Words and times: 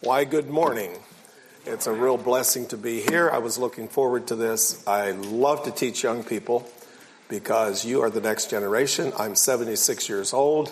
Why, 0.00 0.24
good 0.24 0.50
morning. 0.50 0.90
It's 1.64 1.86
a 1.86 1.92
real 1.92 2.18
blessing 2.18 2.66
to 2.66 2.76
be 2.76 3.00
here. 3.00 3.30
I 3.30 3.38
was 3.38 3.56
looking 3.56 3.88
forward 3.88 4.26
to 4.26 4.36
this. 4.36 4.86
I 4.86 5.12
love 5.12 5.64
to 5.64 5.70
teach 5.70 6.02
young 6.02 6.22
people 6.22 6.68
because 7.30 7.82
you 7.82 8.02
are 8.02 8.10
the 8.10 8.20
next 8.20 8.50
generation. 8.50 9.14
I'm 9.18 9.34
76 9.34 10.06
years 10.06 10.34
old. 10.34 10.70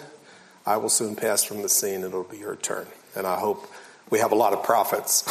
I 0.67 0.77
will 0.77 0.91
soon 0.91 1.17
pass 1.17 1.43
from 1.43 1.63
the 1.63 1.71
scene. 1.71 2.05
It'll 2.05 2.23
be 2.25 2.37
your 2.37 2.57
turn. 2.57 2.87
And 3.17 3.27
I 3.27 3.39
hope 3.39 3.67
we 4.11 4.19
have 4.19 4.33
a 4.33 4.37
lot 4.37 4.53
of 4.53 4.63
prophets 4.63 5.23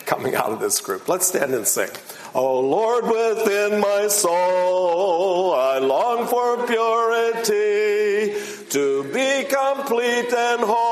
coming 0.06 0.34
out 0.34 0.50
of 0.50 0.58
this 0.58 0.80
group. 0.80 1.06
Let's 1.06 1.28
stand 1.28 1.52
and 1.52 1.66
sing. 1.66 1.90
Oh 2.34 2.60
Lord, 2.60 3.04
within 3.04 3.78
my 3.78 4.08
soul, 4.08 5.52
I 5.52 5.78
long 5.80 6.26
for 6.28 6.66
purity 6.66 8.32
to 8.70 9.04
be 9.12 9.44
complete 9.44 10.32
and 10.32 10.62
whole 10.62 10.87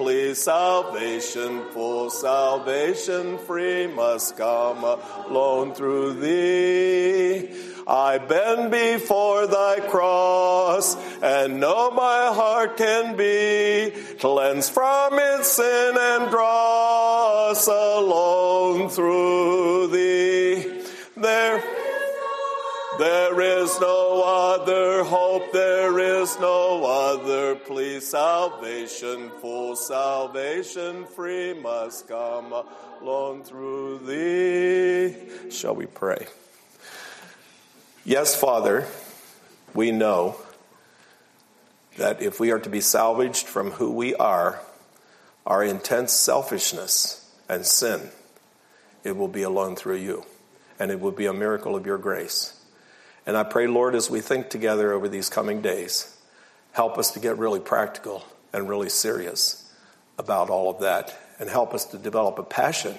other 0.00 0.04
plea. 0.04 0.34
Salvation, 0.34 1.64
full 1.72 2.10
salvation, 2.10 3.38
free 3.38 3.86
must 3.86 4.36
come 4.36 4.84
alone 4.84 5.74
through 5.74 6.14
thee. 6.14 7.48
I 7.86 8.18
bend 8.18 8.70
before 8.70 9.46
thy 9.46 9.80
cross 9.80 10.96
and 11.22 11.58
know 11.58 11.90
my 11.90 12.32
heart 12.32 12.76
can 12.76 13.16
be 13.16 13.92
cleansed 14.20 14.72
from 14.72 15.18
its 15.18 15.48
sin 15.52 15.96
and 15.98 16.30
dross 16.30 17.66
alone 17.66 18.90
through 18.90 19.88
thee. 19.88 20.29
There, 23.00 23.40
is 23.40 23.80
no 23.80 24.22
other 24.22 25.02
hope, 25.04 25.54
there 25.54 25.98
is 25.98 26.38
no 26.38 26.84
other 26.84 27.54
plea. 27.56 27.98
Salvation, 27.98 29.30
full 29.40 29.74
salvation, 29.74 31.06
free 31.06 31.54
must 31.54 32.08
come 32.08 32.52
alone 33.00 33.42
through 33.42 34.00
thee. 34.00 35.50
Shall 35.50 35.74
we 35.74 35.86
pray? 35.86 36.26
Yes, 38.04 38.38
Father, 38.38 38.86
we 39.72 39.92
know 39.92 40.36
that 41.96 42.20
if 42.20 42.38
we 42.38 42.50
are 42.50 42.60
to 42.60 42.68
be 42.68 42.82
salvaged 42.82 43.46
from 43.46 43.70
who 43.70 43.92
we 43.92 44.14
are, 44.16 44.60
our 45.46 45.64
intense 45.64 46.12
selfishness 46.12 47.34
and 47.48 47.64
sin, 47.64 48.10
it 49.04 49.16
will 49.16 49.28
be 49.28 49.42
alone 49.42 49.74
through 49.74 49.96
you. 49.96 50.26
And 50.78 50.90
it 50.90 51.00
will 51.00 51.12
be 51.12 51.24
a 51.24 51.32
miracle 51.32 51.74
of 51.74 51.86
your 51.86 51.96
grace. 51.96 52.59
And 53.30 53.36
I 53.36 53.44
pray, 53.44 53.68
Lord, 53.68 53.94
as 53.94 54.10
we 54.10 54.20
think 54.20 54.50
together 54.50 54.92
over 54.92 55.08
these 55.08 55.28
coming 55.28 55.62
days, 55.62 56.18
help 56.72 56.98
us 56.98 57.12
to 57.12 57.20
get 57.20 57.38
really 57.38 57.60
practical 57.60 58.24
and 58.52 58.68
really 58.68 58.88
serious 58.88 59.72
about 60.18 60.50
all 60.50 60.68
of 60.68 60.80
that. 60.80 61.16
And 61.38 61.48
help 61.48 61.72
us 61.72 61.84
to 61.84 61.96
develop 61.96 62.40
a 62.40 62.42
passion 62.42 62.96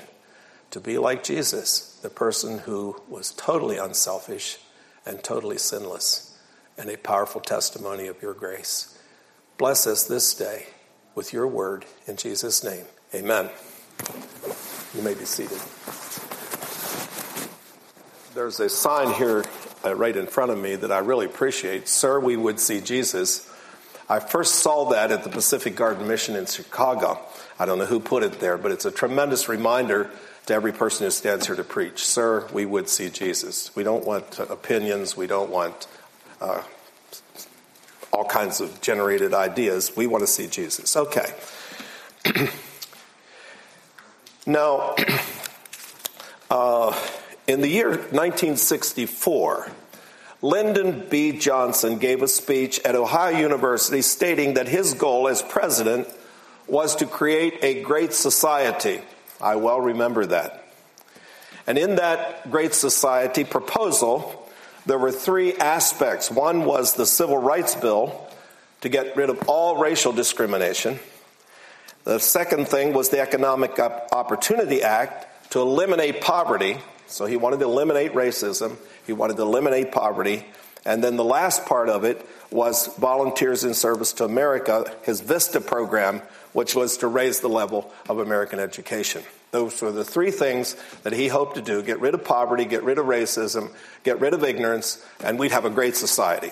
to 0.70 0.80
be 0.80 0.98
like 0.98 1.26
Jesus, 1.26 2.00
the 2.02 2.10
person 2.10 2.60
who 2.60 3.02
was 3.10 3.32
totally 3.32 3.76
unselfish 3.76 4.58
and 5.06 5.22
totally 5.22 5.58
sinless, 5.58 6.40
and 6.78 6.90
a 6.90 6.98
powerful 6.98 7.42
testimony 7.42 8.08
of 8.08 8.22
your 8.22 8.34
grace. 8.34 8.98
Bless 9.58 9.86
us 9.86 10.06
this 10.06 10.34
day 10.34 10.68
with 11.14 11.34
your 11.34 11.46
word 11.46 11.84
in 12.08 12.16
Jesus' 12.16 12.64
name. 12.64 12.86
Amen. 13.14 13.50
You 14.96 15.02
may 15.02 15.14
be 15.14 15.26
seated. 15.26 16.31
There's 18.34 18.62
a 18.62 18.70
sign 18.70 19.14
here 19.14 19.44
uh, 19.84 19.94
right 19.94 20.16
in 20.16 20.26
front 20.26 20.52
of 20.52 20.58
me 20.58 20.78
that 20.78 20.90
I 20.90 21.00
really 21.00 21.26
appreciate. 21.26 21.90
Sir, 21.90 22.18
we 22.18 22.38
would 22.38 22.62
see 22.62 22.80
Jesus. 22.80 23.52
I 24.08 24.22
first 24.22 24.56
saw 24.56 24.92
that 24.92 25.12
at 25.12 25.26
the 25.26 25.30
Pacific 25.30 25.76
Garden 25.76 26.08
Mission 26.08 26.38
in 26.38 26.46
Chicago. 26.46 27.20
I 27.60 27.66
don't 27.66 27.78
know 27.78 27.86
who 27.86 28.00
put 28.00 28.24
it 28.24 28.40
there, 28.40 28.58
but 28.58 28.72
it's 28.72 28.86
a 28.86 28.92
tremendous 28.92 29.50
reminder 29.50 30.10
to 30.46 30.54
every 30.54 30.72
person 30.72 31.06
who 31.06 31.12
stands 31.12 31.48
here 31.48 31.58
to 31.58 31.64
preach. 31.66 32.06
Sir, 32.06 32.48
we 32.54 32.66
would 32.66 32.88
see 32.88 33.10
Jesus. 33.10 33.76
We 33.76 33.84
don't 33.84 34.06
want 34.06 34.40
opinions. 34.40 35.18
We 35.18 35.28
don't 35.28 35.50
want 35.50 35.88
uh, 36.40 36.64
all 38.14 38.26
kinds 38.26 38.62
of 38.62 38.80
generated 38.80 39.34
ideas. 39.34 39.92
We 39.98 40.08
want 40.08 40.22
to 40.22 40.28
see 40.28 40.48
Jesus. 40.48 40.96
Okay. 40.96 41.34
now, 44.46 44.96
uh, 46.50 46.98
in 47.52 47.62
the 47.62 47.68
year 47.68 47.90
1964, 47.90 49.70
Lyndon 50.42 51.06
B. 51.10 51.34
Johnson 51.34 51.98
gave 51.98 52.24
a 52.24 52.28
speech 52.28 52.80
at 52.86 52.96
Ohio 52.96 53.38
University 53.38 54.02
stating 54.02 54.56
that 54.56 54.68
his 54.68 54.94
goal 54.94 55.28
as 55.28 55.42
president 55.42 56.08
was 56.68 56.96
to 56.96 57.06
create 57.06 57.60
a 57.62 57.82
great 57.84 58.14
society. 58.14 59.02
I 59.42 59.58
well 59.58 59.82
remember 59.82 60.26
that. 60.28 60.66
And 61.68 61.78
in 61.78 61.98
that 61.98 62.50
great 62.50 62.74
society 62.74 63.44
proposal, 63.44 64.50
there 64.86 64.98
were 64.98 65.12
three 65.12 65.54
aspects. 65.54 66.32
One 66.32 66.66
was 66.66 66.96
the 66.96 67.06
Civil 67.06 67.38
Rights 67.38 67.76
Bill 67.76 68.28
to 68.80 68.90
get 68.90 69.16
rid 69.16 69.30
of 69.30 69.48
all 69.48 69.78
racial 69.78 70.12
discrimination. 70.12 71.00
The 72.04 72.20
second 72.20 72.68
thing 72.68 72.94
was 72.94 73.10
the 73.10 73.20
Economic 73.20 73.78
Opportunity 73.78 74.82
Act 74.82 75.52
to 75.52 75.60
eliminate 75.60 76.22
poverty. 76.22 76.80
So 77.12 77.26
he 77.26 77.38
wanted 77.38 77.60
to 77.60 77.66
eliminate 77.66 78.14
racism, 78.14 78.78
he 79.06 79.14
wanted 79.14 79.38
to 79.38 79.44
eliminate 79.44 79.92
poverty. 79.92 80.46
And 80.84 81.04
then 81.04 81.16
the 81.16 81.24
last 81.24 81.66
part 81.66 81.90
of 81.90 82.04
it 82.04 82.26
was 82.50 82.88
Volunteers 82.98 83.64
in 83.64 83.74
Service 83.76 84.14
to 84.14 84.26
America, 84.26 84.92
his 85.04 85.22
VISTA 85.22 85.62
program, 85.62 86.22
which 86.54 86.74
was 86.74 86.98
to 86.98 87.08
raise 87.08 87.40
the 87.40 87.50
level 87.50 87.92
of 88.10 88.18
American 88.18 88.60
education. 88.60 89.22
Those 89.52 89.82
were 89.82 89.92
the 89.92 90.04
three 90.04 90.32
things 90.32 90.76
that 91.04 91.14
he 91.14 91.28
hoped 91.28 91.56
to 91.56 91.62
do 91.62 91.84
get 91.84 92.00
rid 92.00 92.14
of 92.14 92.24
poverty, 92.24 92.66
get 92.66 92.84
rid 92.84 92.98
of 92.98 93.06
racism, 93.06 93.72
get 94.04 94.20
rid 94.20 94.34
of 94.34 94.44
ignorance, 94.44 95.06
and 95.24 95.38
we'd 95.38 95.52
have 95.52 95.66
a 95.66 95.70
great 95.70 95.96
society. 95.96 96.52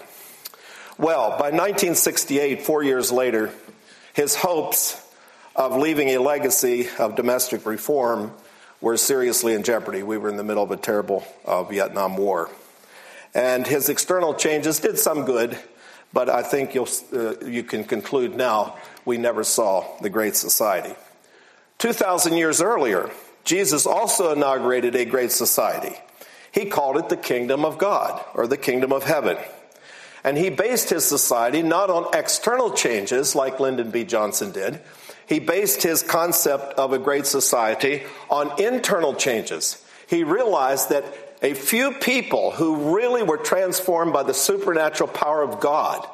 Well, 0.98 1.30
by 1.32 1.52
1968, 1.52 2.64
four 2.64 2.84
years 2.84 3.12
later, 3.12 3.52
his 4.14 4.36
hopes 4.36 5.02
of 5.56 5.78
leaving 5.78 6.10
a 6.10 6.18
legacy 6.18 6.90
of 7.00 7.16
domestic 7.16 7.66
reform 7.66 8.34
were 8.82 8.98
seriously 8.98 9.54
in 9.54 9.64
jeopardy. 9.64 10.04
We 10.04 10.18
were 10.18 10.30
in 10.30 10.38
the 10.38 10.44
middle 10.44 10.64
of 10.64 10.72
a 10.72 10.78
terrible 10.78 11.26
uh, 11.46 11.64
Vietnam 11.64 12.18
War. 12.18 12.50
And 13.34 13.68
his 13.68 13.90
external 13.90 14.34
changes 14.34 14.80
did 14.80 14.98
some 14.98 15.26
good, 15.26 15.58
but 16.14 16.30
I 16.30 16.42
think 16.42 16.74
you'll, 16.74 16.90
uh, 17.14 17.46
you 17.46 17.64
can 17.64 17.84
conclude 17.84 18.36
now 18.36 18.78
we 19.06 19.18
never 19.18 19.44
saw 19.44 19.86
the 20.02 20.10
Great 20.10 20.36
Society. 20.36 20.96
2,000 21.78 22.34
years 22.34 22.62
earlier, 22.62 23.10
Jesus 23.44 23.86
also 23.86 24.34
inaugurated 24.34 24.96
a 24.96 25.06
great 25.06 25.32
society. 25.32 25.96
He 26.52 26.66
called 26.66 26.98
it 26.98 27.10
the 27.10 27.18
kingdom 27.18 27.64
of 27.64 27.78
God 27.78 28.24
or 28.34 28.48
the 28.48 28.58
kingdom 28.58 28.92
of 28.92 29.04
heaven. 29.04 29.38
And 30.24 30.38
he 30.38 30.50
based 30.50 30.90
his 30.90 31.06
society 31.06 31.62
not 31.62 31.90
on 31.90 32.08
external 32.14 32.72
changes 32.72 33.36
like 33.36 33.60
Lyndon 33.60 33.92
B. 33.92 34.04
Johnson 34.04 34.52
did. 34.52 34.82
He 35.30 35.40
based 35.40 35.84
his 35.84 36.02
concept 36.02 36.74
of 36.74 36.92
a 36.92 36.98
great 36.98 37.28
society 37.28 38.02
on 38.32 38.60
internal 38.60 39.14
changes. 39.14 39.82
He 40.08 40.24
realized 40.24 40.90
that 40.90 41.06
a 41.44 41.54
few 41.54 41.92
people 41.92 42.50
who 42.50 42.96
really 42.96 43.22
were 43.22 43.38
transformed 43.38 44.12
by 44.12 44.24
the 44.24 44.34
supernatural 44.34 45.08
power 45.08 45.44
of 45.44 45.60
God 45.60 46.06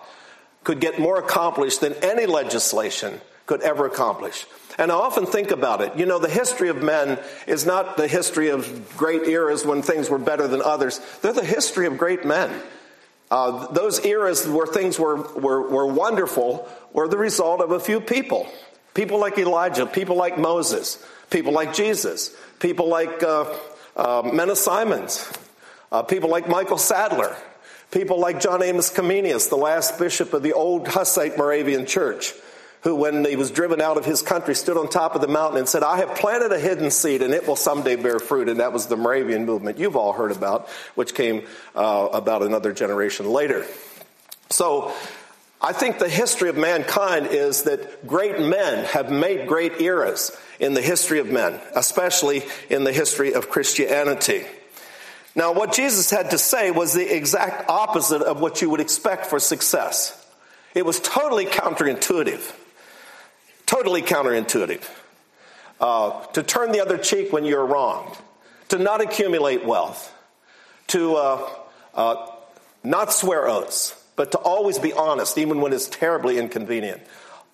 could 0.66 0.82
get 0.82 1.00
more 1.00 1.18
accomplished 1.18 1.80
than 1.80 1.94
any 2.04 2.26
legislation 2.26 3.22
could 3.46 3.62
ever 3.62 3.86
accomplish. 3.86 4.46
And 4.78 4.92
I 4.92 4.96
often 4.96 5.26
think 5.26 5.52
about 5.52 5.80
it. 5.80 5.96
You 5.96 6.06
know, 6.06 6.20
the 6.20 6.30
history 6.30 6.68
of 6.68 6.84
men 6.84 7.18
is 7.48 7.66
not 7.66 7.96
the 7.96 8.10
history 8.10 8.50
of 8.50 8.98
great 8.98 9.24
eras 9.30 9.66
when 9.66 9.82
things 9.82 10.10
were 10.10 10.20
better 10.20 10.46
than 10.48 10.62
others. 10.62 11.00
They're 11.22 11.32
the 11.32 11.46
history 11.46 11.86
of 11.86 11.98
great 11.98 12.26
men. 12.26 12.52
Uh, 13.32 13.72
those 13.72 14.04
eras 14.06 14.46
where 14.46 14.68
things 14.68 15.00
were, 15.00 15.16
were, 15.16 15.70
were 15.70 15.88
wonderful 15.88 16.68
were 16.92 17.08
the 17.08 17.18
result 17.18 17.62
of 17.62 17.72
a 17.72 17.80
few 17.80 18.02
people. 18.02 18.48
People 18.96 19.20
like 19.20 19.38
Elijah, 19.38 19.86
people 19.86 20.16
like 20.16 20.40
Moses, 20.40 21.06
people 21.30 21.54
like 21.54 21.74
Jesus, 21.74 22.36
people 22.60 22.88
like 22.88 23.22
uh, 23.22 23.54
uh, 23.96 24.24
Menno 24.24 24.56
Simons, 24.56 25.32
uh, 25.92 26.02
people 26.02 26.30
like 26.30 26.48
Michael 26.48 26.78
Sattler, 26.78 27.36
people 27.92 28.20
like 28.20 28.40
John 28.40 28.64
Amos 28.64 28.90
Comenius, 28.90 29.50
the 29.50 29.58
last 29.58 30.00
bishop 30.00 30.34
of 30.34 30.42
the 30.42 30.54
old 30.54 30.88
Hussite 30.88 31.38
Moravian 31.38 31.86
church 31.86 32.34
who, 32.86 32.96
when 32.96 33.26
he 33.26 33.36
was 33.36 33.50
driven 33.50 33.82
out 33.82 33.98
of 33.98 34.06
his 34.06 34.22
country, 34.22 34.54
stood 34.54 34.78
on 34.78 34.88
top 34.88 35.16
of 35.16 35.22
the 35.22 35.28
mountain 35.28 35.58
and 35.58 35.68
said, 35.68 35.82
I 35.82 35.98
have 35.98 36.16
planted 36.16 36.52
a 36.52 36.60
hidden 36.60 36.92
seed 36.92 37.24
and 37.24 37.34
it 37.34 37.48
will 37.48 37.56
someday 37.56 37.96
bear 37.96 38.20
fruit. 38.20 38.48
And 38.48 38.60
that 38.60 38.72
was 38.72 38.86
the 38.86 38.96
Moravian 38.96 39.46
movement 39.46 39.80
you've 39.80 39.96
all 39.96 40.14
heard 40.14 40.32
about, 40.32 40.70
which 40.94 41.16
came 41.16 41.48
uh, 41.76 42.10
about 42.14 42.44
another 42.44 42.72
generation 42.72 43.28
later. 43.28 43.66
So, 44.52 44.94
I 45.62 45.74
think 45.74 46.00
the 46.00 46.10
history 46.10 46.50
of 46.50 46.58
mankind 46.58 47.28
is 47.28 47.64
that 47.64 48.06
great 48.06 48.40
men 48.40 48.86
have 48.86 49.10
made 49.10 49.48
great 49.48 49.82
eras 49.82 50.36
in 50.60 50.74
the 50.74 50.82
history 50.82 51.20
of 51.20 51.28
men, 51.28 51.60
especially 51.74 52.44
in 52.70 52.84
the 52.84 52.92
history 52.92 53.34
of 53.34 53.50
Christianity. 53.50 54.46
Now, 55.36 55.54
what 55.54 55.74
Jesus 55.74 56.10
had 56.10 56.32
to 56.32 56.38
say 56.38 56.72
was 56.72 56.94
the 56.94 57.14
exact 57.14 57.70
opposite 57.70 58.22
of 58.22 58.40
what 58.40 58.62
you 58.62 58.70
would 58.70 58.80
expect 58.80 59.26
for 59.26 59.40
success. 59.40 60.22
It 60.74 60.86
was 60.86 61.00
totally 61.00 61.46
counterintuitive. 61.46 62.54
Totally 63.66 64.02
counterintuitive. 64.02 64.88
Uh, 65.80 66.26
to 66.28 66.44
turn 66.44 66.72
the 66.72 66.82
other 66.82 66.98
cheek 66.98 67.34
when 67.34 67.44
you're 67.44 67.66
wronged, 67.66 68.16
to 68.70 68.78
not 68.78 69.02
accumulate 69.02 69.66
wealth, 69.66 70.14
to 70.88 71.16
uh, 71.16 71.50
uh, 71.94 72.28
not 72.84 73.12
swear 73.12 73.50
oaths, 73.50 73.94
but 74.16 74.32
to 74.32 74.38
always 74.38 74.80
be 74.80 74.94
honest, 74.94 75.38
even 75.38 75.62
when 75.62 75.74
it's 75.74 75.88
terribly 75.88 76.38
inconvenient. 76.38 77.02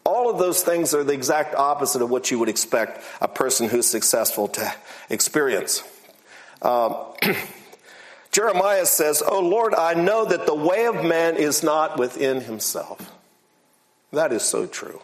All 0.04 0.30
of 0.30 0.40
those 0.40 0.63
things 0.63 0.94
are 0.94 1.04
the 1.04 1.13
exact 1.13 1.56
opposite 1.56 2.02
of 2.02 2.10
what 2.10 2.31
you 2.31 2.40
would 2.40 2.50
expect 2.50 3.04
a 3.19 3.28
person 3.28 3.69
who's 3.69 3.88
successful 3.88 4.48
to 4.50 4.74
experience. 5.10 5.84
Um, 6.62 6.96
Jeremiah 8.31 8.86
says, 8.86 9.22
Oh 9.25 9.42
Lord, 9.42 9.75
I 9.75 9.94
know 9.94 10.25
that 10.25 10.46
the 10.46 10.56
way 10.56 10.86
of 10.86 11.04
man 11.04 11.36
is 11.36 11.63
not 11.63 12.00
within 12.00 12.42
himself. 12.42 13.12
That 14.12 14.31
is 14.31 14.44
so 14.44 14.66
true. 14.66 15.02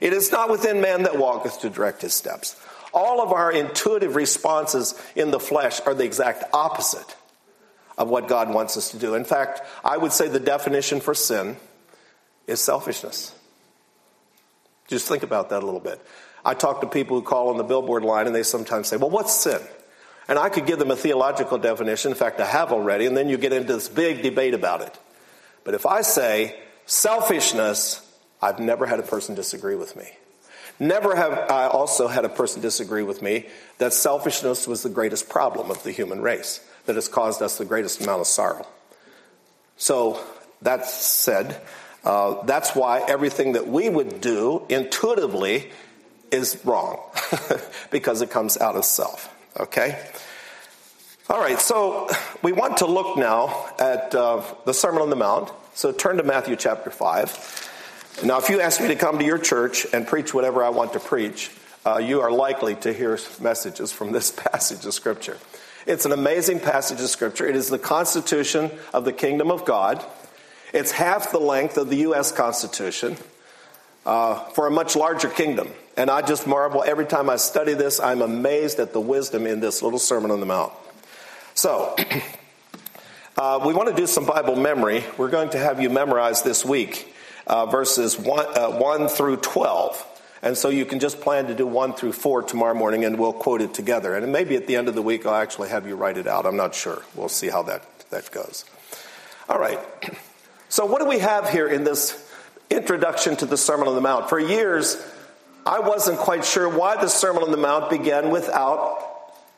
It 0.00 0.12
is 0.12 0.30
not 0.30 0.50
within 0.50 0.80
man 0.80 1.04
that 1.04 1.18
walketh 1.18 1.60
to 1.60 1.70
direct 1.70 2.02
his 2.02 2.14
steps. 2.14 2.56
All 2.92 3.20
of 3.20 3.32
our 3.32 3.50
intuitive 3.50 4.14
responses 4.16 5.00
in 5.14 5.30
the 5.30 5.40
flesh 5.40 5.80
are 5.86 5.94
the 5.94 6.04
exact 6.04 6.44
opposite 6.52 7.16
of 7.98 8.08
what 8.08 8.28
God 8.28 8.48
wants 8.48 8.76
us 8.76 8.92
to 8.92 8.98
do. 8.98 9.14
In 9.14 9.24
fact, 9.24 9.60
I 9.84 9.96
would 9.96 10.12
say 10.12 10.28
the 10.28 10.40
definition 10.40 11.00
for 11.00 11.14
sin 11.14 11.56
is 12.46 12.60
selfishness. 12.60 13.34
Just 14.86 15.06
think 15.06 15.22
about 15.22 15.50
that 15.50 15.62
a 15.62 15.66
little 15.66 15.80
bit. 15.80 16.00
I 16.44 16.54
talk 16.54 16.80
to 16.80 16.86
people 16.86 17.18
who 17.18 17.26
call 17.26 17.50
on 17.50 17.58
the 17.58 17.64
billboard 17.64 18.04
line 18.04 18.26
and 18.26 18.34
they 18.34 18.44
sometimes 18.44 18.88
say, 18.88 18.96
Well, 18.96 19.10
what's 19.10 19.34
sin? 19.34 19.60
And 20.28 20.38
I 20.38 20.48
could 20.48 20.66
give 20.66 20.78
them 20.78 20.90
a 20.90 20.96
theological 20.96 21.58
definition. 21.58 22.12
In 22.12 22.16
fact, 22.16 22.38
I 22.40 22.46
have 22.46 22.72
already, 22.72 23.06
and 23.06 23.16
then 23.16 23.28
you 23.28 23.36
get 23.36 23.52
into 23.52 23.72
this 23.72 23.88
big 23.88 24.22
debate 24.22 24.54
about 24.54 24.82
it. 24.82 24.96
But 25.64 25.74
if 25.74 25.86
I 25.86 26.02
say 26.02 26.58
selfishness, 26.86 28.00
I've 28.40 28.58
never 28.58 28.86
had 28.86 29.00
a 29.00 29.02
person 29.02 29.34
disagree 29.34 29.74
with 29.74 29.96
me. 29.96 30.10
Never 30.78 31.16
have 31.16 31.50
I 31.50 31.66
also 31.66 32.06
had 32.06 32.24
a 32.24 32.28
person 32.28 32.62
disagree 32.62 33.02
with 33.02 33.20
me 33.20 33.46
that 33.78 33.92
selfishness 33.92 34.68
was 34.68 34.82
the 34.82 34.88
greatest 34.88 35.28
problem 35.28 35.70
of 35.70 35.82
the 35.82 35.90
human 35.90 36.20
race, 36.20 36.60
that 36.88 36.96
has 36.96 37.06
caused 37.06 37.42
us 37.42 37.58
the 37.58 37.66
greatest 37.66 38.00
amount 38.00 38.22
of 38.22 38.26
sorrow. 38.26 38.66
So, 39.76 40.18
that 40.62 40.86
said, 40.86 41.60
uh, 42.02 42.42
that's 42.44 42.74
why 42.74 43.04
everything 43.06 43.52
that 43.52 43.68
we 43.68 43.90
would 43.90 44.22
do 44.22 44.64
intuitively 44.70 45.70
is 46.30 46.58
wrong, 46.64 46.98
because 47.90 48.22
it 48.22 48.30
comes 48.30 48.56
out 48.56 48.74
of 48.74 48.86
self. 48.86 49.32
Okay? 49.60 50.02
All 51.28 51.38
right, 51.38 51.60
so 51.60 52.08
we 52.42 52.52
want 52.52 52.78
to 52.78 52.86
look 52.86 53.18
now 53.18 53.68
at 53.78 54.14
uh, 54.14 54.42
the 54.64 54.72
Sermon 54.72 55.02
on 55.02 55.10
the 55.10 55.16
Mount. 55.16 55.52
So 55.74 55.92
turn 55.92 56.16
to 56.16 56.22
Matthew 56.22 56.56
chapter 56.56 56.90
5. 56.90 58.22
Now, 58.24 58.38
if 58.38 58.48
you 58.48 58.62
ask 58.62 58.80
me 58.80 58.88
to 58.88 58.96
come 58.96 59.18
to 59.18 59.24
your 59.26 59.38
church 59.38 59.86
and 59.92 60.06
preach 60.06 60.32
whatever 60.32 60.64
I 60.64 60.70
want 60.70 60.94
to 60.94 61.00
preach, 61.00 61.50
uh, 61.84 61.98
you 61.98 62.22
are 62.22 62.32
likely 62.32 62.76
to 62.76 62.94
hear 62.94 63.18
messages 63.42 63.92
from 63.92 64.12
this 64.12 64.30
passage 64.36 64.86
of 64.86 64.94
Scripture. 64.94 65.36
It's 65.86 66.04
an 66.04 66.12
amazing 66.12 66.60
passage 66.60 67.00
of 67.00 67.08
Scripture. 67.08 67.46
It 67.46 67.56
is 67.56 67.68
the 67.68 67.78
constitution 67.78 68.70
of 68.92 69.04
the 69.04 69.12
kingdom 69.12 69.50
of 69.50 69.64
God. 69.64 70.04
It's 70.72 70.90
half 70.90 71.30
the 71.32 71.38
length 71.38 71.78
of 71.78 71.88
the 71.88 71.96
U.S. 71.96 72.32
Constitution 72.32 73.16
uh, 74.04 74.44
for 74.50 74.66
a 74.66 74.70
much 74.70 74.96
larger 74.96 75.28
kingdom. 75.28 75.70
And 75.96 76.10
I 76.10 76.22
just 76.22 76.46
marvel 76.46 76.84
every 76.86 77.06
time 77.06 77.30
I 77.30 77.36
study 77.36 77.74
this, 77.74 78.00
I'm 78.00 78.22
amazed 78.22 78.78
at 78.80 78.92
the 78.92 79.00
wisdom 79.00 79.46
in 79.46 79.60
this 79.60 79.82
little 79.82 79.98
Sermon 79.98 80.30
on 80.30 80.40
the 80.40 80.46
Mount. 80.46 80.72
So, 81.54 81.96
uh, 83.36 83.60
we 83.64 83.72
want 83.72 83.88
to 83.88 83.94
do 83.94 84.06
some 84.06 84.26
Bible 84.26 84.56
memory. 84.56 85.04
We're 85.16 85.30
going 85.30 85.50
to 85.50 85.58
have 85.58 85.80
you 85.80 85.90
memorize 85.90 86.42
this 86.42 86.64
week 86.64 87.14
uh, 87.48 87.66
verses 87.66 88.18
1, 88.18 88.46
uh, 88.56 88.70
1 88.78 89.08
through 89.08 89.38
12. 89.38 90.17
And 90.42 90.56
so 90.56 90.68
you 90.68 90.84
can 90.84 91.00
just 91.00 91.20
plan 91.20 91.46
to 91.48 91.54
do 91.54 91.66
1 91.66 91.94
through 91.94 92.12
4 92.12 92.42
tomorrow 92.42 92.74
morning 92.74 93.04
and 93.04 93.18
we'll 93.18 93.32
quote 93.32 93.60
it 93.60 93.74
together. 93.74 94.14
And 94.14 94.32
maybe 94.32 94.56
at 94.56 94.66
the 94.66 94.76
end 94.76 94.88
of 94.88 94.94
the 94.94 95.02
week 95.02 95.26
I'll 95.26 95.34
actually 95.34 95.68
have 95.70 95.86
you 95.86 95.96
write 95.96 96.16
it 96.16 96.26
out. 96.26 96.46
I'm 96.46 96.56
not 96.56 96.74
sure. 96.74 97.02
We'll 97.14 97.28
see 97.28 97.48
how 97.48 97.62
that, 97.64 97.84
that 98.10 98.30
goes. 98.30 98.64
All 99.48 99.58
right. 99.58 99.80
So, 100.68 100.84
what 100.84 101.00
do 101.00 101.08
we 101.08 101.20
have 101.20 101.48
here 101.48 101.66
in 101.66 101.84
this 101.84 102.30
introduction 102.68 103.36
to 103.36 103.46
the 103.46 103.56
Sermon 103.56 103.88
on 103.88 103.94
the 103.94 104.02
Mount? 104.02 104.28
For 104.28 104.38
years, 104.38 105.02
I 105.64 105.80
wasn't 105.80 106.18
quite 106.18 106.44
sure 106.44 106.68
why 106.68 107.00
the 107.00 107.08
Sermon 107.08 107.42
on 107.42 107.50
the 107.50 107.56
Mount 107.56 107.88
began 107.88 108.30
without 108.30 109.04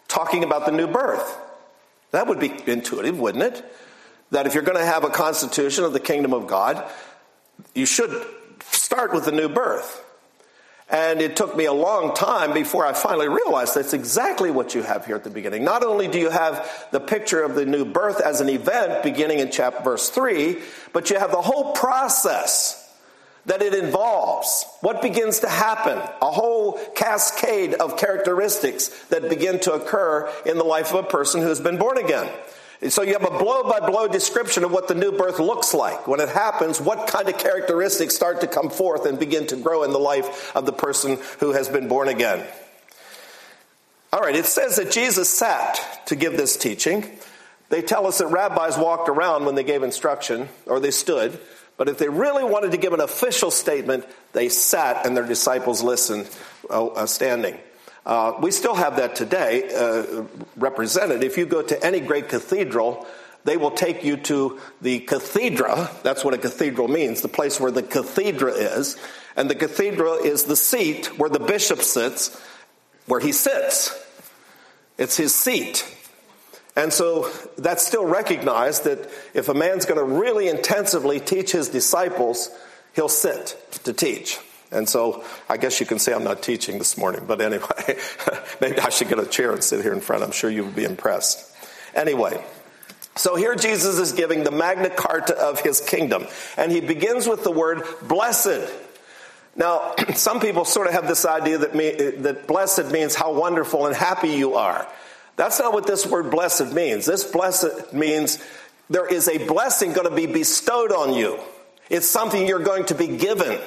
talking 0.07 0.45
about 0.45 0.67
the 0.67 0.73
new 0.73 0.87
birth. 0.87 1.37
That 2.13 2.29
would 2.29 2.39
be 2.39 2.53
intuitive, 2.67 3.19
wouldn't 3.19 3.43
it? 3.43 3.65
That 4.31 4.47
if 4.47 4.55
you're 4.55 4.63
going 4.63 4.79
to 4.79 4.85
have 4.85 5.05
a 5.05 5.11
constitution 5.11 5.85
of 5.85 5.93
the 5.93 6.01
kingdom 6.01 6.33
of 6.33 6.47
God, 6.47 6.89
you 7.75 7.87
should 7.87 8.11
start 8.71 9.13
with 9.13 9.25
the 9.25 9.33
new 9.33 9.49
birth. 9.49 10.05
And 10.91 11.23
it 11.23 11.37
took 11.37 11.57
me 11.57 11.67
a 11.67 11.73
long 11.73 12.15
time 12.15 12.53
before 12.53 12.85
I 12.85 12.93
finally 12.93 13.29
realized 13.29 13.77
that's 13.77 13.93
exactly 13.93 14.51
what 14.51 14.75
you 14.75 14.83
have 14.83 15.07
here 15.07 15.15
at 15.15 15.23
the 15.23 15.31
beginning. 15.31 15.63
Not 15.63 15.85
only 15.85 16.09
do 16.09 16.19
you 16.19 16.31
have 16.31 16.89
the 16.91 16.99
picture 16.99 17.43
of 17.43 17.55
the 17.55 17.65
new 17.65 17.85
birth 17.85 18.21
as 18.21 18.41
an 18.41 18.49
event 18.49 19.05
beginning 19.05 19.39
in 19.39 19.53
chapter 19.53 19.83
verse 19.85 20.11
3, 20.11 20.59
but 20.93 21.09
you 21.11 21.19
have 21.19 21.31
the 21.31 21.41
whole 21.41 21.73
process 21.73 22.77
that 23.47 23.63
it 23.63 23.75
involves. 23.75 24.67
What 24.81 25.01
begins 25.01 25.41
to 25.41 25.49
happen? 25.49 25.99
A 25.99 26.31
whole 26.31 26.79
cascade 26.95 27.75
of 27.75 27.97
characteristics 27.97 28.89
that 29.07 29.29
begin 29.29 29.61
to 29.61 29.73
occur 29.75 30.31
in 30.45 30.59
the 30.59 30.65
life 30.65 30.93
of 30.93 31.05
a 31.05 31.09
person 31.09 31.41
who 31.41 31.49
has 31.49 31.61
been 31.61 31.79
born 31.79 31.99
again. 31.99 32.31
So 32.89 33.03
you 33.03 33.13
have 33.13 33.25
a 33.25 33.39
blow 33.39 33.65
by 33.65 33.81
blow 33.81 34.09
description 34.09 34.65
of 34.65 34.73
what 34.73 34.89
the 34.89 34.95
new 34.95 35.13
birth 35.13 35.39
looks 35.39 35.75
like. 35.75 36.09
When 36.09 36.19
it 36.19 36.31
happens, 36.31 36.81
what 36.81 37.09
kind 37.09 37.29
of 37.29 37.37
characteristics 37.37 38.15
start 38.15 38.41
to 38.41 38.47
come 38.47 38.71
forth 38.71 39.05
and 39.05 39.19
begin 39.19 39.47
to 39.49 39.57
grow 39.57 39.83
in 39.83 39.93
the 39.93 39.99
life 39.99 40.57
of 40.57 40.65
the 40.65 40.73
person 40.73 41.19
who 41.41 41.53
has 41.53 41.69
been 41.69 41.89
born 41.89 42.09
again. 42.09 42.47
All 44.13 44.21
right, 44.21 44.35
it 44.35 44.47
says 44.47 44.77
that 44.77 44.91
Jesus 44.91 45.29
sat 45.29 46.07
to 46.07 46.17
give 46.17 46.39
this 46.39 46.57
teaching. 46.57 47.19
They 47.69 47.83
tell 47.83 48.07
us 48.07 48.19
that 48.19 48.29
rabbis 48.29 48.79
walked 48.79 49.09
around 49.09 49.45
when 49.45 49.55
they 49.55 49.63
gave 49.63 49.83
instruction, 49.83 50.49
or 50.67 50.81
they 50.81 50.91
stood. 50.91 51.39
But 51.77 51.89
if 51.89 51.99
they 51.99 52.09
really 52.09 52.45
wanted 52.45 52.73
to 52.73 52.77
give 52.77 52.93
an 52.93 53.01
official 53.01 53.51
statement, 53.51 54.07
they 54.33 54.49
sat 54.49 55.07
and 55.07 55.17
their 55.17 55.27
disciples 55.27 55.83
listened 55.83 56.29
uh, 56.69 57.07
standing. 57.07 57.59
Uh, 58.07 58.35
we 58.41 58.51
still 58.51 58.75
have 58.75 58.97
that 58.97 59.15
today 59.15 59.71
uh, 59.75 60.25
represented. 60.57 61.23
If 61.23 61.37
you 61.37 61.47
go 61.47 61.63
to 61.63 61.85
any 61.85 62.01
great 62.01 62.29
cathedral, 62.29 63.07
they 63.45 63.57
will 63.57 63.71
take 63.71 64.05
you 64.05 64.17
to 64.17 64.59
the 64.81 65.01
cathedra. 65.01 65.91
That's 66.03 66.25
what 66.25 66.35
a 66.35 66.39
cathedral 66.39 66.89
means, 66.89 67.23
the 67.23 67.29
place 67.29 67.61
where 67.61 67.71
the 67.71 67.83
cathedra 67.83 68.53
is. 68.53 68.97
And 69.37 69.49
the 69.49 69.55
cathedra 69.55 70.15
is 70.15 70.45
the 70.45 70.57
seat 70.57 71.19
where 71.19 71.31
the 71.31 71.41
bishop 71.41 71.83
sits, 71.83 72.39
where 73.07 73.21
he 73.21 73.33
sits. 73.33 73.97
It's 74.99 75.17
his 75.17 75.35
seat. 75.35 75.87
And 76.77 76.93
so 76.93 77.31
that's 77.59 77.85
still 77.87 78.05
recognized 78.05 78.85
that 78.85 79.11
if 79.35 79.49
a 79.49 79.55
man's 79.55 79.87
going 79.87 79.99
to 79.99 80.05
really 80.05 80.49
intensively 80.49 81.21
teach 81.21 81.53
his 81.53 81.69
disciples, 81.69 82.51
he'll 82.95 83.09
sit 83.09 83.57
to 83.85 83.93
teach. 83.93 84.39
And 84.73 84.89
so 84.89 85.25
I 85.49 85.57
guess 85.57 85.81
you 85.81 85.87
can 85.87 85.99
say 85.99 86.13
I'm 86.13 86.25
not 86.25 86.43
teaching 86.43 86.79
this 86.79 86.97
morning, 86.97 87.25
but 87.27 87.41
anyway, 87.41 87.99
maybe 88.61 88.79
I 88.79 88.91
should 88.91 89.09
get 89.09 89.19
a 89.19 89.27
chair 89.27 89.53
and 89.53 89.63
sit 89.63 89.83
here 89.83 89.93
in 89.93 90.01
front. 90.01 90.23
I'm 90.23 90.33
sure 90.33 90.51
you 90.51 90.65
will 90.65 90.73
be 90.73 90.85
impressed. 90.85 91.55
Anyway, 91.95 92.43
so 93.17 93.35
here 93.35 93.57
Jesus 93.57 93.99
is 93.99 94.13
giving 94.13 94.45
the 94.45 94.53
Magna 94.53 94.91
Carta 94.91 95.37
of 95.37 95.61
his 95.61 95.81
kingdom, 95.81 96.27
and 96.57 96.71
he 96.71 96.81
begins 96.81 97.27
with 97.27 97.43
the 97.43 97.51
word 97.51 97.83
blessed. 98.03 98.73
Now, 99.57 99.95
some 100.15 100.39
people 100.41 100.65
sort 100.65 100.87
of 100.87 100.93
have 100.93 101.09
this 101.09 101.25
idea 101.25 101.59
that, 101.59 101.75
me, 101.75 101.91
that 102.19 102.47
blessed 102.47 102.93
means 102.93 103.17
how 103.17 103.33
wonderful 103.33 103.87
and 103.87 103.97
happy 103.97 104.31
you 104.31 104.55
are. 104.55 104.87
That's 105.35 105.59
not 105.59 105.73
what 105.73 105.87
this 105.87 106.07
word 106.07 106.31
blessed 106.31 106.73
means. 106.73 107.07
This 107.07 107.25
blessed 107.25 107.93
means 107.93 108.39
there 108.89 109.07
is 109.07 109.27
a 109.27 109.39
blessing 109.47 109.93
going 109.93 110.09
to 110.09 110.15
be 110.15 110.27
bestowed 110.27 110.93
on 110.93 111.15
you. 111.15 111.41
It's 111.89 112.07
something 112.07 112.47
you're 112.47 112.59
going 112.59 112.85
to 112.87 112.95
be 112.95 113.17
given 113.17 113.59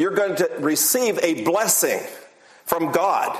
you're 0.00 0.14
going 0.14 0.34
to 0.34 0.48
receive 0.60 1.18
a 1.22 1.44
blessing 1.44 2.00
from 2.64 2.90
God. 2.90 3.38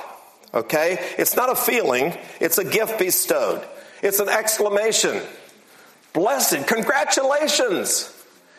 Okay? 0.53 0.99
It's 1.17 1.35
not 1.35 1.51
a 1.51 1.55
feeling, 1.55 2.15
it's 2.39 2.59
a 2.59 2.65
gift 2.65 2.99
bestowed. 2.99 3.67
It's 4.03 4.21
an 4.21 4.29
exclamation. 4.29 5.23
Blessed, 6.13 6.67
congratulations! 6.67 8.15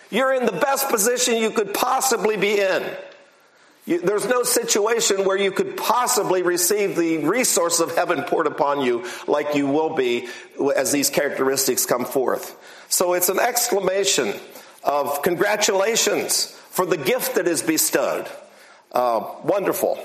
You're 0.10 0.34
in 0.34 0.48
the 0.48 0.52
best 0.52 0.90
position 0.90 1.36
you 1.36 1.52
could 1.52 1.76
possibly 1.76 2.38
be 2.38 2.60
in. 2.60 2.84
You, 3.86 4.02
there's 4.02 4.28
no 4.28 4.42
situation 4.44 5.24
where 5.24 5.38
you 5.38 5.52
could 5.52 5.78
possibly 5.78 6.42
receive 6.42 6.96
the 6.96 7.20
resource 7.20 7.80
of 7.80 7.96
heaven 7.96 8.24
poured 8.24 8.48
upon 8.48 8.82
you 8.82 9.06
like 9.28 9.54
you 9.54 9.68
will 9.68 9.96
be 9.96 10.28
as 10.76 10.92
these 10.92 11.12
characteristics 11.12 11.86
come 11.86 12.06
forth. 12.06 12.58
So 12.90 13.14
it's 13.14 13.30
an 13.30 13.40
exclamation 13.40 14.34
of 14.84 15.22
congratulations 15.22 16.58
for 16.72 16.86
the 16.86 16.98
gift 16.98 17.36
that 17.36 17.48
is 17.48 17.62
bestowed. 17.62 18.28
Uh, 18.92 19.36
wonderful. 19.44 20.00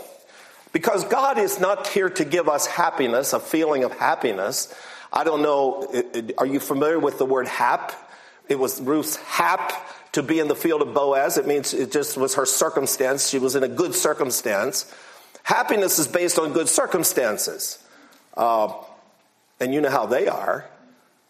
Because 0.73 1.05
God 1.05 1.39
is 1.39 1.59
not 1.59 1.87
here 1.87 2.11
to 2.11 2.25
give 2.25 2.49
us 2.49 2.67
happiness, 2.67 3.33
a 3.33 3.41
feeling 3.41 3.85
of 3.85 3.93
happiness. 3.93 4.75
I 5.13 5.25
don't 5.25 5.43
know, 5.43 5.91
are 6.37 6.45
you 6.45 6.61
familiar 6.61 6.99
with 6.99 7.19
the 7.19 7.25
word 7.25 7.49
hap? 7.49 7.93
It 8.49 8.59
was 8.59 8.81
Ruth's 8.81 9.17
hap 9.17 9.73
to 10.13 10.23
be 10.23 10.39
in 10.39 10.49
the 10.49 10.57
field 10.57 10.83
of 10.83 10.93
Boaz. 10.93 11.39
It 11.39 11.47
means 11.47 11.73
it 11.73 11.93
just 11.93 12.17
was 12.17 12.35
her 12.35 12.45
circumstance. 12.45 13.29
She 13.29 13.39
was 13.39 13.55
in 13.55 13.63
a 13.63 13.69
good 13.69 13.95
circumstance. 13.95 14.93
Happiness 15.45 15.99
is 15.99 16.09
based 16.09 16.39
on 16.39 16.53
good 16.53 16.69
circumstances. 16.69 17.79
Uh, 18.37 18.73
and 19.61 19.73
you 19.73 19.81
know 19.81 19.91
how 19.91 20.07
they 20.07 20.27
are. 20.27 20.69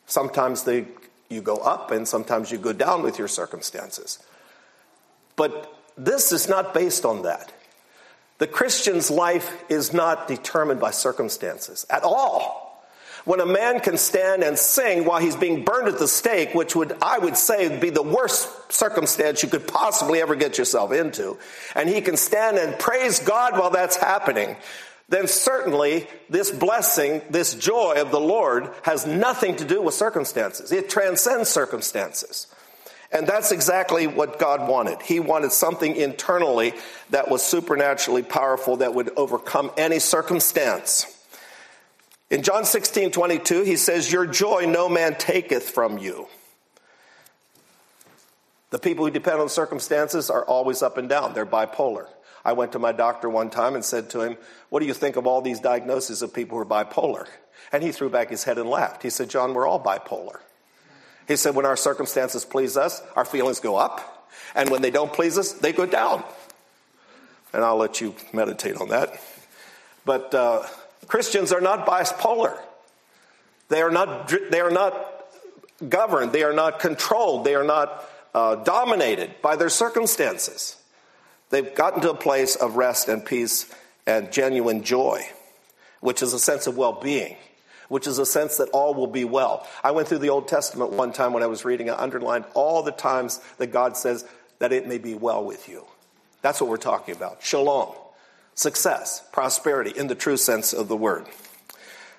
Sometimes 0.07 0.65
they, 0.65 0.87
you 1.29 1.43
go 1.43 1.59
up 1.59 1.91
and 1.91 2.09
sometimes 2.09 2.51
you 2.51 2.59
go 2.59 2.73
down 2.73 3.03
with 3.03 3.19
your 3.19 3.29
circumstances. 3.29 4.19
But 5.37 5.73
this 5.97 6.33
is 6.33 6.49
not 6.49 6.75
based 6.75 7.05
on 7.05 7.23
that. 7.23 7.53
The 8.39 8.47
Christian's 8.47 9.11
life 9.11 9.65
is 9.71 9.93
not 9.93 10.29
determined 10.29 10.81
by 10.81 10.91
circumstances 10.91 11.87
at 11.89 12.03
all. 12.03 12.65
When 13.25 13.41
a 13.41 13.47
man 13.47 13.81
can 13.81 13.97
stand 13.97 14.45
and 14.45 14.57
sing 14.57 15.05
while 15.05 15.21
he's 15.21 15.35
being 15.35 15.65
burned 15.65 15.89
at 15.89 15.99
the 15.99 16.07
stake, 16.07 16.55
which 16.55 16.77
would, 16.77 16.97
I 17.03 17.19
would 17.19 17.37
say, 17.37 17.77
be 17.81 17.91
the 17.91 18.03
worst 18.03 18.73
circumstance 18.73 19.43
you 19.43 19.49
could 19.49 19.67
possibly 19.67 20.21
ever 20.21 20.37
get 20.37 20.59
yourself 20.59 20.93
into, 20.93 21.37
and 21.75 21.89
he 21.89 22.01
can 22.03 22.17
stand 22.17 22.57
and 22.57 22.79
praise 22.79 23.19
God 23.19 23.59
while 23.59 23.71
that's 23.71 23.97
happening, 23.97 24.55
then 25.09 25.27
certainly 25.27 26.07
this 26.29 26.53
blessing, 26.53 27.23
this 27.31 27.55
joy 27.55 27.95
of 27.97 28.13
the 28.13 28.21
Lord 28.21 28.71
has 28.83 29.07
nothing 29.07 29.57
to 29.57 29.65
do 29.65 29.83
with 29.83 29.95
circumstances. 29.95 30.71
It 30.71 30.89
transcends 30.89 31.49
circumstances. 31.49 32.47
And 33.13 33.27
that's 33.27 33.53
exactly 33.53 34.07
what 34.07 34.39
God 34.39 34.69
wanted. 34.69 35.01
He 35.03 35.21
wanted 35.21 35.53
something 35.53 35.95
internally 35.95 36.75
that 37.11 37.31
was 37.31 37.43
supernaturally 37.43 38.23
powerful 38.23 38.79
that 38.79 38.95
would 38.95 39.11
overcome 39.17 39.71
any 39.77 39.99
circumstance. 39.99 41.13
In 42.31 42.43
John 42.43 42.65
16, 42.65 43.13
22, 43.13 43.63
he 43.63 43.77
says, 43.77 44.11
Your 44.11 44.27
joy 44.27 44.67
no 44.67 44.89
man 44.89 45.15
taketh 45.15 45.71
from 45.71 45.99
you. 45.99 46.27
The 48.71 48.81
people 48.81 49.05
who 49.05 49.13
depend 49.13 49.41
on 49.41 49.49
circumstances 49.49 50.29
are 50.29 50.45
always 50.45 50.83
up 50.83 50.99
and 50.99 51.09
down. 51.09 51.35
They're 51.35 51.47
bipolar. 51.47 52.09
I 52.45 52.53
went 52.53 52.73
to 52.73 52.79
my 52.81 52.93
doctor 52.93 53.29
one 53.29 53.51
time 53.51 53.75
and 53.75 53.85
said 53.85 54.11
to 54.11 54.21
him, 54.21 54.37
What 54.71 54.81
do 54.81 54.87
you 54.87 54.95
think 54.95 55.17
of 55.17 55.27
all 55.27 55.41
these 55.41 55.61
diagnoses 55.61 56.23
of 56.23 56.35
people 56.35 56.59
who 56.59 56.63
are 56.63 56.85
bipolar? 56.85 57.27
And 57.73 57.83
he 57.83 57.93
threw 57.93 58.11
back 58.11 58.31
his 58.31 58.45
head 58.45 58.59
and 58.59 58.69
laughed. 58.69 59.03
He 59.05 59.11
said, 59.11 59.31
John, 59.31 59.55
we're 59.55 59.67
all 59.67 59.83
bipolar. 59.83 60.41
He 61.27 61.37
said, 61.37 61.55
when 61.55 61.67
our 61.67 61.77
circumstances 61.77 62.45
please 62.45 62.77
us, 62.77 63.03
our 63.17 63.25
feelings 63.25 63.61
go 63.61 63.77
up. 63.77 64.29
And 64.55 64.71
when 64.71 64.83
they 64.83 64.91
don't 64.91 65.13
please 65.13 65.37
us, 65.37 65.53
they 65.53 65.73
go 65.73 65.87
down. 65.87 66.25
And 67.53 67.65
I'll 67.65 67.77
let 67.77 68.01
you 68.01 68.15
meditate 68.33 68.77
on 68.77 68.89
that. 68.91 69.21
But 70.05 70.35
uh, 70.35 70.63
Christians 71.07 71.53
are 71.53 71.61
not 71.61 71.87
bipolar. 71.87 72.59
They 73.69 73.83
are 73.83 73.91
not, 73.91 74.29
they 74.51 74.61
are 74.61 74.71
not 74.71 74.95
governed. 75.89 76.33
They 76.33 76.45
are 76.45 76.53
not 76.53 76.79
controlled. 76.79 77.45
They 77.45 77.55
are 77.55 77.65
not 77.65 78.05
uh, 78.35 78.57
dominated 78.57 79.43
by 79.43 79.57
their 79.57 79.69
circumstances. 79.69 80.77
They've 81.51 81.75
gotten 81.75 82.03
to 82.03 82.11
a 82.11 82.17
place 82.17 82.57
of 82.57 82.77
rest 82.77 83.09
and 83.09 83.25
peace 83.25 83.73
and 84.07 84.33
genuine 84.33 84.83
joy, 84.83 85.29
which 86.01 86.23
is 86.23 86.33
a 86.33 86.39
sense 86.39 86.67
of 86.67 86.77
well 86.77 86.93
being 86.93 87.37
which 87.89 88.07
is 88.07 88.19
a 88.19 88.27
sense 88.27 88.57
that 88.57 88.69
all 88.71 88.95
will 88.95 89.07
be 89.07 89.25
well. 89.25 89.67
I 89.83 89.91
went 89.93 90.09
through 90.09 90.19
the 90.19 90.31
Old 90.31 90.49
Testament 90.49 90.93
one 90.93 91.13
time 91.13 91.33
when 91.33 91.43
I 91.43 91.47
was 91.47 91.65
reading, 91.65 91.91
I 91.91 91.97
underlined 91.97 92.45
all 92.55 92.83
the 92.83 92.93
times 92.93 93.41
that 93.59 93.69
God 93.69 93.97
says 93.97 94.25
that 94.59 94.73
it 94.73 94.87
may 94.87 94.99
be 94.99 95.15
well 95.15 95.45
with 95.45 95.69
you. 95.69 95.85
That's 96.43 96.61
what 96.61 96.71
we're 96.71 96.77
talking 96.77 97.15
about. 97.15 97.43
Shalom, 97.43 97.95
success, 98.55 99.23
prosperity 99.33 99.93
in 99.97 100.07
the 100.07 100.15
true 100.15 100.37
sense 100.37 100.73
of 100.73 100.89
the 100.89 100.97
word. 100.97 101.27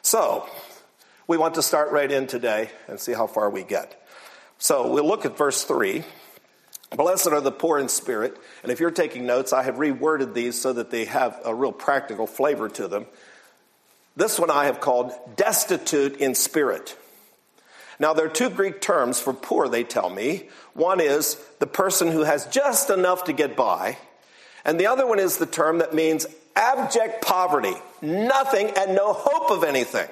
So, 0.01 0.47
we 1.27 1.37
want 1.37 1.55
to 1.55 1.61
start 1.61 1.91
right 1.91 2.09
in 2.09 2.27
today 2.27 2.69
and 2.87 2.99
see 2.99 3.13
how 3.13 3.27
far 3.27 3.49
we 3.49 3.63
get. 3.63 4.01
So, 4.57 4.91
we'll 4.91 5.07
look 5.07 5.25
at 5.25 5.37
verse 5.37 5.63
3. 5.63 6.03
Blessed 6.95 7.27
are 7.27 7.41
the 7.41 7.51
poor 7.51 7.79
in 7.79 7.89
spirit. 7.89 8.37
And 8.63 8.71
if 8.71 8.79
you're 8.79 8.91
taking 8.91 9.25
notes, 9.25 9.51
I 9.51 9.63
have 9.63 9.75
reworded 9.75 10.33
these 10.33 10.59
so 10.59 10.71
that 10.73 10.89
they 10.89 11.05
have 11.05 11.39
a 11.43 11.53
real 11.53 11.73
practical 11.73 12.27
flavor 12.27 12.69
to 12.69 12.87
them. 12.87 13.07
This 14.17 14.39
one 14.39 14.49
I 14.49 14.65
have 14.65 14.81
called 14.81 15.13
destitute 15.35 16.17
in 16.17 16.33
spirit. 16.33 16.97
Now, 17.99 18.13
there 18.13 18.25
are 18.25 18.29
two 18.29 18.49
Greek 18.49 18.81
terms 18.81 19.19
for 19.19 19.31
poor, 19.31 19.67
they 19.67 19.83
tell 19.83 20.09
me. 20.09 20.49
One 20.73 20.99
is 20.99 21.35
the 21.59 21.67
person 21.67 22.11
who 22.11 22.23
has 22.23 22.47
just 22.47 22.89
enough 22.89 23.25
to 23.25 23.33
get 23.33 23.55
by, 23.55 23.97
and 24.65 24.79
the 24.79 24.87
other 24.87 25.05
one 25.05 25.19
is 25.19 25.37
the 25.37 25.45
term 25.45 25.77
that 25.79 25.93
means 25.93 26.25
abject 26.55 27.23
poverty, 27.23 27.75
nothing 28.01 28.71
and 28.75 28.95
no 28.95 29.13
hope 29.13 29.51
of 29.51 29.63
anything. 29.63 30.09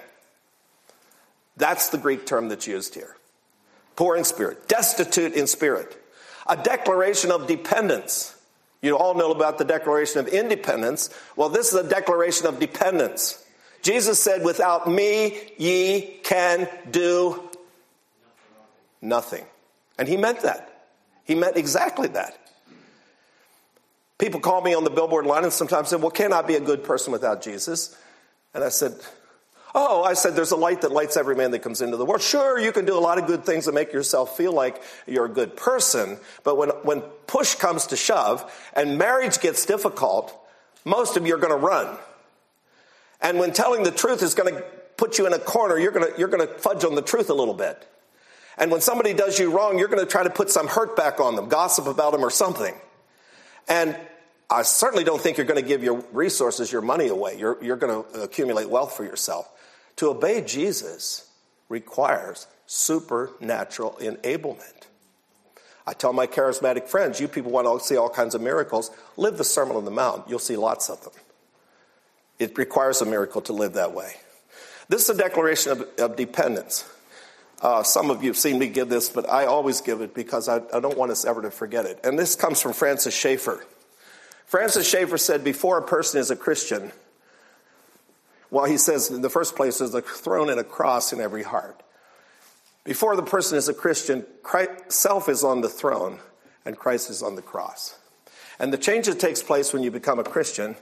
That's 1.58 1.90
the 1.90 1.98
Greek 1.98 2.28
term 2.28 2.50
that's 2.50 2.68
used 2.68 2.94
here. 2.94 3.18
Poor 3.96 4.16
in 4.16 4.24
spirit, 4.24 4.68
destitute 4.68 5.34
in 5.34 5.48
spirit. 5.48 6.00
A 6.46 6.56
declaration 6.56 7.32
of 7.32 7.48
dependence. 7.48 8.36
You 8.84 8.98
all 8.98 9.16
know 9.16 9.32
about 9.32 9.58
the 9.58 9.66
Declaration 9.66 10.20
of 10.20 10.28
Independence. 10.28 11.10
Well, 11.36 11.50
this 11.50 11.74
is 11.74 11.74
a 11.74 11.90
declaration 11.90 12.46
of 12.46 12.60
dependence. 12.60 13.44
Jesus 13.86 14.20
said, 14.20 14.44
Without 14.44 14.90
me, 14.90 15.40
ye 15.58 16.18
can 16.24 16.68
do 16.90 17.40
nothing. 19.00 19.46
And 20.00 20.08
he 20.08 20.18
meant 20.18 20.42
that. 20.42 20.88
He 21.24 21.36
meant 21.36 21.56
exactly 21.56 22.08
that. 22.10 22.36
People 24.18 24.40
call 24.40 24.62
me 24.62 24.74
on 24.74 24.86
the 24.86 24.90
billboard 24.90 25.28
line 25.28 25.44
and 25.44 25.54
sometimes 25.54 25.90
say, 25.90 25.98
Well, 25.98 26.10
can 26.10 26.34
I 26.34 26.42
be 26.42 26.56
a 26.56 26.60
good 26.60 26.84
person 26.84 27.14
without 27.14 27.44
Jesus? 27.44 27.96
And 28.56 28.64
I 28.64 28.70
said, 28.70 28.96
Oh, 29.76 30.04
I 30.04 30.14
said, 30.14 30.36
there's 30.36 30.52
a 30.52 30.56
light 30.56 30.82
that 30.82 30.92
lights 30.92 31.16
every 31.16 31.36
man 31.36 31.52
that 31.52 31.60
comes 31.60 31.82
into 31.82 31.98
the 31.98 32.06
world. 32.06 32.22
Sure, 32.22 32.58
you 32.58 32.72
can 32.72 32.86
do 32.86 32.98
a 32.98 33.00
lot 33.00 33.20
of 33.20 33.28
good 33.28 33.46
things 33.46 33.66
to 33.66 33.72
make 33.72 33.94
yourself 33.94 34.36
feel 34.36 34.54
like 34.54 34.82
you're 35.06 35.26
a 35.26 35.30
good 35.30 35.58
person, 35.58 36.18
but 36.46 36.58
when, 36.58 36.70
when 36.70 37.02
push 37.28 37.56
comes 37.56 37.88
to 37.88 37.98
shove 37.98 38.50
and 38.74 38.98
marriage 38.98 39.42
gets 39.42 39.66
difficult, 39.66 40.34
most 40.86 41.18
of 41.18 41.28
you 41.28 41.36
are 41.36 41.38
going 41.38 41.52
to 41.52 41.58
run. 41.58 41.98
And 43.22 43.40
when 43.40 43.54
telling 43.54 43.84
the 43.84 43.92
truth 43.92 44.22
is 44.22 44.34
going 44.34 44.54
to 44.54 44.62
put 44.98 45.18
you 45.18 45.26
in 45.28 45.34
a 45.34 45.40
corner, 45.40 45.78
you're 45.78 45.92
going 45.92 46.12
to, 46.12 46.20
you're 46.20 46.30
to 46.30 46.48
fudge 46.48 46.84
on 46.84 46.96
the 46.96 47.02
truth 47.02 47.30
a 47.30 47.34
little 47.34 47.54
bit. 47.54 47.88
And 48.58 48.72
when 48.72 48.82
somebody 48.82 49.14
does 49.14 49.38
you 49.38 49.52
wrong, 49.52 49.78
you're 49.78 49.88
going 49.88 50.04
to 50.04 50.10
try 50.10 50.24
to 50.24 50.30
put 50.30 50.50
some 50.50 50.68
hurt 50.68 50.96
back 50.96 51.20
on 51.20 51.36
them, 51.36 51.50
gossip 51.50 51.88
about 51.88 52.14
them 52.14 52.24
or 52.24 52.30
something. 52.30 52.74
And 53.68 53.98
I 54.50 54.62
certainly 54.62 55.04
don't 55.04 55.20
think 55.20 55.38
you're 55.38 55.48
going 55.48 55.62
to 55.62 55.68
give 55.68 55.84
your 55.84 56.06
resources, 56.12 56.72
your 56.72 56.82
money 56.82 57.08
away. 57.08 57.38
You're, 57.38 57.62
you're 57.64 57.78
going 57.78 58.04
to 58.04 58.22
accumulate 58.22 58.70
wealth 58.70 58.96
for 58.96 59.04
yourself. 59.04 59.50
To 59.98 60.10
obey 60.10 60.42
Jesus 60.42 61.30
requires 61.68 62.48
supernatural 62.68 63.98
enablement. 64.00 64.72
I 65.88 65.94
tell 65.94 66.14
my 66.14 66.28
charismatic 66.28 66.88
friends, 66.88 67.20
you 67.20 67.28
people 67.28 67.52
want 67.52 67.68
to 67.68 67.86
see 67.86 67.98
all 67.98 68.10
kinds 68.10 68.36
of 68.36 68.42
miracles, 68.42 68.92
live 69.18 69.38
the 69.38 69.44
Sermon 69.44 69.76
on 69.76 69.86
the 69.86 69.92
Mount. 69.92 70.28
You'll 70.30 70.40
see 70.40 70.56
lots 70.56 70.90
of 70.90 71.04
them. 71.04 71.14
It 72.40 72.58
requires 72.58 73.02
a 73.02 73.06
miracle 73.06 73.42
to 73.44 73.54
live 73.54 73.74
that 73.74 73.94
way. 73.94 74.14
This 74.90 75.04
is 75.04 75.18
a 75.18 75.18
declaration 75.18 75.72
of, 75.72 75.88
of 75.98 76.16
dependence. 76.16 76.90
Uh, 77.62 77.82
some 77.84 78.12
of 78.12 78.22
you 78.22 78.30
have 78.30 78.38
seen 78.38 78.60
me 78.60 78.68
give 78.68 78.90
this, 78.90 79.10
but 79.10 79.30
I 79.30 79.46
always 79.46 79.82
give 79.82 80.02
it 80.02 80.14
because 80.14 80.50
I, 80.50 80.58
I 80.74 80.80
don't 80.80 80.98
want 80.98 81.12
us 81.12 81.26
ever 81.26 81.42
to 81.42 81.52
forget 81.52 81.86
it. 81.86 82.00
And 82.04 82.20
this 82.20 82.36
comes 82.36 82.62
from 82.62 82.74
Francis 82.74 83.16
Schaeffer. 83.16 83.66
Francis 84.46 84.88
Schaeffer 84.88 85.18
said, 85.18 85.44
Before 85.44 85.78
a 85.78 85.82
person 85.82 86.20
is 86.20 86.30
a 86.30 86.36
Christian, 86.36 86.92
well, 88.52 88.66
he 88.66 88.78
says, 88.78 89.10
in 89.10 89.22
the 89.22 89.30
first 89.30 89.56
place, 89.56 89.80
there's 89.80 89.94
a 89.94 90.02
throne 90.02 90.50
and 90.50 90.60
a 90.60 90.64
cross 90.64 91.12
in 91.12 91.20
every 91.20 91.44
heart. 91.44 91.82
Before 92.84 93.16
the 93.16 93.24
person 93.24 93.58
is 93.58 93.68
a 93.68 93.74
Christian, 93.74 94.26
Christ, 94.44 94.92
self 94.92 95.28
is 95.28 95.44
on 95.44 95.62
the 95.62 95.70
throne 95.70 96.20
and 96.66 96.78
Christ 96.78 97.10
is 97.10 97.24
on 97.24 97.36
the 97.36 97.42
cross. 97.42 97.98
And 98.60 98.72
the 98.72 98.78
change 98.78 99.08
that 99.08 99.20
takes 99.20 99.42
place 99.42 99.74
when 99.74 99.82
you 99.82 99.92
become 99.92 100.20
a 100.20 100.24
Christian 100.24 100.76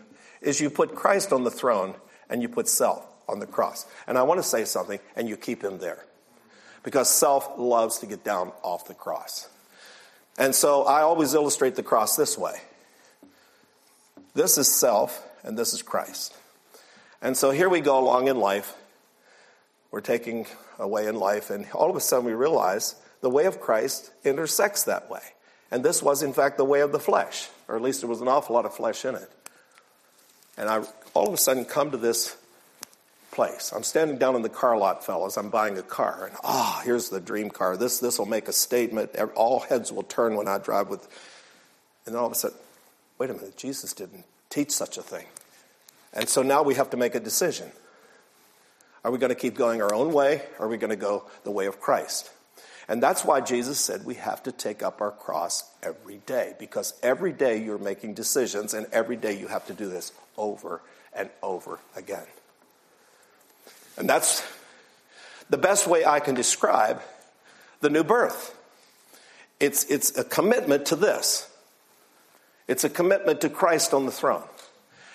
is 0.43 0.59
you 0.61 0.69
put 0.69 0.95
Christ 0.95 1.33
on 1.33 1.43
the 1.43 1.51
throne 1.51 1.95
and 2.29 2.41
you 2.41 2.49
put 2.49 2.67
self 2.67 3.05
on 3.27 3.39
the 3.39 3.47
cross. 3.47 3.85
And 4.07 4.17
I 4.17 4.23
want 4.23 4.39
to 4.39 4.47
say 4.47 4.65
something, 4.65 4.99
and 5.15 5.29
you 5.29 5.37
keep 5.37 5.63
him 5.63 5.77
there. 5.79 6.05
Because 6.83 7.09
self 7.09 7.57
loves 7.57 7.99
to 7.99 8.05
get 8.05 8.23
down 8.23 8.51
off 8.61 8.87
the 8.87 8.93
cross. 8.93 9.49
And 10.37 10.53
so 10.53 10.83
I 10.83 11.01
always 11.01 11.33
illustrate 11.33 11.75
the 11.75 11.83
cross 11.83 12.15
this 12.15 12.37
way 12.37 12.55
this 14.35 14.57
is 14.57 14.67
self, 14.67 15.23
and 15.43 15.57
this 15.57 15.73
is 15.73 15.81
Christ. 15.83 16.35
And 17.21 17.37
so 17.37 17.51
here 17.51 17.69
we 17.69 17.81
go 17.81 17.99
along 17.99 18.27
in 18.27 18.37
life. 18.37 18.75
We're 19.91 20.01
taking 20.01 20.47
a 20.79 20.87
way 20.87 21.05
in 21.05 21.15
life, 21.15 21.51
and 21.51 21.67
all 21.73 21.89
of 21.89 21.95
a 21.95 21.99
sudden 21.99 22.25
we 22.25 22.33
realize 22.33 22.95
the 23.21 23.29
way 23.29 23.45
of 23.45 23.61
Christ 23.61 24.11
intersects 24.23 24.83
that 24.83 25.09
way. 25.09 25.21
And 25.69 25.85
this 25.85 26.01
was, 26.01 26.23
in 26.23 26.33
fact, 26.33 26.57
the 26.57 26.65
way 26.65 26.81
of 26.81 26.91
the 26.91 26.99
flesh, 26.99 27.47
or 27.67 27.75
at 27.75 27.81
least 27.81 28.01
there 28.01 28.09
was 28.09 28.21
an 28.21 28.27
awful 28.27 28.55
lot 28.55 28.65
of 28.65 28.73
flesh 28.73 29.05
in 29.05 29.15
it. 29.15 29.29
And 30.57 30.69
I 30.69 30.83
all 31.13 31.27
of 31.27 31.33
a 31.33 31.37
sudden 31.37 31.65
come 31.65 31.91
to 31.91 31.97
this 31.97 32.35
place. 33.31 33.71
I'm 33.75 33.83
standing 33.83 34.17
down 34.17 34.35
in 34.35 34.41
the 34.41 34.49
car 34.49 34.77
lot, 34.77 35.05
fellas. 35.05 35.37
I'm 35.37 35.49
buying 35.49 35.77
a 35.77 35.83
car, 35.83 36.27
and 36.27 36.35
ah, 36.43 36.79
oh, 36.79 36.85
here's 36.85 37.09
the 37.09 37.19
dream 37.19 37.49
car. 37.49 37.77
This 37.77 37.99
this 37.99 38.19
will 38.19 38.25
make 38.25 38.47
a 38.47 38.53
statement. 38.53 39.15
All 39.35 39.59
heads 39.61 39.91
will 39.91 40.03
turn 40.03 40.35
when 40.35 40.47
I 40.47 40.57
drive 40.57 40.89
with. 40.89 41.01
And 42.05 42.13
then 42.13 42.19
all 42.19 42.27
of 42.27 42.33
a 42.33 42.35
sudden, 42.35 42.57
wait 43.17 43.29
a 43.29 43.33
minute, 43.33 43.55
Jesus 43.55 43.93
didn't 43.93 44.25
teach 44.49 44.71
such 44.71 44.97
a 44.97 45.01
thing. 45.01 45.25
And 46.13 46.27
so 46.27 46.41
now 46.41 46.61
we 46.61 46.75
have 46.75 46.89
to 46.91 46.97
make 46.97 47.15
a 47.15 47.19
decision. 47.19 47.71
Are 49.03 49.11
we 49.11 49.17
going 49.17 49.29
to 49.29 49.35
keep 49.35 49.55
going 49.55 49.81
our 49.81 49.93
own 49.93 50.13
way? 50.13 50.43
Or 50.59 50.65
are 50.65 50.69
we 50.69 50.77
going 50.77 50.91
to 50.91 50.95
go 50.95 51.25
the 51.43 51.51
way 51.51 51.65
of 51.65 51.79
Christ? 51.79 52.29
And 52.87 53.01
that's 53.01 53.23
why 53.23 53.39
Jesus 53.41 53.79
said 53.79 54.05
we 54.05 54.15
have 54.15 54.43
to 54.43 54.51
take 54.51 54.83
up 54.83 55.01
our 55.01 55.11
cross 55.11 55.63
every 55.81 56.17
day, 56.25 56.53
because 56.59 56.93
every 57.01 57.31
day 57.31 57.63
you're 57.63 57.77
making 57.77 58.13
decisions, 58.13 58.73
and 58.73 58.87
every 58.91 59.15
day 59.15 59.39
you 59.39 59.47
have 59.47 59.65
to 59.67 59.73
do 59.73 59.89
this 59.89 60.11
over 60.37 60.81
and 61.13 61.29
over 61.41 61.79
again. 61.95 62.25
And 63.97 64.09
that's 64.09 64.43
the 65.49 65.57
best 65.57 65.87
way 65.87 66.05
I 66.05 66.19
can 66.19 66.35
describe 66.35 67.01
the 67.79 67.89
new 67.89 68.03
birth. 68.03 68.57
It's, 69.59 69.85
it's 69.85 70.17
a 70.17 70.23
commitment 70.23 70.87
to 70.87 70.95
this. 70.95 71.49
It's 72.67 72.83
a 72.83 72.89
commitment 72.89 73.41
to 73.41 73.49
Christ 73.49 73.93
on 73.93 74.05
the 74.05 74.11
throne. 74.11 74.43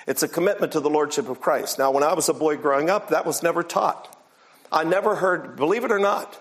It's 0.06 0.22
a 0.22 0.28
commitment 0.28 0.72
to 0.72 0.80
the 0.80 0.88
Lordship 0.88 1.28
of 1.28 1.40
Christ. 1.40 1.78
Now, 1.78 1.90
when 1.90 2.02
I 2.02 2.14
was 2.14 2.30
a 2.30 2.34
boy 2.34 2.56
growing 2.56 2.88
up, 2.88 3.10
that 3.10 3.26
was 3.26 3.42
never 3.42 3.62
taught. 3.62 4.16
I 4.72 4.84
never 4.84 5.16
heard, 5.16 5.56
believe 5.56 5.84
it 5.84 5.92
or 5.92 5.98
not, 5.98 6.40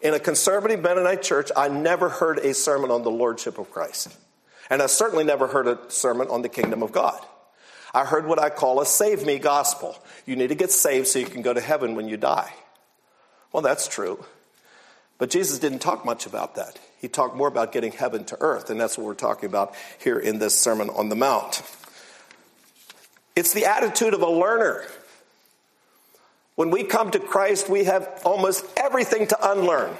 in 0.00 0.14
a 0.14 0.18
conservative 0.18 0.80
Mennonite 0.80 1.22
church, 1.22 1.50
I 1.56 1.68
never 1.68 2.08
heard 2.08 2.38
a 2.38 2.54
sermon 2.54 2.90
on 2.90 3.02
the 3.02 3.10
Lordship 3.10 3.58
of 3.58 3.70
Christ. 3.70 4.08
And 4.70 4.82
I 4.82 4.86
certainly 4.86 5.24
never 5.24 5.46
heard 5.46 5.66
a 5.66 5.78
sermon 5.88 6.28
on 6.28 6.42
the 6.42 6.48
kingdom 6.48 6.82
of 6.82 6.92
God. 6.92 7.18
I 7.92 8.04
heard 8.04 8.26
what 8.26 8.38
I 8.38 8.50
call 8.50 8.80
a 8.80 8.86
save 8.86 9.24
me 9.24 9.38
gospel. 9.38 9.96
You 10.26 10.36
need 10.36 10.48
to 10.48 10.54
get 10.54 10.70
saved 10.70 11.06
so 11.06 11.18
you 11.18 11.26
can 11.26 11.42
go 11.42 11.52
to 11.52 11.60
heaven 11.60 11.94
when 11.94 12.08
you 12.08 12.16
die. 12.16 12.52
Well, 13.52 13.62
that's 13.62 13.86
true. 13.86 14.24
But 15.18 15.30
Jesus 15.30 15.60
didn't 15.60 15.78
talk 15.78 16.04
much 16.04 16.26
about 16.26 16.56
that. 16.56 16.78
He 17.00 17.08
talked 17.08 17.36
more 17.36 17.46
about 17.46 17.70
getting 17.70 17.92
heaven 17.92 18.24
to 18.26 18.36
earth, 18.40 18.68
and 18.68 18.80
that's 18.80 18.98
what 18.98 19.06
we're 19.06 19.14
talking 19.14 19.48
about 19.48 19.74
here 20.02 20.18
in 20.18 20.38
this 20.38 20.58
Sermon 20.58 20.90
on 20.90 21.08
the 21.08 21.14
Mount. 21.14 21.62
It's 23.36 23.52
the 23.52 23.66
attitude 23.66 24.14
of 24.14 24.22
a 24.22 24.28
learner. 24.28 24.84
When 26.56 26.70
we 26.70 26.84
come 26.84 27.10
to 27.10 27.18
Christ, 27.18 27.68
we 27.68 27.84
have 27.84 28.22
almost 28.24 28.64
everything 28.76 29.26
to 29.28 29.50
unlearn 29.50 29.96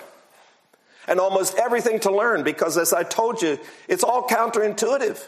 and 1.08 1.20
almost 1.20 1.56
everything 1.56 2.00
to 2.00 2.10
learn 2.10 2.44
because, 2.44 2.76
as 2.76 2.92
I 2.92 3.02
told 3.02 3.42
you, 3.42 3.58
it's 3.88 4.04
all 4.04 4.26
counterintuitive. 4.26 5.22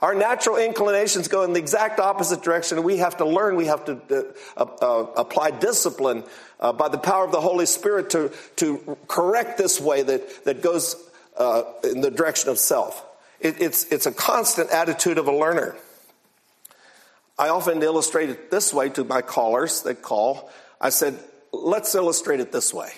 Our 0.00 0.14
natural 0.14 0.58
inclinations 0.58 1.26
go 1.26 1.42
in 1.42 1.54
the 1.54 1.58
exact 1.58 1.98
opposite 1.98 2.42
direction. 2.42 2.82
We 2.84 2.98
have 2.98 3.16
to 3.16 3.24
learn, 3.24 3.56
we 3.56 3.66
have 3.66 3.84
to 3.86 4.34
uh, 4.56 4.64
uh, 4.64 5.06
apply 5.16 5.52
discipline 5.52 6.22
uh, 6.60 6.72
by 6.72 6.88
the 6.88 6.98
power 6.98 7.24
of 7.24 7.32
the 7.32 7.40
Holy 7.40 7.66
Spirit 7.66 8.10
to, 8.10 8.30
to 8.56 8.96
correct 9.08 9.58
this 9.58 9.80
way 9.80 10.02
that, 10.02 10.44
that 10.44 10.62
goes 10.62 10.94
uh, 11.36 11.62
in 11.82 12.00
the 12.00 12.12
direction 12.12 12.50
of 12.50 12.58
self. 12.58 13.04
It, 13.40 13.60
it's, 13.60 13.84
it's 13.90 14.06
a 14.06 14.12
constant 14.12 14.70
attitude 14.70 15.18
of 15.18 15.26
a 15.26 15.32
learner. 15.34 15.76
I 17.38 17.50
often 17.50 17.82
illustrate 17.82 18.30
it 18.30 18.50
this 18.50 18.74
way 18.74 18.88
to 18.90 19.04
my 19.04 19.22
callers 19.22 19.82
that 19.82 20.02
call. 20.02 20.50
I 20.80 20.88
said, 20.90 21.18
let's 21.52 21.94
illustrate 21.94 22.40
it 22.40 22.50
this 22.50 22.74
way. 22.74 22.90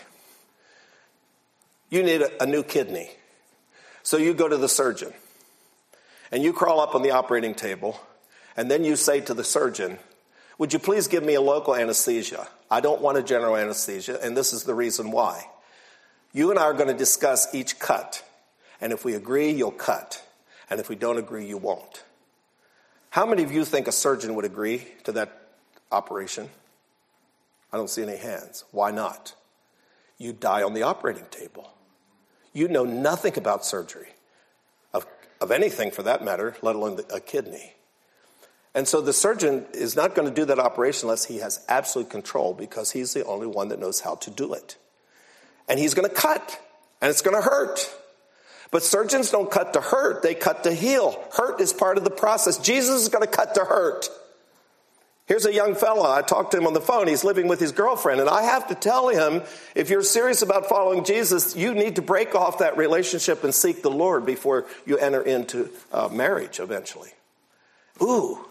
You 1.91 2.03
need 2.03 2.23
a, 2.23 2.45
a 2.45 2.47
new 2.47 2.63
kidney. 2.63 3.11
So 4.03 4.17
you 4.17 4.33
go 4.33 4.49
to 4.49 4.57
the 4.57 4.69
surgeon 4.69 5.13
and 6.33 6.43
you 6.43 6.53
crawl 6.53 6.81
up 6.81 6.95
on 6.95 7.03
the 7.03 7.11
operating 7.11 7.55
table 7.55 8.01
and 8.57 8.71
then 8.71 8.85
you 8.85 8.97
say 8.97 9.21
to 9.21 9.35
the 9.35 9.45
surgeon, 9.45 9.99
Would 10.59 10.73
you 10.73 10.79
please 10.79 11.09
give 11.09 11.25
me 11.25 11.35
a 11.35 11.41
local 11.41 11.75
anesthesia? 11.75 12.49
I 12.71 12.81
don't 12.81 13.01
want 13.01 13.19
a 13.19 13.23
general 13.23 13.57
anesthesia, 13.57 14.19
and 14.23 14.37
this 14.37 14.53
is 14.53 14.65
the 14.65 14.75
reason 14.75 15.11
why. 15.11 15.47
You 16.33 16.51
and 16.51 16.59
I 16.59 16.63
are 16.63 16.75
going 16.75 16.89
to 16.89 16.95
discuss 16.95 17.53
each 17.55 17.79
cut, 17.79 18.23
and 18.81 18.93
if 18.93 19.05
we 19.05 19.15
agree, 19.15 19.51
you'll 19.51 19.71
cut, 19.73 20.23
and 20.69 20.79
if 20.79 20.89
we 20.89 20.95
don't 20.95 21.19
agree, 21.19 21.47
you 21.47 21.59
won't. 21.59 22.05
How 23.11 23.27
many 23.27 23.43
of 23.43 23.51
you 23.51 23.65
think 23.65 23.89
a 23.89 23.93
surgeon 23.93 24.37
would 24.37 24.45
agree 24.45 24.87
to 25.05 25.13
that 25.13 25.49
operation? 25.91 26.49
I 27.73 27.77
don't 27.77 27.91
see 27.91 28.03
any 28.03 28.17
hands. 28.17 28.65
Why 28.71 28.91
not? 28.91 29.35
You 30.19 30.33
die 30.33 30.63
on 30.63 30.75
the 30.75 30.83
operating 30.83 31.27
table. 31.31 31.73
You 32.53 32.69
know 32.69 32.85
nothing 32.85 33.37
about 33.37 33.65
surgery, 33.65 34.09
of, 34.93 35.07
of 35.41 35.51
anything 35.51 35.91
for 35.91 36.03
that 36.03 36.25
matter, 36.25 36.57
let 36.63 36.77
alone 36.77 37.01
a 37.13 37.21
kidney. 37.21 37.75
And 38.75 38.87
so 38.87 39.01
the 39.01 39.13
surgeon 39.13 39.67
is 39.73 39.97
not 39.97 40.15
going 40.15 40.29
to 40.29 40.35
do 40.35 40.45
that 40.45 40.59
operation 40.59 41.07
unless 41.07 41.25
he 41.25 41.39
has 41.39 41.65
absolute 41.69 42.11
control 42.11 42.55
because 42.55 42.93
he's 42.93 43.13
the 43.13 43.25
only 43.25 43.47
one 43.47 43.69
that 43.69 43.81
knows 43.81 44.01
how 44.01 44.17
to 44.17 44.31
do 44.31 44.53
it. 44.55 44.77
And 45.69 45.79
he's 45.79 45.95
going 45.95 46.09
to 46.09 46.15
cut, 46.15 46.61
and 47.01 47.11
it's 47.11 47.23
going 47.23 47.37
to 47.37 47.43
hurt. 47.43 47.93
But 48.71 48.85
surgeons 48.85 49.31
don't 49.31 49.51
cut 49.51 49.73
to 49.73 49.81
hurt, 49.81 50.23
they 50.23 50.35
cut 50.35 50.65
to 50.65 50.73
heal. 50.73 51.23
Hurt 51.33 51.61
is 51.61 51.73
part 51.73 51.99
of 51.99 52.05
the 52.05 52.11
process. 52.11 52.59
Jesus 52.59 53.03
is 53.03 53.09
going 53.09 53.25
to 53.25 53.31
cut 53.31 53.55
to 53.55 53.65
hurt. 53.65 54.09
Here's 55.31 55.47
a 55.47 55.55
young 55.55 55.77
fella. 55.77 56.13
I 56.13 56.23
talked 56.23 56.51
to 56.53 56.59
him 56.59 56.67
on 56.67 56.73
the 56.73 56.81
phone. 56.81 57.07
He's 57.07 57.23
living 57.23 57.47
with 57.47 57.61
his 57.61 57.71
girlfriend. 57.71 58.21
And 58.21 58.29
I 58.29 58.43
have 58.43 58.67
to 58.67 58.75
tell 58.75 59.09
him 59.09 59.43
if 59.77 59.89
you're 59.89 60.03
serious 60.03 60.43
about 60.43 60.69
following 60.69 61.05
Jesus, 61.05 61.55
you 61.55 61.73
need 61.73 61.97
to 61.97 62.03
break 62.03 62.35
off 62.35 62.59
that 62.59 62.77
relationship 62.77 63.45
and 63.45 63.55
seek 63.55 63.83
the 63.83 63.93
Lord 63.93 64.27
before 64.27 64.67
you 64.87 64.99
enter 64.99 65.23
into 65.23 65.71
uh, 65.93 66.09
marriage 66.09 66.59
eventually. 66.59 67.11
Ooh, 68.03 68.45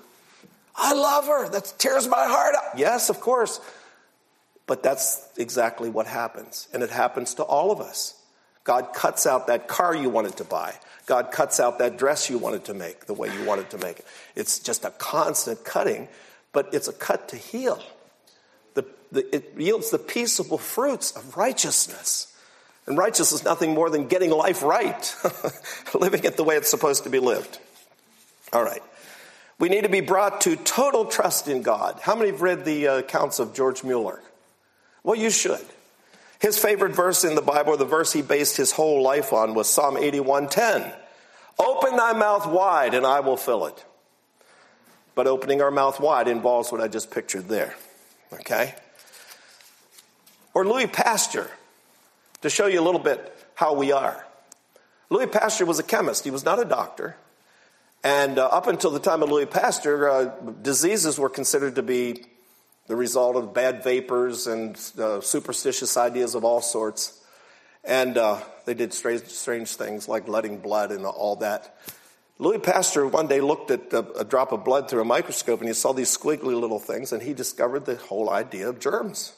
I 0.73 0.93
love 0.93 1.27
her. 1.27 1.49
That 1.49 1.73
tears 1.77 2.07
my 2.07 2.25
heart 2.25 2.55
out. 2.55 2.79
Yes, 2.79 3.09
of 3.09 3.19
course. 3.19 3.59
But 4.65 4.81
that's 4.81 5.27
exactly 5.35 5.89
what 5.89 6.07
happens. 6.07 6.69
And 6.71 6.81
it 6.81 6.91
happens 6.91 7.33
to 7.33 7.43
all 7.43 7.71
of 7.71 7.81
us. 7.81 8.18
God 8.69 8.93
cuts 8.93 9.25
out 9.25 9.47
that 9.47 9.67
car 9.67 9.95
you 9.95 10.11
wanted 10.11 10.37
to 10.37 10.43
buy. 10.43 10.75
God 11.07 11.31
cuts 11.31 11.59
out 11.59 11.79
that 11.79 11.97
dress 11.97 12.29
you 12.29 12.37
wanted 12.37 12.65
to 12.65 12.75
make 12.75 13.07
the 13.07 13.15
way 13.15 13.33
you 13.33 13.43
wanted 13.43 13.71
to 13.71 13.79
make 13.79 13.97
it. 13.97 14.05
It's 14.35 14.59
just 14.59 14.85
a 14.85 14.91
constant 14.91 15.65
cutting, 15.65 16.07
but 16.51 16.71
it's 16.71 16.87
a 16.87 16.93
cut 16.93 17.29
to 17.29 17.35
heal. 17.35 17.81
The, 18.75 18.85
the, 19.11 19.35
it 19.35 19.53
yields 19.57 19.89
the 19.89 19.97
peaceable 19.97 20.59
fruits 20.59 21.09
of 21.09 21.35
righteousness. 21.35 22.31
And 22.85 22.95
righteousness 22.95 23.41
is 23.41 23.43
nothing 23.43 23.73
more 23.73 23.89
than 23.89 24.05
getting 24.05 24.29
life 24.29 24.61
right, 24.61 25.15
living 25.95 26.23
it 26.23 26.37
the 26.37 26.43
way 26.43 26.55
it's 26.55 26.69
supposed 26.69 27.05
to 27.05 27.09
be 27.09 27.17
lived. 27.17 27.57
All 28.53 28.63
right. 28.63 28.83
We 29.57 29.69
need 29.69 29.81
to 29.81 29.89
be 29.89 30.01
brought 30.01 30.41
to 30.41 30.55
total 30.55 31.05
trust 31.05 31.47
in 31.47 31.63
God. 31.63 31.99
How 32.03 32.15
many 32.15 32.29
have 32.29 32.43
read 32.43 32.65
the 32.65 32.87
uh, 32.87 32.97
accounts 32.99 33.39
of 33.39 33.55
George 33.55 33.83
Mueller? 33.83 34.21
Well, 35.01 35.15
you 35.15 35.31
should. 35.31 35.65
His 36.39 36.57
favorite 36.57 36.93
verse 36.93 37.23
in 37.25 37.35
the 37.35 37.41
Bible, 37.41 37.75
the 37.75 37.85
verse 37.85 38.13
he 38.13 38.21
based 38.21 38.57
his 38.57 38.71
whole 38.71 39.01
life 39.01 39.33
on, 39.33 39.53
was 39.53 39.69
Psalm 39.69 39.95
81:10. 39.95 40.93
Open 41.59 41.97
thy 41.97 42.13
mouth 42.13 42.47
wide 42.47 42.93
and 42.93 43.05
I 43.05 43.19
will 43.19 43.37
fill 43.37 43.65
it. 43.65 43.83
But 45.15 45.27
opening 45.27 45.61
our 45.61 45.71
mouth 45.71 45.99
wide 45.99 46.29
involves 46.29 46.71
what 46.71 46.79
I 46.79 46.87
just 46.87 47.11
pictured 47.11 47.49
there. 47.49 47.75
Okay? 48.31 48.73
Or 50.53 50.65
Louis 50.65 50.87
Pasteur, 50.87 51.49
to 52.41 52.49
show 52.49 52.67
you 52.67 52.79
a 52.79 52.85
little 52.85 53.01
bit 53.01 53.35
how 53.55 53.73
we 53.73 53.91
are. 53.91 54.25
Louis 55.09 55.27
Pasteur 55.27 55.65
was 55.65 55.79
a 55.79 55.83
chemist, 55.83 56.23
he 56.23 56.31
was 56.31 56.45
not 56.45 56.59
a 56.59 56.65
doctor. 56.65 57.17
And 58.01 58.39
uh, 58.39 58.45
up 58.45 58.67
until 58.67 58.91
the 58.91 58.99
time 58.99 59.23
of 59.23 59.29
Louis 59.29 59.45
Pasteur, 59.45 60.09
uh, 60.09 60.25
diseases 60.61 61.19
were 61.19 61.29
considered 61.29 61.75
to 61.75 61.83
be 61.83 62.23
the 62.89 62.95
result 62.95 63.35
of 63.35 63.53
bad 63.53 63.83
vapors 63.83 64.47
and 64.47 64.75
uh, 64.99 65.21
superstitious 65.21 65.95
ideas 65.95 66.33
of 66.33 66.43
all 66.43 66.59
sorts. 66.59 67.23
And 67.83 68.17
uh, 68.17 68.41
they 68.65 68.73
did 68.73 68.95
strange, 68.95 69.25
strange, 69.25 69.75
things 69.75 70.09
like 70.09 70.27
letting 70.27 70.57
blood 70.57 70.91
and 70.91 71.05
all 71.05 71.35
that. 71.37 71.77
Louis 72.39 72.57
Pasteur 72.57 73.05
one 73.05 73.27
day 73.27 73.41
looked 73.41 73.69
at 73.69 73.93
a, 73.93 74.21
a 74.21 74.25
drop 74.25 74.51
of 74.51 74.65
blood 74.65 74.89
through 74.89 75.01
a 75.01 75.05
microscope 75.05 75.59
and 75.59 75.69
he 75.69 75.73
saw 75.75 75.93
these 75.93 76.17
squiggly 76.17 76.59
little 76.59 76.79
things 76.79 77.11
and 77.13 77.21
he 77.21 77.31
discovered 77.31 77.85
the 77.85 77.95
whole 77.95 78.31
idea 78.31 78.67
of 78.67 78.79
germs. 78.79 79.33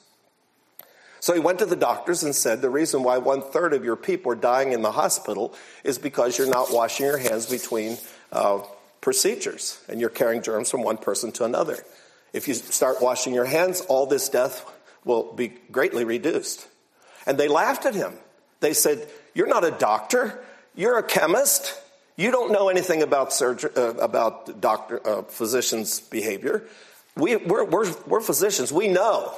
So 1.20 1.34
he 1.34 1.42
went 1.42 1.60
to 1.60 1.66
the 1.66 1.76
doctors 1.76 2.24
and 2.24 2.34
said, 2.34 2.62
The 2.62 2.70
reason 2.70 3.04
why 3.04 3.18
one 3.18 3.42
third 3.42 3.74
of 3.74 3.84
your 3.84 3.98
people 3.98 4.32
are 4.32 4.36
dying 4.36 4.72
in 4.72 4.82
the 4.82 4.94
hospital 4.94 5.54
is 5.84 6.00
because 6.00 6.38
you're 6.38 6.50
not 6.50 6.72
washing 6.72 7.06
your 7.06 7.18
hands 7.18 7.48
between 7.48 7.98
uh, 8.32 8.60
procedures 9.02 9.84
and 9.90 10.00
you're 10.00 10.10
carrying 10.10 10.42
germs 10.42 10.72
from 10.72 10.84
one 10.84 10.98
person 10.98 11.34
to 11.34 11.44
another. 11.44 11.84
If 12.34 12.48
you 12.48 12.54
start 12.54 13.02
washing 13.02 13.34
your 13.34 13.46
hands, 13.46 13.82
all 13.82 14.06
this 14.06 14.30
death 14.30 14.66
will 15.04 15.34
be 15.34 15.50
greatly 15.72 16.06
reduced. 16.06 16.68
And 17.26 17.38
they 17.38 17.48
laughed 17.48 17.86
at 17.86 17.96
him. 17.96 18.14
They 18.60 18.74
said, 18.74 19.08
You're 19.34 19.48
not 19.48 19.64
a 19.64 19.72
doctor, 19.72 20.44
you're 20.76 20.98
a 20.98 21.04
chemist. 21.04 21.78
You 22.18 22.30
don't 22.30 22.52
know 22.52 22.70
anything 22.70 23.02
about 23.02 23.34
surgery, 23.34 23.72
uh, 23.76 23.94
about 23.94 24.62
doctor, 24.62 25.06
uh, 25.08 25.24
physicians' 25.24 26.00
behavior. 26.00 26.64
We, 27.16 27.38
we're, 27.38 27.64
we're, 27.64 27.92
we're 28.06 28.22
physicians, 28.22 28.72
we 28.72 28.90
know. 28.90 29.34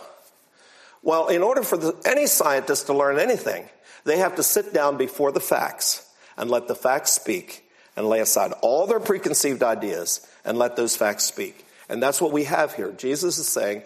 Well, 1.02 1.28
in 1.28 1.44
order 1.44 1.64
for 1.64 1.78
the, 1.78 1.96
any 2.06 2.28
scientist 2.28 2.88
to 2.88 2.94
learn 2.94 3.20
anything, 3.20 3.70
they 4.06 4.18
have 4.18 4.36
to 4.36 4.44
sit 4.44 4.74
down 4.74 4.98
before 4.98 5.32
the 5.32 5.40
facts 5.40 6.10
and 6.36 6.50
let 6.50 6.68
the 6.68 6.76
facts 6.76 7.12
speak 7.12 7.70
and 7.96 8.08
lay 8.08 8.20
aside 8.20 8.54
all 8.62 8.88
their 8.88 9.00
preconceived 9.00 9.64
ideas 9.64 10.26
and 10.44 10.58
let 10.58 10.76
those 10.76 10.96
facts 10.96 11.24
speak. 11.24 11.66
And 11.94 12.02
that's 12.02 12.20
what 12.20 12.32
we 12.32 12.46
have 12.46 12.74
here. 12.74 12.92
Jesus 12.92 13.38
is 13.38 13.48
saying, 13.48 13.84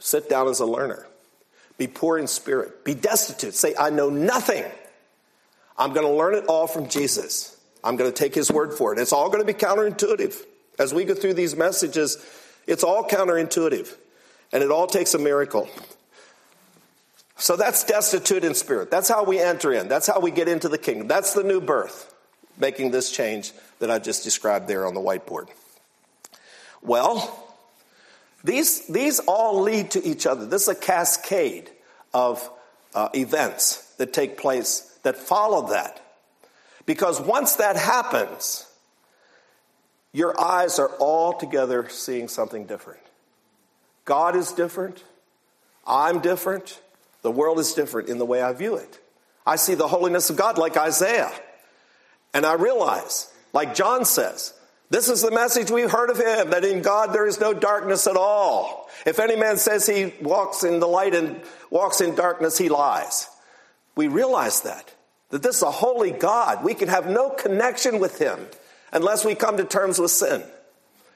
sit 0.00 0.28
down 0.28 0.48
as 0.48 0.58
a 0.58 0.66
learner, 0.66 1.06
be 1.78 1.86
poor 1.86 2.18
in 2.18 2.26
spirit, 2.26 2.84
be 2.84 2.94
destitute, 2.94 3.54
say, 3.54 3.76
I 3.78 3.90
know 3.90 4.10
nothing. 4.10 4.64
I'm 5.78 5.92
going 5.92 6.04
to 6.04 6.12
learn 6.12 6.34
it 6.34 6.46
all 6.46 6.66
from 6.66 6.88
Jesus. 6.88 7.56
I'm 7.84 7.94
going 7.94 8.10
to 8.10 8.16
take 8.16 8.34
his 8.34 8.50
word 8.50 8.74
for 8.74 8.92
it. 8.92 8.98
It's 8.98 9.12
all 9.12 9.28
going 9.28 9.38
to 9.38 9.46
be 9.46 9.54
counterintuitive. 9.54 10.34
As 10.80 10.92
we 10.92 11.04
go 11.04 11.14
through 11.14 11.34
these 11.34 11.54
messages, 11.54 12.18
it's 12.66 12.82
all 12.82 13.04
counterintuitive. 13.04 13.94
And 14.52 14.64
it 14.64 14.72
all 14.72 14.88
takes 14.88 15.14
a 15.14 15.18
miracle. 15.20 15.68
So 17.36 17.54
that's 17.54 17.84
destitute 17.84 18.42
in 18.42 18.56
spirit. 18.56 18.90
That's 18.90 19.08
how 19.08 19.22
we 19.22 19.38
enter 19.38 19.72
in. 19.72 19.86
That's 19.86 20.08
how 20.08 20.18
we 20.18 20.32
get 20.32 20.48
into 20.48 20.68
the 20.68 20.78
kingdom. 20.78 21.06
That's 21.06 21.34
the 21.34 21.44
new 21.44 21.60
birth, 21.60 22.12
making 22.58 22.90
this 22.90 23.12
change 23.12 23.52
that 23.78 23.92
I 23.92 24.00
just 24.00 24.24
described 24.24 24.66
there 24.66 24.88
on 24.88 24.94
the 24.94 25.00
whiteboard. 25.00 25.46
Well, 26.82 27.42
these, 28.44 28.86
these 28.86 29.20
all 29.20 29.62
lead 29.62 29.92
to 29.92 30.04
each 30.06 30.26
other. 30.26 30.44
This 30.46 30.62
is 30.62 30.68
a 30.68 30.74
cascade 30.74 31.70
of 32.12 32.48
uh, 32.94 33.08
events 33.14 33.94
that 33.96 34.12
take 34.12 34.36
place 34.36 34.96
that 35.02 35.16
follow 35.16 35.68
that. 35.68 36.00
Because 36.86 37.20
once 37.20 37.56
that 37.56 37.76
happens, 37.76 38.66
your 40.12 40.38
eyes 40.38 40.78
are 40.78 40.90
all 40.98 41.32
together 41.32 41.88
seeing 41.88 42.28
something 42.28 42.66
different. 42.66 43.00
God 44.04 44.36
is 44.36 44.52
different. 44.52 45.02
I'm 45.86 46.20
different. 46.20 46.80
The 47.22 47.30
world 47.30 47.58
is 47.58 47.72
different 47.72 48.10
in 48.10 48.18
the 48.18 48.26
way 48.26 48.42
I 48.42 48.52
view 48.52 48.76
it. 48.76 48.98
I 49.46 49.56
see 49.56 49.74
the 49.74 49.88
holiness 49.88 50.28
of 50.28 50.36
God 50.36 50.58
like 50.58 50.76
Isaiah. 50.76 51.32
And 52.34 52.44
I 52.44 52.54
realize, 52.54 53.32
like 53.52 53.74
John 53.74 54.04
says, 54.04 54.52
this 54.94 55.08
is 55.08 55.22
the 55.22 55.32
message 55.32 55.72
we've 55.72 55.90
heard 55.90 56.08
of 56.08 56.18
him, 56.18 56.50
that 56.50 56.64
in 56.64 56.80
God 56.80 57.12
there 57.12 57.26
is 57.26 57.40
no 57.40 57.52
darkness 57.52 58.06
at 58.06 58.16
all. 58.16 58.88
If 59.04 59.18
any 59.18 59.34
man 59.34 59.56
says 59.56 59.86
he 59.86 60.14
walks 60.20 60.62
in 60.62 60.78
the 60.78 60.86
light 60.86 61.16
and 61.16 61.42
walks 61.68 62.00
in 62.00 62.14
darkness, 62.14 62.56
he 62.56 62.68
lies. 62.68 63.26
We 63.96 64.06
realize 64.06 64.60
that, 64.60 64.94
that 65.30 65.42
this 65.42 65.56
is 65.56 65.62
a 65.64 65.72
holy 65.72 66.12
God. 66.12 66.62
We 66.62 66.74
can 66.74 66.86
have 66.86 67.08
no 67.08 67.30
connection 67.30 67.98
with 67.98 68.20
him 68.20 68.46
unless 68.92 69.24
we 69.24 69.34
come 69.34 69.56
to 69.56 69.64
terms 69.64 69.98
with 69.98 70.12
sin. 70.12 70.44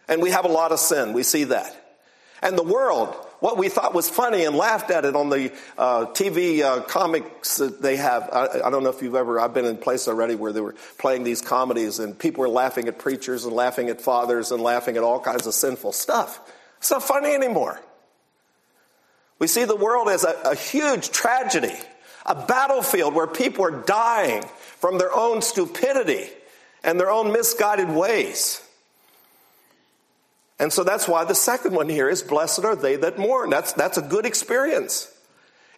And 0.08 0.20
we 0.20 0.30
have 0.30 0.44
a 0.44 0.48
lot 0.48 0.72
of 0.72 0.80
sin. 0.80 1.12
We 1.12 1.22
see 1.22 1.44
that. 1.44 2.00
And 2.42 2.58
the 2.58 2.64
world, 2.64 3.14
what 3.40 3.56
we 3.56 3.68
thought 3.68 3.94
was 3.94 4.08
funny 4.08 4.44
and 4.44 4.56
laughed 4.56 4.90
at 4.90 5.04
it 5.04 5.14
on 5.14 5.30
the 5.30 5.52
uh, 5.76 6.06
TV 6.06 6.62
uh, 6.62 6.80
comics 6.82 7.58
that 7.58 7.80
they 7.80 7.96
have. 7.96 8.28
I, 8.32 8.60
I, 8.64 8.70
don't 8.70 8.82
know 8.82 8.90
if 8.90 9.00
you've 9.00 9.14
ever, 9.14 9.38
I've 9.38 9.54
been 9.54 9.64
in 9.64 9.76
places 9.76 10.08
already 10.08 10.34
where 10.34 10.52
they 10.52 10.60
were 10.60 10.74
playing 10.98 11.22
these 11.22 11.40
comedies 11.40 12.00
and 12.00 12.18
people 12.18 12.40
were 12.40 12.48
laughing 12.48 12.88
at 12.88 12.98
preachers 12.98 13.44
and 13.44 13.54
laughing 13.54 13.90
at 13.90 14.00
fathers 14.00 14.50
and 14.50 14.60
laughing 14.60 14.96
at 14.96 15.04
all 15.04 15.20
kinds 15.20 15.46
of 15.46 15.54
sinful 15.54 15.92
stuff. 15.92 16.40
It's 16.78 16.90
not 16.90 17.02
funny 17.02 17.32
anymore. 17.32 17.80
We 19.38 19.46
see 19.46 19.64
the 19.64 19.76
world 19.76 20.08
as 20.08 20.24
a, 20.24 20.34
a 20.44 20.54
huge 20.56 21.10
tragedy, 21.10 21.74
a 22.26 22.34
battlefield 22.34 23.14
where 23.14 23.28
people 23.28 23.64
are 23.64 23.82
dying 23.82 24.42
from 24.78 24.98
their 24.98 25.14
own 25.14 25.42
stupidity 25.42 26.28
and 26.82 26.98
their 26.98 27.10
own 27.10 27.32
misguided 27.32 27.88
ways. 27.88 28.62
And 30.58 30.72
so 30.72 30.82
that's 30.82 31.06
why 31.06 31.24
the 31.24 31.34
second 31.34 31.74
one 31.74 31.88
here 31.88 32.08
is 32.08 32.22
blessed 32.22 32.64
are 32.64 32.74
they 32.74 32.96
that 32.96 33.18
mourn. 33.18 33.50
That's, 33.50 33.72
that's 33.72 33.96
a 33.96 34.02
good 34.02 34.26
experience. 34.26 35.12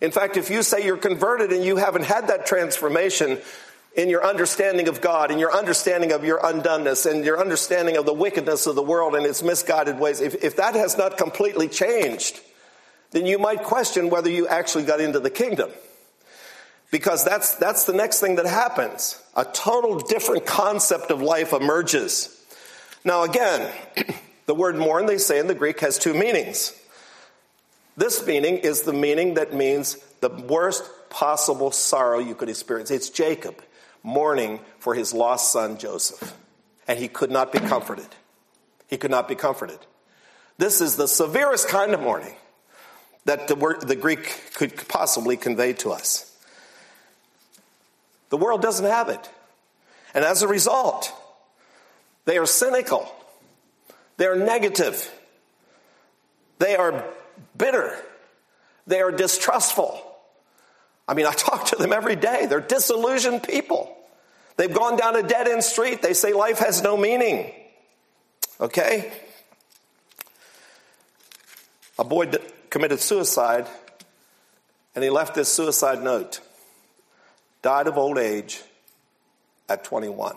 In 0.00 0.10
fact, 0.10 0.36
if 0.36 0.50
you 0.50 0.62
say 0.62 0.84
you're 0.84 0.96
converted 0.96 1.52
and 1.52 1.62
you 1.64 1.76
haven't 1.76 2.04
had 2.04 2.28
that 2.28 2.46
transformation 2.46 3.38
in 3.94 4.08
your 4.08 4.24
understanding 4.24 4.88
of 4.88 5.00
God, 5.00 5.30
in 5.30 5.38
your 5.38 5.54
understanding 5.54 6.12
of 6.12 6.24
your 6.24 6.40
undoneness, 6.40 7.10
and 7.10 7.24
your 7.24 7.38
understanding 7.38 7.96
of 7.96 8.06
the 8.06 8.14
wickedness 8.14 8.66
of 8.66 8.76
the 8.76 8.82
world 8.82 9.14
and 9.14 9.26
its 9.26 9.42
misguided 9.42 9.98
ways, 9.98 10.20
if, 10.20 10.42
if 10.42 10.56
that 10.56 10.74
has 10.74 10.96
not 10.96 11.18
completely 11.18 11.68
changed, 11.68 12.40
then 13.10 13.26
you 13.26 13.38
might 13.38 13.62
question 13.62 14.08
whether 14.08 14.30
you 14.30 14.46
actually 14.48 14.84
got 14.84 15.00
into 15.00 15.20
the 15.20 15.30
kingdom. 15.30 15.70
Because 16.90 17.24
that's, 17.24 17.54
that's 17.56 17.84
the 17.84 17.92
next 17.92 18.20
thing 18.20 18.36
that 18.36 18.46
happens. 18.46 19.20
A 19.36 19.44
total 19.44 19.98
different 19.98 20.46
concept 20.46 21.10
of 21.10 21.20
life 21.20 21.52
emerges. 21.52 22.36
Now, 23.04 23.22
again, 23.22 23.70
The 24.50 24.54
word 24.56 24.74
mourn, 24.74 25.06
they 25.06 25.18
say 25.18 25.38
in 25.38 25.46
the 25.46 25.54
Greek, 25.54 25.78
has 25.78 25.96
two 25.96 26.12
meanings. 26.12 26.76
This 27.96 28.26
meaning 28.26 28.56
is 28.56 28.82
the 28.82 28.92
meaning 28.92 29.34
that 29.34 29.54
means 29.54 29.96
the 30.18 30.28
worst 30.28 30.82
possible 31.08 31.70
sorrow 31.70 32.18
you 32.18 32.34
could 32.34 32.48
experience. 32.48 32.90
It's 32.90 33.10
Jacob 33.10 33.62
mourning 34.02 34.58
for 34.80 34.96
his 34.96 35.14
lost 35.14 35.52
son 35.52 35.78
Joseph, 35.78 36.36
and 36.88 36.98
he 36.98 37.06
could 37.06 37.30
not 37.30 37.52
be 37.52 37.60
comforted. 37.60 38.08
He 38.88 38.96
could 38.96 39.12
not 39.12 39.28
be 39.28 39.36
comforted. 39.36 39.78
This 40.58 40.80
is 40.80 40.96
the 40.96 41.06
severest 41.06 41.68
kind 41.68 41.94
of 41.94 42.00
mourning 42.00 42.34
that 43.26 43.46
the, 43.46 43.54
word, 43.54 43.82
the 43.82 43.94
Greek 43.94 44.50
could 44.54 44.88
possibly 44.88 45.36
convey 45.36 45.74
to 45.74 45.92
us. 45.92 46.36
The 48.30 48.36
world 48.36 48.62
doesn't 48.62 48.84
have 48.84 49.10
it. 49.10 49.30
And 50.12 50.24
as 50.24 50.42
a 50.42 50.48
result, 50.48 51.12
they 52.24 52.36
are 52.36 52.46
cynical. 52.46 53.14
They're 54.20 54.36
negative. 54.36 55.10
They 56.58 56.76
are 56.76 57.06
bitter. 57.56 57.96
They 58.86 59.00
are 59.00 59.10
distrustful. 59.10 59.98
I 61.08 61.14
mean, 61.14 61.24
I 61.24 61.32
talk 61.36 61.64
to 61.68 61.76
them 61.76 61.90
every 61.90 62.16
day. 62.16 62.44
They're 62.44 62.60
disillusioned 62.60 63.42
people. 63.42 63.96
They've 64.58 64.72
gone 64.72 64.98
down 64.98 65.16
a 65.16 65.22
dead 65.22 65.48
end 65.48 65.64
street. 65.64 66.02
They 66.02 66.12
say 66.12 66.34
life 66.34 66.58
has 66.58 66.82
no 66.82 66.98
meaning. 66.98 67.50
Okay? 68.60 69.10
A 71.98 72.04
boy 72.04 72.30
committed 72.68 73.00
suicide 73.00 73.66
and 74.94 75.02
he 75.02 75.08
left 75.08 75.34
this 75.34 75.48
suicide 75.48 76.02
note. 76.02 76.40
Died 77.62 77.86
of 77.86 77.96
old 77.96 78.18
age 78.18 78.60
at 79.66 79.82
21. 79.82 80.36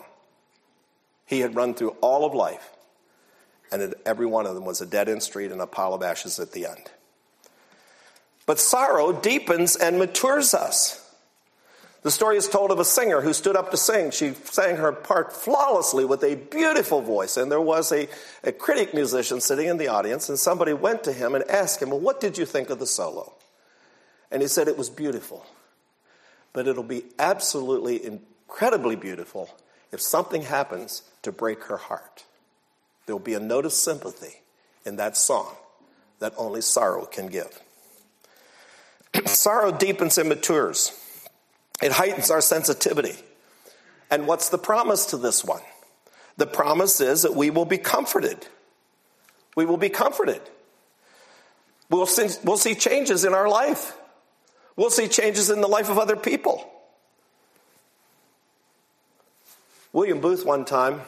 He 1.26 1.40
had 1.40 1.54
run 1.54 1.74
through 1.74 1.90
all 2.00 2.24
of 2.24 2.32
life 2.32 2.70
and 3.82 3.94
every 4.06 4.26
one 4.26 4.46
of 4.46 4.54
them 4.54 4.64
was 4.64 4.80
a 4.80 4.86
dead 4.86 5.08
end 5.08 5.22
street 5.22 5.50
and 5.50 5.60
a 5.60 5.66
pile 5.66 5.94
of 5.94 6.02
ashes 6.02 6.38
at 6.38 6.52
the 6.52 6.66
end. 6.66 6.90
But 8.46 8.58
sorrow 8.58 9.12
deepens 9.12 9.76
and 9.76 9.98
matures 9.98 10.54
us. 10.54 11.00
The 12.02 12.10
story 12.10 12.36
is 12.36 12.48
told 12.48 12.70
of 12.70 12.78
a 12.78 12.84
singer 12.84 13.22
who 13.22 13.32
stood 13.32 13.56
up 13.56 13.70
to 13.70 13.78
sing. 13.78 14.10
She 14.10 14.34
sang 14.34 14.76
her 14.76 14.92
part 14.92 15.32
flawlessly 15.32 16.04
with 16.04 16.22
a 16.22 16.34
beautiful 16.34 17.00
voice. 17.00 17.38
And 17.38 17.50
there 17.50 17.60
was 17.62 17.90
a, 17.92 18.08
a 18.42 18.52
critic 18.52 18.92
musician 18.92 19.40
sitting 19.40 19.68
in 19.68 19.78
the 19.78 19.88
audience, 19.88 20.28
and 20.28 20.38
somebody 20.38 20.74
went 20.74 21.02
to 21.04 21.14
him 21.14 21.34
and 21.34 21.42
asked 21.50 21.80
him, 21.80 21.88
Well, 21.88 22.00
what 22.00 22.20
did 22.20 22.36
you 22.36 22.44
think 22.44 22.68
of 22.68 22.78
the 22.78 22.86
solo? 22.86 23.32
And 24.30 24.42
he 24.42 24.48
said, 24.48 24.68
It 24.68 24.76
was 24.76 24.90
beautiful. 24.90 25.46
But 26.52 26.68
it'll 26.68 26.82
be 26.82 27.04
absolutely 27.18 28.04
incredibly 28.04 28.96
beautiful 28.96 29.48
if 29.90 30.02
something 30.02 30.42
happens 30.42 31.02
to 31.22 31.32
break 31.32 31.64
her 31.64 31.78
heart. 31.78 32.24
There 33.06 33.14
will 33.14 33.20
be 33.20 33.34
a 33.34 33.40
note 33.40 33.66
of 33.66 33.72
sympathy 33.72 34.40
in 34.84 34.96
that 34.96 35.16
song 35.16 35.54
that 36.20 36.32
only 36.36 36.60
sorrow 36.60 37.04
can 37.04 37.28
give. 37.28 37.60
sorrow 39.26 39.72
deepens 39.72 40.18
and 40.18 40.28
matures, 40.28 40.92
it 41.82 41.92
heightens 41.92 42.30
our 42.30 42.40
sensitivity. 42.40 43.14
And 44.10 44.26
what's 44.26 44.48
the 44.48 44.58
promise 44.58 45.06
to 45.06 45.16
this 45.16 45.44
one? 45.44 45.62
The 46.36 46.46
promise 46.46 47.00
is 47.00 47.22
that 47.22 47.34
we 47.34 47.50
will 47.50 47.64
be 47.64 47.78
comforted. 47.78 48.46
We 49.56 49.66
will 49.66 49.76
be 49.76 49.88
comforted. 49.88 50.40
We'll 51.90 52.06
see, 52.06 52.28
we'll 52.44 52.56
see 52.56 52.74
changes 52.74 53.24
in 53.24 53.34
our 53.34 53.48
life. 53.48 53.96
We'll 54.76 54.90
see 54.90 55.08
changes 55.08 55.50
in 55.50 55.60
the 55.60 55.68
life 55.68 55.88
of 55.88 55.98
other 55.98 56.16
people. 56.16 56.68
William 59.92 60.20
Booth, 60.20 60.44
one 60.44 60.64
time, 60.64 61.02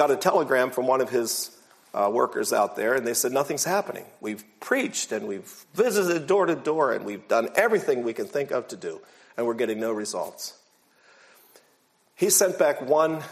got 0.00 0.10
a 0.10 0.16
telegram 0.16 0.70
from 0.70 0.86
one 0.86 1.02
of 1.02 1.10
his 1.10 1.54
uh, 1.92 2.08
workers 2.10 2.54
out 2.54 2.74
there, 2.74 2.94
and 2.94 3.06
they 3.06 3.12
said, 3.12 3.32
Nothing's 3.32 3.64
happening. 3.64 4.06
We've 4.22 4.42
preached 4.58 5.12
and 5.12 5.28
we've 5.28 5.52
visited 5.74 6.26
door 6.26 6.46
to 6.46 6.54
door 6.54 6.94
and 6.94 7.04
we've 7.04 7.28
done 7.28 7.50
everything 7.54 8.02
we 8.02 8.14
can 8.14 8.24
think 8.24 8.50
of 8.50 8.66
to 8.68 8.76
do, 8.76 9.02
and 9.36 9.46
we're 9.46 9.52
getting 9.52 9.78
no 9.78 9.92
results. 9.92 10.54
He 12.14 12.30
sent 12.30 12.58
back 12.58 12.80
one 12.80 13.22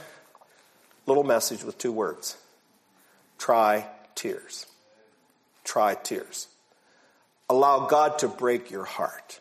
little 1.06 1.24
message 1.24 1.64
with 1.64 1.78
two 1.78 1.90
words 1.90 2.36
try 3.38 3.86
tears. 4.14 4.66
Try 5.64 5.94
tears. 5.94 6.48
Allow 7.48 7.86
God 7.86 8.18
to 8.18 8.28
break 8.28 8.70
your 8.70 8.84
heart, 8.84 9.40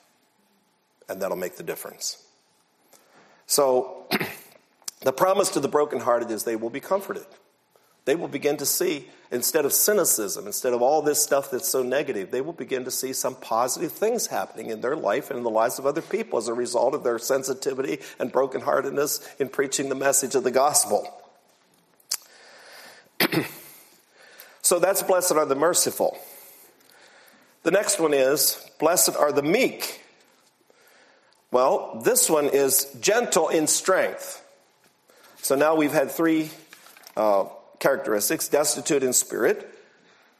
and 1.10 1.22
that'll 1.22 1.36
make 1.36 1.58
the 1.58 1.64
difference. 1.64 2.24
So, 3.48 4.08
The 5.02 5.14
promise 5.14 5.50
to 5.52 5.60
the 5.60 5.68
brokenhearted 5.68 6.32
is 6.32 6.44
they 6.44 6.56
will 6.56 6.70
be 6.70 6.80
comforted. 6.80 7.26
They 8.06 8.16
will 8.16 8.30
begin 8.30 8.56
to 8.58 8.66
see, 8.66 9.10
instead 9.32 9.66
of 9.66 9.74
cynicism, 9.74 10.48
instead 10.48 10.72
of 10.72 10.82
all 10.82 11.02
this 11.02 11.22
stuff 11.22 11.52
that's 11.52 11.68
so 11.68 11.84
negative, 11.84 12.32
they 12.32 12.40
will 12.40 12.54
begin 12.54 12.86
to 12.86 12.92
see 12.92 13.12
some 13.12 13.36
positive 13.36 13.92
things 13.92 14.28
happening 14.28 14.70
in 14.70 14.80
their 14.80 14.96
life 14.96 15.30
and 15.30 15.38
in 15.38 15.44
the 15.44 15.50
lives 15.50 15.78
of 15.78 15.86
other 15.86 16.02
people 16.02 16.40
as 16.40 16.48
a 16.48 16.54
result 16.54 16.94
of 16.94 17.04
their 17.04 17.20
sensitivity 17.20 18.00
and 18.18 18.32
brokenheartedness 18.32 19.42
in 19.42 19.50
preaching 19.50 19.90
the 19.90 19.96
message 19.96 20.36
of 20.36 20.46
the 20.46 20.52
gospel. 20.52 21.06
so 24.62 24.80
that's 24.80 25.04
blessed 25.04 25.34
are 25.34 25.46
the 25.46 25.56
merciful. 25.56 26.18
The 27.64 27.72
next 27.72 28.00
one 28.00 28.14
is 28.14 28.66
blessed 28.80 29.18
are 29.18 29.34
the 29.34 29.44
meek. 29.44 30.02
Well, 31.52 32.02
this 32.06 32.30
one 32.30 32.46
is 32.46 32.86
gentle 33.02 33.50
in 33.50 33.68
strength. 33.68 34.42
So 35.48 35.56
now 35.56 35.76
we've 35.76 35.94
had 35.94 36.12
three 36.12 36.50
uh, 37.16 37.46
characteristics 37.80 38.50
destitute 38.50 39.02
in 39.02 39.14
spirit, 39.14 39.74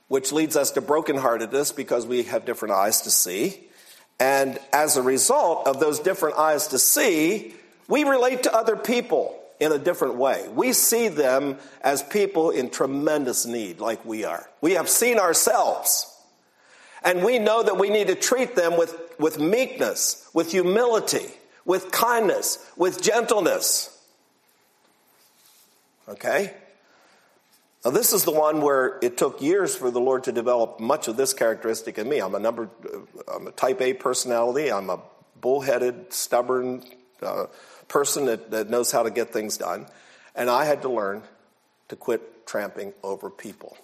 which 0.10 0.34
leads 0.34 0.58
us 0.58 0.72
to 0.72 0.82
brokenheartedness 0.82 1.74
because 1.74 2.06
we 2.06 2.24
have 2.24 2.44
different 2.44 2.74
eyes 2.74 3.04
to 3.04 3.10
see, 3.10 3.70
And 4.20 4.60
as 4.74 4.98
a 4.98 5.02
result 5.02 5.66
of 5.66 5.80
those 5.80 6.02
different 6.02 6.38
eyes 6.38 6.68
to 6.68 6.78
see, 6.78 7.54
we 7.88 8.04
relate 8.04 8.44
to 8.44 8.54
other 8.54 8.76
people 8.76 9.40
in 9.62 9.72
a 9.72 9.78
different 9.78 10.16
way. 10.16 10.46
We 10.54 10.74
see 10.74 11.08
them 11.08 11.58
as 11.82 12.04
people 12.04 12.50
in 12.50 12.70
tremendous 12.70 13.46
need, 13.46 13.80
like 13.80 14.04
we 14.04 14.26
are. 14.26 14.50
We 14.60 14.74
have 14.74 14.90
seen 14.90 15.20
ourselves. 15.20 16.14
And 17.02 17.24
we 17.24 17.40
know 17.40 17.64
that 17.64 17.78
we 17.78 17.90
need 17.90 18.08
to 18.08 18.16
treat 18.16 18.58
them 18.58 18.78
with, 18.78 18.94
with 19.20 19.40
meekness, 19.40 20.30
with 20.34 20.52
humility, 20.52 21.28
with 21.64 21.92
kindness, 21.92 22.60
with 22.76 23.02
gentleness. 23.02 23.97
Okay? 26.08 26.54
Now, 27.86 27.92
this 27.92 28.12
is 28.12 28.24
the 28.24 28.32
one 28.32 28.62
where 28.62 28.98
it 29.02 29.18
took 29.18 29.42
years 29.42 29.76
for 29.76 29.92
the 29.92 30.00
Lord 30.00 30.26
to 30.26 30.32
develop 30.32 30.80
much 30.80 31.08
of 31.08 31.16
this 31.16 31.34
characteristic 31.34 31.98
in 31.98 32.10
me. 32.10 32.20
I'm 32.20 32.36
a 32.36 32.40
number, 32.40 32.70
I'm 33.34 33.48
a 33.48 33.52
type 33.52 33.82
A 33.82 33.94
personality. 33.94 34.72
I'm 34.72 34.90
a 34.90 35.00
bullheaded, 35.40 36.12
stubborn 36.12 36.84
uh, 37.22 37.46
person 37.88 38.26
that, 38.26 38.52
that 38.52 38.70
knows 38.70 38.92
how 38.92 39.04
to 39.04 39.12
get 39.12 39.32
things 39.32 39.58
done. 39.58 39.86
And 40.36 40.50
I 40.50 40.66
had 40.66 40.82
to 40.82 40.90
learn 40.90 41.24
to 41.90 41.96
quit 41.96 42.46
tramping 42.46 42.94
over 43.04 43.30
people. 43.30 43.78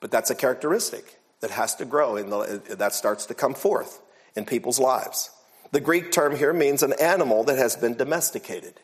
But 0.00 0.10
that's 0.10 0.30
a 0.30 0.34
characteristic 0.34 1.18
that 1.40 1.50
has 1.50 1.74
to 1.76 1.84
grow, 1.84 2.16
and 2.16 2.32
that 2.78 2.92
starts 2.92 3.26
to 3.26 3.34
come 3.34 3.54
forth 3.54 4.00
in 4.34 4.44
people's 4.44 4.78
lives. 4.78 5.30
The 5.70 5.80
Greek 5.80 6.12
term 6.12 6.36
here 6.36 6.52
means 6.52 6.82
an 6.82 6.94
animal 7.00 7.44
that 7.44 7.58
has 7.58 7.76
been 7.76 7.94
domesticated. 7.94 8.80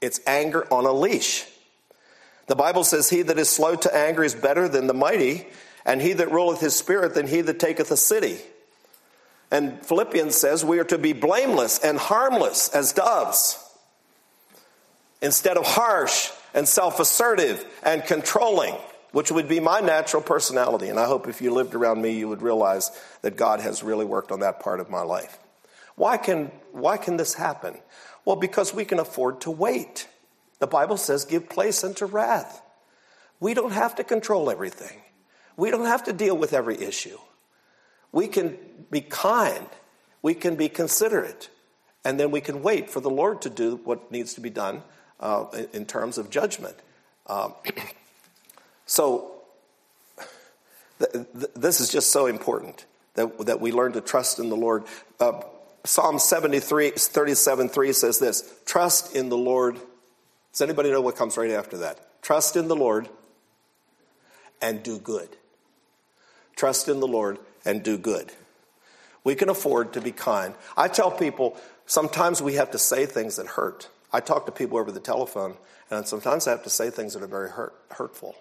It's 0.00 0.20
anger 0.26 0.66
on 0.72 0.86
a 0.86 0.92
leash. 0.92 1.44
The 2.46 2.56
Bible 2.56 2.84
says, 2.84 3.10
He 3.10 3.22
that 3.22 3.38
is 3.38 3.48
slow 3.48 3.76
to 3.76 3.94
anger 3.94 4.24
is 4.24 4.34
better 4.34 4.68
than 4.68 4.86
the 4.86 4.94
mighty, 4.94 5.46
and 5.84 6.00
he 6.00 6.12
that 6.14 6.30
ruleth 6.30 6.60
his 6.60 6.76
spirit 6.76 7.14
than 7.14 7.26
he 7.26 7.40
that 7.42 7.58
taketh 7.58 7.90
a 7.90 7.96
city. 7.96 8.38
And 9.50 9.84
Philippians 9.84 10.34
says 10.34 10.64
we 10.64 10.78
are 10.78 10.84
to 10.84 10.98
be 10.98 11.12
blameless 11.12 11.78
and 11.78 11.98
harmless 11.98 12.68
as 12.68 12.92
doves, 12.92 13.58
instead 15.22 15.56
of 15.56 15.66
harsh 15.66 16.30
and 16.54 16.68
self 16.68 17.00
assertive 17.00 17.64
and 17.82 18.04
controlling, 18.04 18.74
which 19.12 19.30
would 19.32 19.48
be 19.48 19.60
my 19.60 19.80
natural 19.80 20.22
personality. 20.22 20.88
And 20.88 20.98
I 20.98 21.06
hope 21.06 21.28
if 21.28 21.40
you 21.40 21.52
lived 21.52 21.74
around 21.74 22.02
me, 22.02 22.18
you 22.18 22.28
would 22.28 22.42
realize 22.42 22.90
that 23.22 23.36
God 23.36 23.60
has 23.60 23.82
really 23.82 24.04
worked 24.04 24.30
on 24.30 24.40
that 24.40 24.60
part 24.60 24.80
of 24.80 24.90
my 24.90 25.02
life. 25.02 25.38
Why 25.96 26.16
can, 26.16 26.52
why 26.72 26.96
can 26.96 27.16
this 27.16 27.34
happen? 27.34 27.76
Well, 28.28 28.36
because 28.36 28.74
we 28.74 28.84
can 28.84 28.98
afford 28.98 29.40
to 29.40 29.50
wait. 29.50 30.06
The 30.58 30.66
Bible 30.66 30.98
says, 30.98 31.24
give 31.24 31.48
place 31.48 31.82
unto 31.82 32.04
wrath. 32.04 32.60
We 33.40 33.54
don't 33.54 33.72
have 33.72 33.94
to 33.94 34.04
control 34.04 34.50
everything, 34.50 35.00
we 35.56 35.70
don't 35.70 35.86
have 35.86 36.04
to 36.04 36.12
deal 36.12 36.36
with 36.36 36.52
every 36.52 36.78
issue. 36.78 37.16
We 38.12 38.28
can 38.28 38.58
be 38.90 39.00
kind, 39.00 39.66
we 40.20 40.34
can 40.34 40.56
be 40.56 40.68
considerate, 40.68 41.48
and 42.04 42.20
then 42.20 42.30
we 42.30 42.42
can 42.42 42.62
wait 42.62 42.90
for 42.90 43.00
the 43.00 43.08
Lord 43.08 43.40
to 43.42 43.48
do 43.48 43.76
what 43.76 44.12
needs 44.12 44.34
to 44.34 44.42
be 44.42 44.50
done 44.50 44.82
uh, 45.20 45.46
in 45.72 45.86
terms 45.86 46.18
of 46.18 46.28
judgment. 46.28 46.76
Um, 47.28 47.54
so, 48.84 49.40
th- 50.98 51.12
th- 51.12 51.52
this 51.56 51.80
is 51.80 51.88
just 51.88 52.12
so 52.12 52.26
important 52.26 52.84
that, 53.14 53.46
that 53.46 53.62
we 53.62 53.72
learn 53.72 53.92
to 53.92 54.02
trust 54.02 54.38
in 54.38 54.50
the 54.50 54.56
Lord. 54.56 54.84
Uh, 55.18 55.40
Psalm 55.88 56.18
73, 56.18 56.90
37 56.90 57.70
3 57.70 57.92
says 57.94 58.18
this 58.18 58.54
Trust 58.66 59.16
in 59.16 59.30
the 59.30 59.38
Lord 59.38 59.78
does 60.52 60.60
anybody 60.60 60.90
know 60.90 61.00
what 61.00 61.16
comes 61.16 61.38
right 61.38 61.50
after 61.50 61.78
that? 61.78 62.20
Trust 62.20 62.56
in 62.56 62.68
the 62.68 62.76
Lord 62.76 63.08
and 64.60 64.82
do 64.82 64.98
good. 64.98 65.30
Trust 66.56 66.88
in 66.88 67.00
the 67.00 67.08
Lord 67.08 67.38
and 67.64 67.82
do 67.82 67.96
good. 67.96 68.32
We 69.24 69.34
can 69.34 69.48
afford 69.48 69.94
to 69.94 70.02
be 70.02 70.12
kind. 70.12 70.54
I 70.76 70.88
tell 70.88 71.10
people 71.10 71.56
sometimes 71.86 72.42
we 72.42 72.54
have 72.54 72.70
to 72.72 72.78
say 72.78 73.06
things 73.06 73.36
that 73.36 73.46
hurt. 73.46 73.88
I 74.12 74.20
talk 74.20 74.44
to 74.44 74.52
people 74.52 74.76
over 74.76 74.92
the 74.92 75.00
telephone, 75.00 75.56
and 75.90 76.06
sometimes 76.06 76.46
I 76.46 76.50
have 76.50 76.64
to 76.64 76.70
say 76.70 76.90
things 76.90 77.14
that 77.14 77.22
are 77.22 77.26
very 77.26 77.48
hurt, 77.48 77.74
hurtful. 77.92 78.34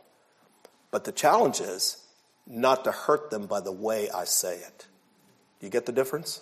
But 0.91 1.05
the 1.05 1.13
challenge 1.13 1.62
is 1.62 2.03
not 2.45 2.83
to 2.83 2.91
hurt 2.91 3.31
them 3.31 3.45
by 3.45 3.62
the 3.62 3.71
way 3.71 4.10
I 4.10 4.25
say 4.25 4.57
it. 4.57 4.88
You 5.62 5.69
get 5.69 5.86
the 5.86 5.93
difference? 5.93 6.41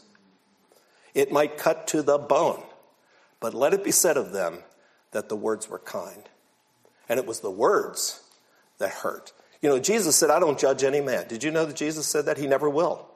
It 1.16 1.32
might 1.32 1.58
cut 1.58 1.88
to 1.88 2.04
the 2.04 2.20
bone, 2.20 2.62
but 3.40 3.56
let 3.56 3.74
it 3.74 3.84
be 3.84 3.92
said 3.92 4.18
of 4.18 4.34
them 4.34 4.60
that 5.12 5.30
the 5.30 5.36
words 5.36 5.70
were 5.70 5.80
kind. 5.80 6.30
And 7.08 7.20
it 7.20 7.26
was 7.26 7.40
the 7.40 7.50
words 7.50 8.22
that 8.78 8.92
hurt. 8.92 9.32
You 9.62 9.70
know, 9.70 9.80
Jesus 9.80 10.16
said, 10.18 10.30
I 10.30 10.40
don't 10.40 10.60
judge 10.60 10.84
any 10.84 11.02
man. 11.02 11.28
Did 11.28 11.44
you 11.44 11.52
know 11.52 11.66
that 11.66 11.78
Jesus 11.78 12.06
said 12.06 12.26
that? 12.26 12.38
He 12.38 12.48
never 12.48 12.70
will. 12.70 13.08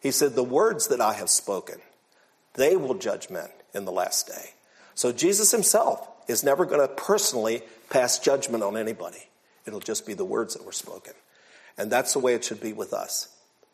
He 0.00 0.10
said, 0.10 0.34
The 0.34 0.44
words 0.44 0.88
that 0.88 1.00
I 1.00 1.14
have 1.14 1.30
spoken, 1.30 1.80
they 2.54 2.76
will 2.76 2.94
judge 2.94 3.30
men 3.30 3.48
in 3.74 3.86
the 3.86 3.92
last 3.92 4.26
day. 4.26 4.50
So 4.94 5.10
Jesus 5.10 5.50
himself 5.50 6.06
is 6.28 6.44
never 6.44 6.66
going 6.66 6.86
to 6.86 6.94
personally 6.94 7.62
pass 7.90 8.18
judgment 8.18 8.62
on 8.62 8.76
anybody. 8.76 9.28
It'll 9.66 9.80
just 9.80 10.06
be 10.06 10.14
the 10.14 10.24
words 10.24 10.54
that 10.54 10.64
were 10.64 10.72
spoken. 10.72 11.14
And 11.78 11.90
that's 11.90 12.12
the 12.12 12.18
way 12.18 12.34
it 12.34 12.44
should 12.44 12.60
be 12.60 12.72
with 12.72 12.92
us. 12.92 13.28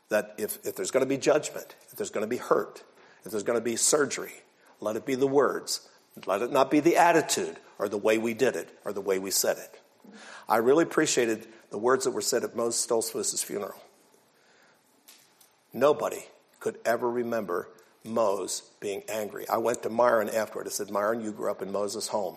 That 0.09 0.35
if, 0.39 0.59
if 0.65 0.77
there's 0.77 0.91
going 0.91 1.05
to 1.05 1.09
be 1.09 1.17
judgment, 1.17 1.75
if 1.91 1.97
there's 1.97 2.11
going 2.11 2.25
to 2.25 2.29
be 2.29 2.37
hurt, 2.37 2.83
if 3.25 3.31
there's 3.31 3.43
going 3.43 3.59
to 3.59 3.65
be 3.65 3.77
surgery, 3.77 4.33
let 4.81 4.97
it 4.97 5.07
be 5.07 5.15
the 5.15 5.27
words 5.27 5.89
let 6.27 6.43
it 6.43 6.53
not 6.53 6.71
be 6.71 6.81
the 6.81 6.97
attitude 6.97 7.57
or 7.79 7.89
the 7.89 7.99
way 7.99 8.19
we 8.19 8.35
did 8.35 8.57
it 8.57 8.69
or 8.85 8.93
the 8.93 9.01
way 9.01 9.19
we 9.19 9.31
said 9.31 9.57
it. 9.57 9.81
I 10.49 10.57
really 10.57 10.83
appreciated 10.83 11.47
the 11.71 11.79
words 11.79 12.05
that 12.05 12.11
were 12.11 12.21
said 12.21 12.45
at 12.45 12.57
Moses 12.57 12.87
Stoltzfus's 12.87 13.43
funeral. 13.43 13.81
Nobody 15.73 16.25
could 16.61 16.79
ever 16.85 17.11
remember 17.11 17.69
Moses 18.05 18.63
being 18.81 19.03
angry. 19.09 19.49
I 19.49 19.57
went 19.57 19.83
to 19.85 19.89
Myron 19.91 20.29
afterward. 20.29 20.67
I 20.67 20.71
said, 20.71 20.91
Myron, 20.91 21.23
you 21.23 21.33
grew 21.33 21.51
up 21.51 21.63
in 21.63 21.73
Moses' 21.73 22.09
home. 22.09 22.37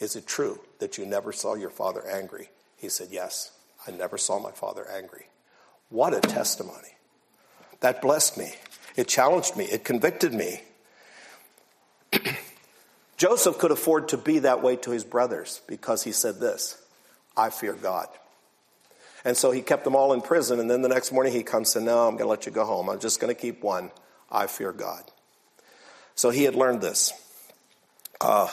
Is 0.00 0.16
it 0.16 0.26
true 0.26 0.58
that 0.80 0.98
you 0.98 1.06
never 1.06 1.32
saw 1.32 1.54
your 1.54 1.70
father 1.70 2.04
angry? 2.08 2.50
He 2.76 2.88
said, 2.88 3.08
Yes, 3.10 3.52
I 3.86 3.92
never 3.92 4.18
saw 4.18 4.40
my 4.40 4.50
father 4.50 4.84
angry. 4.90 5.26
What 5.90 6.14
a 6.14 6.20
testimony. 6.20 6.96
That 7.80 8.02
blessed 8.02 8.36
me. 8.36 8.54
It 8.96 9.08
challenged 9.08 9.56
me. 9.56 9.64
It 9.64 9.84
convicted 9.84 10.34
me. 10.34 10.62
Joseph 13.16 13.58
could 13.58 13.70
afford 13.70 14.08
to 14.08 14.16
be 14.16 14.40
that 14.40 14.62
way 14.62 14.76
to 14.76 14.90
his 14.90 15.04
brothers 15.04 15.60
because 15.66 16.02
he 16.02 16.12
said 16.12 16.40
this 16.40 16.82
I 17.36 17.50
fear 17.50 17.72
God. 17.72 18.08
And 19.24 19.36
so 19.36 19.52
he 19.52 19.62
kept 19.62 19.84
them 19.84 19.94
all 19.94 20.12
in 20.12 20.20
prison, 20.20 20.58
and 20.58 20.68
then 20.68 20.82
the 20.82 20.88
next 20.88 21.12
morning 21.12 21.32
he 21.32 21.44
comes 21.44 21.74
and 21.76 21.84
said, 21.84 21.92
No, 21.92 22.08
I'm 22.08 22.14
going 22.14 22.24
to 22.24 22.30
let 22.30 22.46
you 22.46 22.52
go 22.52 22.64
home. 22.64 22.88
I'm 22.88 22.98
just 22.98 23.20
going 23.20 23.32
to 23.32 23.40
keep 23.40 23.62
one. 23.62 23.90
I 24.30 24.46
fear 24.46 24.72
God. 24.72 25.04
So 26.14 26.30
he 26.30 26.44
had 26.44 26.54
learned 26.54 26.80
this. 26.80 27.12
Uh, 28.20 28.48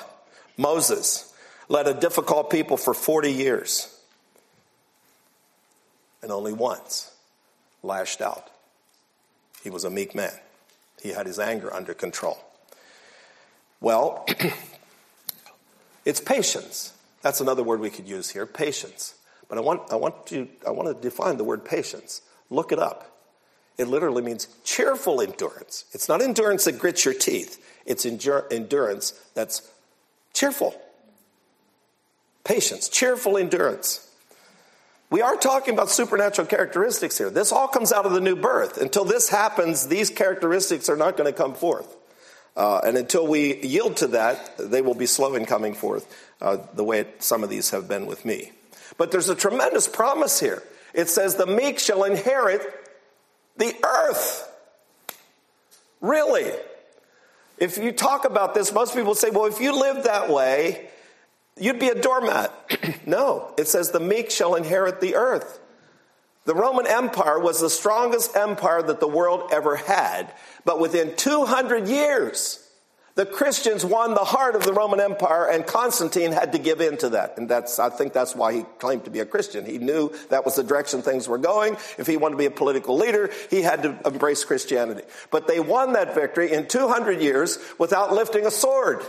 Moses 0.57 1.33
led 1.69 1.87
a 1.87 1.93
difficult 1.93 2.49
people 2.49 2.77
for 2.77 2.93
40 2.93 3.31
years 3.31 3.95
and 6.21 6.31
only 6.31 6.53
once 6.53 7.11
lashed 7.81 8.21
out. 8.21 8.49
He 9.63 9.69
was 9.69 9.83
a 9.83 9.89
meek 9.89 10.15
man, 10.15 10.33
he 11.01 11.09
had 11.09 11.25
his 11.25 11.39
anger 11.39 11.73
under 11.73 11.93
control. 11.93 12.37
Well, 13.81 14.25
it's 16.05 16.19
patience. 16.19 16.93
That's 17.21 17.41
another 17.41 17.63
word 17.63 17.79
we 17.79 17.89
could 17.89 18.07
use 18.07 18.29
here, 18.29 18.45
patience. 18.45 19.15
But 19.47 19.57
I 19.57 19.61
want, 19.61 19.91
I 19.91 19.95
want, 19.95 20.25
to, 20.27 20.47
I 20.65 20.71
want 20.71 20.87
to 20.87 21.01
define 21.01 21.37
the 21.37 21.43
word 21.43 21.65
patience. 21.65 22.21
Look 22.49 22.71
it 22.71 22.79
up. 22.79 23.09
It 23.77 23.87
literally 23.87 24.21
means 24.21 24.47
cheerful 24.63 25.21
endurance. 25.21 25.85
It's 25.93 26.09
not 26.09 26.21
endurance 26.21 26.65
that 26.65 26.77
grits 26.77 27.05
your 27.05 27.13
teeth, 27.13 27.65
it's 27.85 28.05
endurance 28.05 29.11
that's 29.33 29.71
cheerful. 30.33 30.79
Patience, 32.43 32.89
cheerful 32.89 33.37
endurance. 33.37 34.08
We 35.11 35.21
are 35.21 35.35
talking 35.35 35.73
about 35.73 35.89
supernatural 35.89 36.47
characteristics 36.47 37.17
here. 37.17 37.31
This 37.31 37.51
all 37.51 37.67
comes 37.67 37.91
out 37.91 38.05
of 38.05 38.11
the 38.11 38.21
new 38.21 38.35
birth. 38.35 38.77
Until 38.77 39.05
this 39.05 39.29
happens, 39.29 39.87
these 39.87 40.11
characteristics 40.11 40.87
are 40.87 40.95
not 40.95 41.17
going 41.17 41.31
to 41.31 41.35
come 41.35 41.55
forth. 41.55 41.95
Uh, 42.55 42.81
and 42.85 42.95
until 42.95 43.25
we 43.25 43.55
yield 43.61 43.97
to 43.97 44.07
that, 44.07 44.55
they 44.57 44.81
will 44.81 44.93
be 44.93 45.07
slow 45.07 45.33
in 45.35 45.45
coming 45.45 45.73
forth, 45.73 46.13
uh, 46.41 46.57
the 46.75 46.83
way 46.83 46.99
it, 46.99 47.23
some 47.23 47.43
of 47.43 47.49
these 47.49 47.71
have 47.71 47.87
been 47.87 48.05
with 48.05 48.23
me. 48.23 48.51
But 48.97 49.11
there's 49.11 49.29
a 49.29 49.35
tremendous 49.35 49.87
promise 49.87 50.39
here. 50.39 50.61
It 50.93 51.09
says, 51.09 51.35
The 51.35 51.47
meek 51.47 51.79
shall 51.79 52.03
inherit 52.03 52.61
the 53.57 53.73
earth. 53.83 54.45
Really? 56.01 56.51
If 57.57 57.77
you 57.77 57.91
talk 57.91 58.25
about 58.25 58.53
this, 58.53 58.71
most 58.71 58.93
people 58.93 59.15
say, 59.15 59.31
Well, 59.31 59.45
if 59.45 59.59
you 59.59 59.79
live 59.79 60.03
that 60.03 60.29
way, 60.29 60.89
you'd 61.59 61.79
be 61.79 61.89
a 61.89 62.01
doormat. 62.01 62.53
no, 63.07 63.53
it 63.57 63.67
says, 63.67 63.91
The 63.91 63.99
meek 63.99 64.31
shall 64.31 64.55
inherit 64.55 65.01
the 65.01 65.15
earth. 65.15 65.59
The 66.45 66.55
Roman 66.55 66.87
Empire 66.87 67.39
was 67.39 67.59
the 67.59 67.69
strongest 67.69 68.35
empire 68.35 68.81
that 68.81 68.99
the 68.99 69.07
world 69.07 69.49
ever 69.51 69.75
had. 69.75 70.33
But 70.65 70.79
within 70.79 71.15
200 71.15 71.87
years, 71.87 72.65
The 73.15 73.25
Christians 73.25 73.83
won 73.83 74.13
the 74.13 74.23
heart 74.23 74.55
of 74.55 74.63
the 74.63 74.71
Roman 74.71 75.01
Empire, 75.01 75.49
and 75.49 75.67
Constantine 75.67 76.31
had 76.31 76.53
to 76.53 76.57
give 76.57 76.79
in 76.79 76.95
to 76.99 77.09
that. 77.09 77.37
And 77.37 77.49
that's, 77.49 77.77
I 77.77 77.89
think 77.89 78.13
that's 78.13 78.33
why 78.33 78.53
he 78.53 78.63
claimed 78.79 79.03
to 79.05 79.11
be 79.11 79.19
a 79.19 79.25
Christian. 79.25 79.65
He 79.65 79.77
knew 79.77 80.13
that 80.29 80.45
was 80.45 80.55
the 80.55 80.63
direction 80.63 81.01
things 81.01 81.27
were 81.27 81.37
going. 81.37 81.73
If 81.97 82.07
he 82.07 82.15
wanted 82.15 82.35
to 82.35 82.37
be 82.37 82.45
a 82.45 82.51
political 82.51 82.95
leader, 82.95 83.29
he 83.49 83.61
had 83.61 83.83
to 83.83 83.99
embrace 84.05 84.45
Christianity. 84.45 85.03
But 85.31 85.47
they 85.47 85.59
won 85.59 85.93
that 85.93 86.15
victory 86.15 86.53
in 86.53 86.67
200 86.67 87.21
years 87.21 87.59
without 87.77 88.13
lifting 88.13 88.45
a 88.45 88.51
sword. 88.51 89.03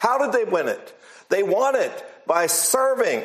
How 0.00 0.18
did 0.18 0.32
they 0.32 0.50
win 0.50 0.66
it? 0.66 0.92
They 1.30 1.42
won 1.42 1.76
it 1.76 2.26
by 2.26 2.46
serving, 2.46 3.22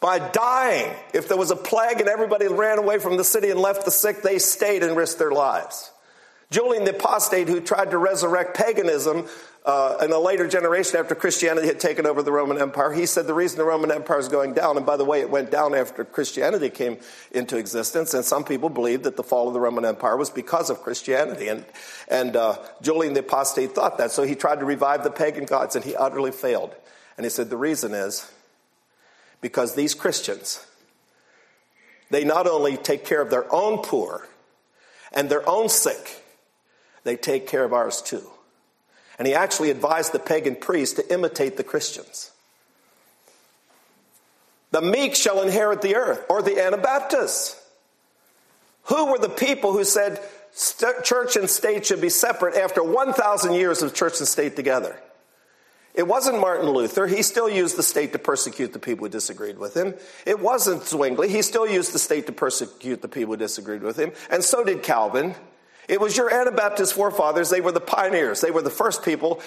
by 0.00 0.18
dying. 0.18 0.94
If 1.12 1.28
there 1.28 1.36
was 1.36 1.50
a 1.50 1.56
plague 1.56 2.00
and 2.00 2.08
everybody 2.08 2.48
ran 2.48 2.78
away 2.78 2.98
from 2.98 3.16
the 3.16 3.24
city 3.24 3.50
and 3.50 3.60
left 3.60 3.84
the 3.84 3.90
sick, 3.90 4.22
they 4.22 4.38
stayed 4.38 4.82
and 4.82 4.96
risked 4.96 5.18
their 5.18 5.32
lives. 5.32 5.92
Julian 6.50 6.84
the 6.84 6.96
Apostate, 6.96 7.46
who 7.46 7.60
tried 7.60 7.92
to 7.92 7.98
resurrect 7.98 8.56
paganism 8.56 9.28
uh, 9.64 9.98
in 10.02 10.10
a 10.10 10.18
later 10.18 10.48
generation 10.48 10.98
after 10.98 11.14
Christianity 11.14 11.68
had 11.68 11.78
taken 11.78 12.06
over 12.06 12.24
the 12.24 12.32
Roman 12.32 12.58
Empire, 12.58 12.92
he 12.92 13.06
said 13.06 13.28
the 13.28 13.34
reason 13.34 13.58
the 13.58 13.64
Roman 13.64 13.92
Empire 13.92 14.18
is 14.18 14.26
going 14.26 14.54
down, 14.54 14.76
and 14.76 14.84
by 14.84 14.96
the 14.96 15.04
way, 15.04 15.20
it 15.20 15.30
went 15.30 15.52
down 15.52 15.76
after 15.76 16.04
Christianity 16.04 16.70
came 16.70 16.98
into 17.30 17.56
existence, 17.56 18.14
and 18.14 18.24
some 18.24 18.42
people 18.42 18.68
believe 18.68 19.04
that 19.04 19.16
the 19.16 19.22
fall 19.22 19.46
of 19.46 19.54
the 19.54 19.60
Roman 19.60 19.84
Empire 19.84 20.16
was 20.16 20.30
because 20.30 20.70
of 20.70 20.82
Christianity. 20.82 21.46
And, 21.46 21.64
and 22.08 22.34
uh, 22.34 22.58
Julian 22.82 23.12
the 23.12 23.20
Apostate 23.20 23.72
thought 23.72 23.98
that, 23.98 24.10
so 24.10 24.24
he 24.24 24.34
tried 24.34 24.58
to 24.58 24.64
revive 24.64 25.04
the 25.04 25.10
pagan 25.10 25.44
gods, 25.44 25.76
and 25.76 25.84
he 25.84 25.94
utterly 25.94 26.32
failed. 26.32 26.74
And 27.16 27.24
he 27.26 27.30
said 27.30 27.50
the 27.50 27.56
reason 27.56 27.92
is 27.92 28.30
because 29.40 29.74
these 29.74 29.94
Christians, 29.94 30.66
they 32.10 32.24
not 32.24 32.46
only 32.46 32.76
take 32.76 33.04
care 33.04 33.20
of 33.20 33.30
their 33.30 33.52
own 33.52 33.78
poor 33.82 34.26
and 35.12 35.28
their 35.28 35.46
own 35.48 35.68
sick, 35.68 36.22
they 37.04 37.16
take 37.16 37.46
care 37.46 37.64
of 37.64 37.72
ours 37.72 38.02
too. 38.02 38.30
And 39.18 39.26
he 39.28 39.34
actually 39.34 39.70
advised 39.70 40.12
the 40.12 40.18
pagan 40.18 40.56
priests 40.56 40.96
to 40.96 41.12
imitate 41.12 41.56
the 41.56 41.64
Christians. 41.64 42.30
The 44.70 44.80
meek 44.80 45.14
shall 45.14 45.42
inherit 45.42 45.82
the 45.82 45.96
earth, 45.96 46.24
or 46.28 46.42
the 46.42 46.62
Anabaptists. 46.62 47.60
Who 48.84 49.10
were 49.10 49.18
the 49.18 49.28
people 49.28 49.72
who 49.72 49.84
said 49.84 50.20
church 51.02 51.36
and 51.36 51.50
state 51.50 51.86
should 51.86 52.00
be 52.00 52.08
separate 52.08 52.56
after 52.56 52.82
1,000 52.82 53.52
years 53.54 53.82
of 53.82 53.94
church 53.94 54.18
and 54.20 54.28
state 54.28 54.56
together? 54.56 54.98
It 55.94 56.06
wasn't 56.06 56.40
Martin 56.40 56.70
Luther. 56.70 57.06
He 57.06 57.22
still 57.22 57.48
used 57.48 57.76
the 57.76 57.82
state 57.82 58.12
to 58.12 58.18
persecute 58.18 58.72
the 58.72 58.78
people 58.78 59.06
who 59.06 59.10
disagreed 59.10 59.58
with 59.58 59.76
him. 59.76 59.94
It 60.24 60.38
wasn't 60.38 60.84
Zwingli. 60.84 61.28
He 61.28 61.42
still 61.42 61.66
used 61.66 61.92
the 61.92 61.98
state 61.98 62.26
to 62.26 62.32
persecute 62.32 63.02
the 63.02 63.08
people 63.08 63.34
who 63.34 63.38
disagreed 63.38 63.82
with 63.82 63.98
him. 63.98 64.12
And 64.30 64.44
so 64.44 64.62
did 64.62 64.82
Calvin. 64.82 65.34
It 65.88 66.00
was 66.00 66.16
your 66.16 66.32
Anabaptist 66.32 66.94
forefathers. 66.94 67.50
They 67.50 67.60
were 67.60 67.72
the 67.72 67.80
pioneers. 67.80 68.40
They 68.40 68.52
were 68.52 68.62
the 68.62 68.70
first 68.70 69.04
people, 69.04 69.40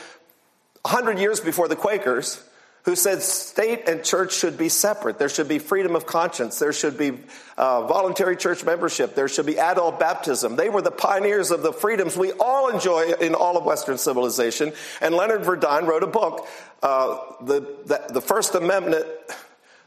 100 0.82 1.17
years 1.17 1.39
before 1.39 1.69
the 1.69 1.77
Quakers, 1.77 2.43
who 2.84 2.96
said 2.98 3.22
state 3.22 3.88
and 3.88 4.04
church 4.04 4.34
should 4.34 4.58
be 4.58 4.67
separate. 4.67 5.17
There 5.17 5.30
should 5.30 5.48
be 5.48 5.58
freedom 5.60 5.96
of 5.96 6.06
conscience. 6.06 6.60
There 6.60 6.74
should 6.74 6.98
be 6.98 7.17
uh, 7.58 7.88
voluntary 7.88 8.36
church 8.36 8.65
membership. 8.65 9.15
There 9.15 9.30
should 9.30 9.46
be 9.46 9.58
adult 9.58 10.00
baptism. 10.00 10.58
They 10.58 10.67
were 10.67 10.82
the 10.82 10.91
pioneers 10.91 11.52
of 11.52 11.63
the 11.63 11.72
freedoms 11.72 12.17
we 12.17 12.34
all 12.34 12.69
enjoy 12.69 13.13
in 13.22 13.36
all 13.36 13.58
of 13.58 13.63
Western 13.63 13.98
civilization. 13.98 14.74
And 15.00 15.15
Leonard 15.15 15.43
Verduin 15.43 15.88
wrote 15.88 16.04
a 16.04 16.08
book, 16.08 16.46
uh, 16.82 17.19
the, 17.41 17.62
the, 17.86 18.06
the 18.15 18.22
First 18.22 18.54
Amendment, 18.54 19.06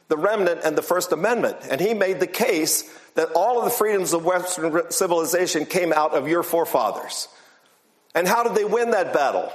The 0.09 0.17
Remnant 0.17 0.63
and 0.65 0.77
the 0.77 0.83
First 0.83 1.13
Amendment. 1.13 1.59
And 1.71 1.83
he 1.83 1.93
made 1.93 2.19
the 2.19 2.27
case 2.27 2.91
that 3.15 3.29
all 3.35 3.59
of 3.59 3.65
the 3.65 3.71
freedoms 3.71 4.15
of 4.15 4.25
Western 4.25 4.91
civilization 4.91 5.67
came 5.67 5.93
out 5.93 6.15
of 6.15 6.29
your 6.29 6.43
forefathers. 6.43 7.29
And 8.15 8.27
how 8.27 8.43
did 8.43 8.55
they 8.55 8.65
win 8.65 8.93
that 8.93 9.13
battle? 9.13 9.53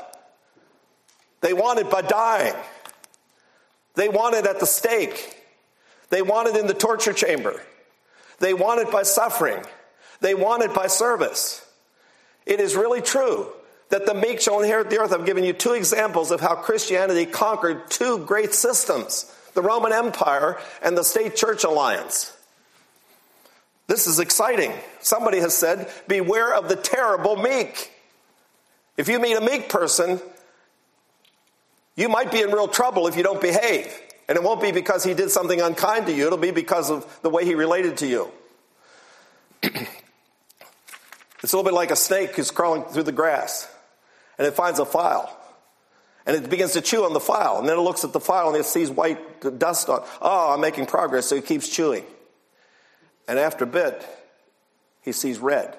They 1.42 1.54
won 1.54 1.80
it 1.80 1.90
by 1.90 2.02
dying. 2.04 2.54
They 3.96 4.10
want 4.10 4.36
it 4.36 4.46
at 4.46 4.60
the 4.60 4.66
stake. 4.66 5.38
They 6.10 6.22
want 6.22 6.50
it 6.50 6.58
in 6.58 6.68
the 6.68 6.74
torture 6.74 7.14
chamber. 7.14 7.62
They 8.40 8.54
want 8.54 8.82
it 8.82 8.92
by 8.92 9.04
suffering. 9.04 9.64
They 10.20 10.36
want 10.36 10.64
it 10.64 10.74
by 10.74 10.88
service. 10.88 11.66
It 12.46 12.60
is 12.60 12.76
really 12.76 13.02
true 13.02 13.52
that 13.90 14.06
the 14.06 14.14
meek 14.14 14.42
shall 14.42 14.62
inherit 14.62 14.90
the 14.90 15.00
earth. 15.00 15.14
I've 15.14 15.26
given 15.26 15.44
you 15.44 15.54
two 15.54 15.74
examples 15.74 16.32
of 16.32 16.40
how 16.40 16.56
Christianity 16.56 17.26
conquered 17.26 17.90
two 17.90 18.20
great 18.26 18.54
systems 18.54 19.34
the 19.54 19.62
Roman 19.62 19.92
Empire 19.92 20.58
and 20.82 20.98
the 20.98 21.04
state 21.04 21.36
church 21.36 21.66
alliance. 21.66 22.36
This 23.88 24.08
is 24.08 24.20
exciting. 24.20 24.72
Somebody 25.02 25.40
has 25.40 25.54
said, 25.54 25.92
Beware 26.08 26.54
of 26.56 26.70
the 26.70 26.78
terrible 26.78 27.36
meek. 27.36 27.92
If 28.96 29.10
you 29.10 29.20
meet 29.20 29.36
a 29.36 29.42
meek 29.42 29.68
person, 29.68 30.22
you 31.96 32.10
might 32.10 32.32
be 32.32 32.42
in 32.42 32.52
real 32.52 32.68
trouble 32.68 33.08
if 33.08 33.16
you 33.16 33.24
don't 33.24 33.42
behave. 33.42 33.94
And 34.28 34.38
it 34.38 34.44
won't 34.44 34.62
be 34.62 34.72
because 34.72 35.04
he 35.04 35.14
did 35.14 35.30
something 35.30 35.60
unkind 35.60 36.06
to 36.06 36.14
you, 36.14 36.26
it'll 36.28 36.38
be 36.38 36.52
because 36.52 36.90
of 36.90 37.20
the 37.22 37.30
way 37.30 37.44
he 37.44 37.56
related 37.56 37.98
to 37.98 38.08
you. 38.08 38.32
it's 39.64 39.76
a 41.42 41.46
little 41.46 41.64
bit 41.64 41.74
like 41.74 41.92
a 41.92 41.96
snake 41.96 42.36
who's 42.36 42.50
crawling 42.50 42.84
through 42.84 43.04
the 43.04 43.12
grass 43.12 43.70
and 44.38 44.48
it 44.48 44.54
finds 44.54 44.80
a 44.80 44.86
file. 44.86 45.38
And 46.26 46.36
it 46.36 46.50
begins 46.50 46.74
to 46.74 46.82
chew 46.82 47.04
on 47.04 47.14
the 47.14 47.20
file. 47.20 47.60
And 47.60 47.68
then 47.68 47.78
it 47.78 47.82
looks 47.82 48.04
at 48.04 48.14
the 48.14 48.20
file 48.20 48.48
and 48.48 48.58
it 48.58 48.66
sees 48.66 48.90
white 48.90 49.60
dust 49.60 49.90
on. 49.90 50.04
Oh, 50.22 50.54
I'm 50.54 50.62
making 50.62 50.86
progress. 50.86 51.26
So 51.28 51.36
it 51.36 51.46
keeps 51.46 51.68
chewing. 51.68 52.06
And 53.28 53.38
after 53.38 53.66
a 53.66 53.68
bit, 53.68 54.06
he 55.02 55.12
sees 55.12 55.40
red. 55.40 55.78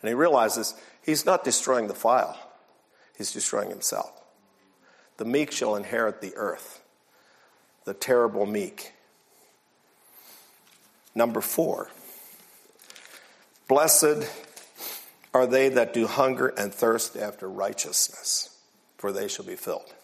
And 0.00 0.08
he 0.08 0.14
realizes 0.14 0.74
he's 1.02 1.26
not 1.26 1.44
destroying 1.44 1.88
the 1.88 1.94
file, 1.94 2.38
he's 3.16 3.32
destroying 3.32 3.70
himself. 3.70 4.23
The 5.16 5.24
meek 5.24 5.52
shall 5.52 5.76
inherit 5.76 6.20
the 6.20 6.34
earth, 6.36 6.82
the 7.84 7.94
terrible 7.94 8.46
meek. 8.46 8.92
Number 11.14 11.40
four, 11.40 11.90
blessed 13.68 14.28
are 15.32 15.46
they 15.46 15.68
that 15.68 15.92
do 15.92 16.06
hunger 16.06 16.48
and 16.48 16.74
thirst 16.74 17.16
after 17.16 17.48
righteousness, 17.48 18.56
for 18.98 19.12
they 19.12 19.28
shall 19.28 19.44
be 19.44 19.56
filled. 19.56 19.94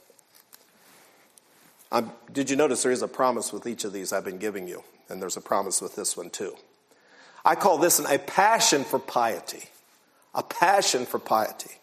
Um, 1.92 2.12
did 2.32 2.50
you 2.50 2.56
notice 2.56 2.82
there 2.82 2.92
is 2.92 3.02
a 3.02 3.08
promise 3.08 3.52
with 3.52 3.66
each 3.66 3.84
of 3.84 3.92
these 3.92 4.12
I've 4.12 4.24
been 4.24 4.38
giving 4.38 4.68
you? 4.68 4.84
And 5.08 5.20
there's 5.20 5.36
a 5.36 5.40
promise 5.40 5.82
with 5.82 5.96
this 5.96 6.16
one 6.16 6.30
too. 6.30 6.54
I 7.44 7.56
call 7.56 7.78
this 7.78 7.98
an, 7.98 8.06
a 8.06 8.18
passion 8.18 8.84
for 8.84 9.00
piety. 9.00 9.64
A 10.34 10.42
passion 10.44 11.06
for 11.06 11.18
piety. 11.18 11.79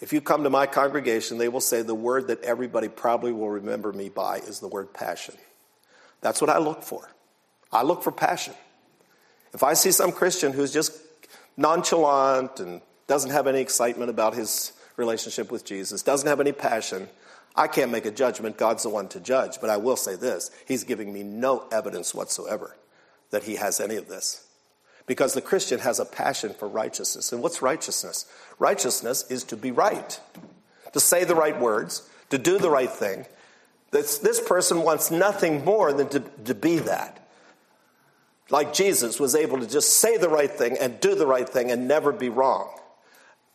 If 0.00 0.12
you 0.12 0.20
come 0.20 0.44
to 0.44 0.50
my 0.50 0.66
congregation, 0.66 1.38
they 1.38 1.48
will 1.48 1.60
say 1.60 1.82
the 1.82 1.94
word 1.94 2.28
that 2.28 2.42
everybody 2.42 2.88
probably 2.88 3.32
will 3.32 3.50
remember 3.50 3.92
me 3.92 4.08
by 4.08 4.38
is 4.38 4.60
the 4.60 4.68
word 4.68 4.92
passion. 4.92 5.34
That's 6.20 6.40
what 6.40 6.50
I 6.50 6.58
look 6.58 6.82
for. 6.82 7.08
I 7.72 7.82
look 7.82 8.02
for 8.02 8.12
passion. 8.12 8.54
If 9.52 9.62
I 9.62 9.74
see 9.74 9.92
some 9.92 10.12
Christian 10.12 10.52
who's 10.52 10.72
just 10.72 10.98
nonchalant 11.56 12.60
and 12.60 12.80
doesn't 13.06 13.30
have 13.30 13.46
any 13.46 13.60
excitement 13.60 14.10
about 14.10 14.34
his 14.34 14.72
relationship 14.96 15.50
with 15.50 15.64
Jesus, 15.64 16.02
doesn't 16.02 16.28
have 16.28 16.40
any 16.40 16.52
passion, 16.52 17.08
I 17.54 17.68
can't 17.68 17.92
make 17.92 18.04
a 18.04 18.10
judgment. 18.10 18.56
God's 18.56 18.82
the 18.82 18.88
one 18.88 19.08
to 19.08 19.20
judge. 19.20 19.60
But 19.60 19.70
I 19.70 19.76
will 19.76 19.96
say 19.96 20.16
this 20.16 20.50
He's 20.66 20.84
giving 20.84 21.12
me 21.12 21.22
no 21.22 21.66
evidence 21.70 22.14
whatsoever 22.14 22.76
that 23.30 23.44
he 23.44 23.56
has 23.56 23.80
any 23.80 23.96
of 23.96 24.08
this. 24.08 24.43
Because 25.06 25.34
the 25.34 25.42
Christian 25.42 25.80
has 25.80 25.98
a 25.98 26.04
passion 26.04 26.54
for 26.54 26.66
righteousness. 26.66 27.32
And 27.32 27.42
what's 27.42 27.60
righteousness? 27.60 28.26
Righteousness 28.58 29.30
is 29.30 29.44
to 29.44 29.56
be 29.56 29.70
right, 29.70 30.18
to 30.92 31.00
say 31.00 31.24
the 31.24 31.34
right 31.34 31.58
words, 31.58 32.08
to 32.30 32.38
do 32.38 32.58
the 32.58 32.70
right 32.70 32.90
thing. 32.90 33.26
This, 33.90 34.18
this 34.18 34.40
person 34.40 34.82
wants 34.82 35.10
nothing 35.10 35.64
more 35.64 35.92
than 35.92 36.08
to, 36.08 36.20
to 36.46 36.54
be 36.54 36.78
that. 36.78 37.20
Like 38.50 38.72
Jesus 38.72 39.20
was 39.20 39.34
able 39.34 39.60
to 39.60 39.66
just 39.66 40.00
say 40.00 40.16
the 40.16 40.28
right 40.28 40.50
thing 40.50 40.76
and 40.78 41.00
do 41.00 41.14
the 41.14 41.26
right 41.26 41.48
thing 41.48 41.70
and 41.70 41.86
never 41.86 42.12
be 42.12 42.28
wrong. 42.28 42.68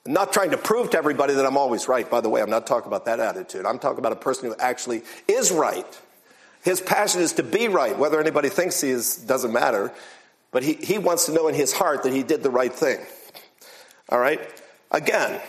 I'm 0.05 0.13
not 0.13 0.33
trying 0.33 0.51
to 0.51 0.57
prove 0.57 0.91
to 0.91 0.97
everybody 0.97 1.33
that 1.33 1.45
I'm 1.45 1.57
always 1.57 1.87
right. 1.87 2.09
By 2.09 2.21
the 2.21 2.29
way, 2.29 2.41
I'm 2.41 2.49
not 2.49 2.65
talking 2.65 2.87
about 2.87 3.05
that 3.05 3.19
attitude. 3.19 3.65
I'm 3.65 3.79
talking 3.79 3.99
about 3.99 4.13
a 4.13 4.17
person 4.17 4.49
who 4.49 4.55
actually 4.57 5.03
is 5.27 5.51
right. 5.51 6.01
His 6.63 6.81
passion 6.81 7.21
is 7.21 7.33
to 7.33 7.43
be 7.43 7.67
right. 7.67 7.97
Whether 7.97 8.19
anybody 8.19 8.49
thinks 8.49 8.81
he 8.81 8.89
is 8.89 9.17
doesn't 9.17 9.53
matter. 9.53 9.93
But 10.51 10.63
he, 10.63 10.73
he 10.73 10.97
wants 10.97 11.25
to 11.27 11.33
know 11.33 11.47
in 11.47 11.55
his 11.55 11.73
heart 11.73 12.03
that 12.03 12.13
he 12.13 12.23
did 12.23 12.43
the 12.43 12.49
right 12.49 12.73
thing. 12.73 12.99
All 14.09 14.19
right? 14.19 14.41
Again, 14.91 15.39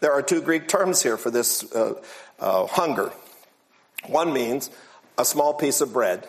there 0.00 0.12
are 0.12 0.22
two 0.22 0.42
Greek 0.42 0.68
terms 0.68 1.02
here 1.02 1.16
for 1.16 1.30
this 1.30 1.70
uh, 1.72 1.94
uh, 2.38 2.66
hunger. 2.66 3.12
One 4.06 4.32
means 4.32 4.70
a 5.16 5.24
small 5.24 5.54
piece 5.54 5.80
of 5.80 5.92
bread, 5.92 6.26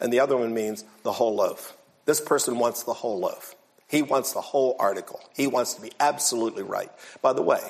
and 0.00 0.12
the 0.12 0.20
other 0.20 0.36
one 0.36 0.52
means 0.52 0.84
the 1.02 1.12
whole 1.12 1.34
loaf. 1.34 1.76
This 2.06 2.20
person 2.20 2.58
wants 2.58 2.82
the 2.82 2.94
whole 2.94 3.20
loaf. 3.20 3.54
He 3.86 4.02
wants 4.02 4.32
the 4.32 4.40
whole 4.40 4.76
article. 4.78 5.20
He 5.36 5.46
wants 5.46 5.74
to 5.74 5.82
be 5.82 5.92
absolutely 5.98 6.62
right. 6.62 6.90
By 7.22 7.32
the 7.32 7.42
way, 7.42 7.60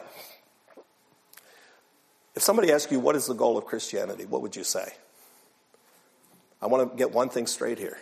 if 2.35 2.43
somebody 2.43 2.73
asks 2.73 2.93
you 2.93 3.01
what 3.01 3.17
is 3.17 3.27
the 3.27 3.35
goal 3.35 3.59
of 3.59 3.65
Christianity, 3.65 4.27
what 4.27 4.43
would 4.43 4.57
you 4.57 4.65
say? 4.65 4.93
I 6.63 6.67
want 6.67 6.91
to 6.91 6.97
get 6.97 7.11
one 7.13 7.29
thing 7.29 7.47
straight 7.47 7.79
here 7.79 7.99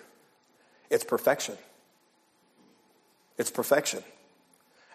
it's 0.90 1.04
perfection. 1.04 1.56
It's 3.38 3.50
perfection. 3.50 4.02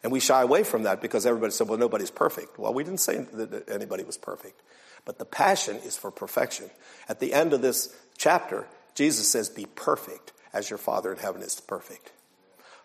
And 0.04 0.12
we 0.12 0.20
shy 0.20 0.41
away 0.41 0.64
from 0.64 0.84
that 0.84 1.02
because 1.02 1.26
everybody 1.26 1.52
said, 1.54 1.70
well, 1.70 1.78
nobody's 1.80 2.12
perfect. 2.12 2.60
Well, 2.60 2.74
we 2.74 2.84
didn't 2.84 3.00
say 3.00 3.20
that 3.34 3.70
anybody 3.70 4.04
was 4.04 4.18
perfect. 4.18 4.62
But 5.06 5.18
the 5.18 5.26
passion 5.26 5.78
is 5.78 5.98
for 5.98 6.12
perfection. 6.12 6.70
At 7.10 7.20
the 7.20 7.34
end 7.34 7.54
of 7.54 7.62
this 7.62 7.96
chapter, 8.18 8.68
Jesus 8.96 9.28
says, 9.28 9.50
Be 9.50 9.66
perfect 9.66 10.32
as 10.54 10.70
your 10.70 10.78
Father 10.78 11.12
in 11.12 11.20
heaven 11.20 11.41
is 11.41 11.60
perfect. 11.60 12.12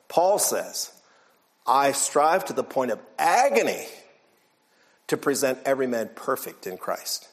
Paul 0.08 0.38
says, 0.38 0.92
I 1.66 1.92
strive 1.92 2.46
to 2.46 2.52
the 2.52 2.64
point 2.64 2.90
of 2.90 2.98
agony 3.18 3.86
to 5.08 5.16
present 5.16 5.58
every 5.64 5.86
man 5.86 6.10
perfect 6.14 6.66
in 6.66 6.76
Christ. 6.76 7.28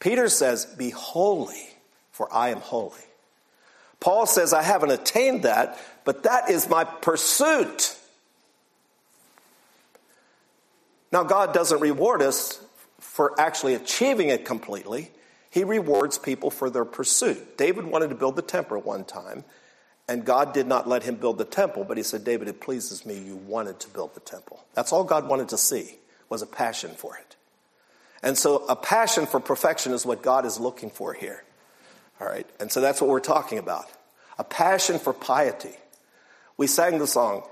Peter 0.00 0.28
says, 0.28 0.64
Be 0.64 0.90
holy, 0.90 1.68
for 2.10 2.32
I 2.32 2.48
am 2.50 2.60
holy. 2.60 3.00
Paul 4.00 4.26
says, 4.26 4.52
I 4.52 4.62
haven't 4.62 4.90
attained 4.90 5.42
that, 5.42 5.78
but 6.08 6.22
that 6.22 6.48
is 6.48 6.70
my 6.70 6.84
pursuit. 6.84 7.94
Now, 11.12 11.22
God 11.22 11.52
doesn't 11.52 11.82
reward 11.82 12.22
us 12.22 12.64
for 12.98 13.38
actually 13.38 13.74
achieving 13.74 14.30
it 14.30 14.46
completely. 14.46 15.10
He 15.50 15.64
rewards 15.64 16.16
people 16.16 16.50
for 16.50 16.70
their 16.70 16.86
pursuit. 16.86 17.58
David 17.58 17.84
wanted 17.84 18.08
to 18.08 18.14
build 18.14 18.36
the 18.36 18.40
temple 18.40 18.80
one 18.80 19.04
time, 19.04 19.44
and 20.08 20.24
God 20.24 20.54
did 20.54 20.66
not 20.66 20.88
let 20.88 21.02
him 21.02 21.16
build 21.16 21.36
the 21.36 21.44
temple, 21.44 21.84
but 21.84 21.98
he 21.98 22.02
said, 22.02 22.24
David, 22.24 22.48
it 22.48 22.58
pleases 22.58 23.04
me 23.04 23.18
you 23.18 23.36
wanted 23.36 23.78
to 23.80 23.88
build 23.90 24.14
the 24.14 24.20
temple. 24.20 24.64
That's 24.72 24.94
all 24.94 25.04
God 25.04 25.28
wanted 25.28 25.50
to 25.50 25.58
see, 25.58 25.96
was 26.30 26.40
a 26.40 26.46
passion 26.46 26.92
for 26.92 27.18
it. 27.18 27.36
And 28.22 28.38
so 28.38 28.64
a 28.64 28.76
passion 28.76 29.26
for 29.26 29.40
perfection 29.40 29.92
is 29.92 30.06
what 30.06 30.22
God 30.22 30.46
is 30.46 30.58
looking 30.58 30.88
for 30.88 31.12
here. 31.12 31.44
All 32.18 32.26
right, 32.26 32.46
and 32.58 32.72
so 32.72 32.80
that's 32.80 33.02
what 33.02 33.10
we're 33.10 33.20
talking 33.20 33.58
about. 33.58 33.84
A 34.38 34.44
passion 34.44 34.98
for 34.98 35.12
piety. 35.12 35.76
We 36.58 36.66
sang 36.66 36.98
the 36.98 37.06
song, 37.06 37.44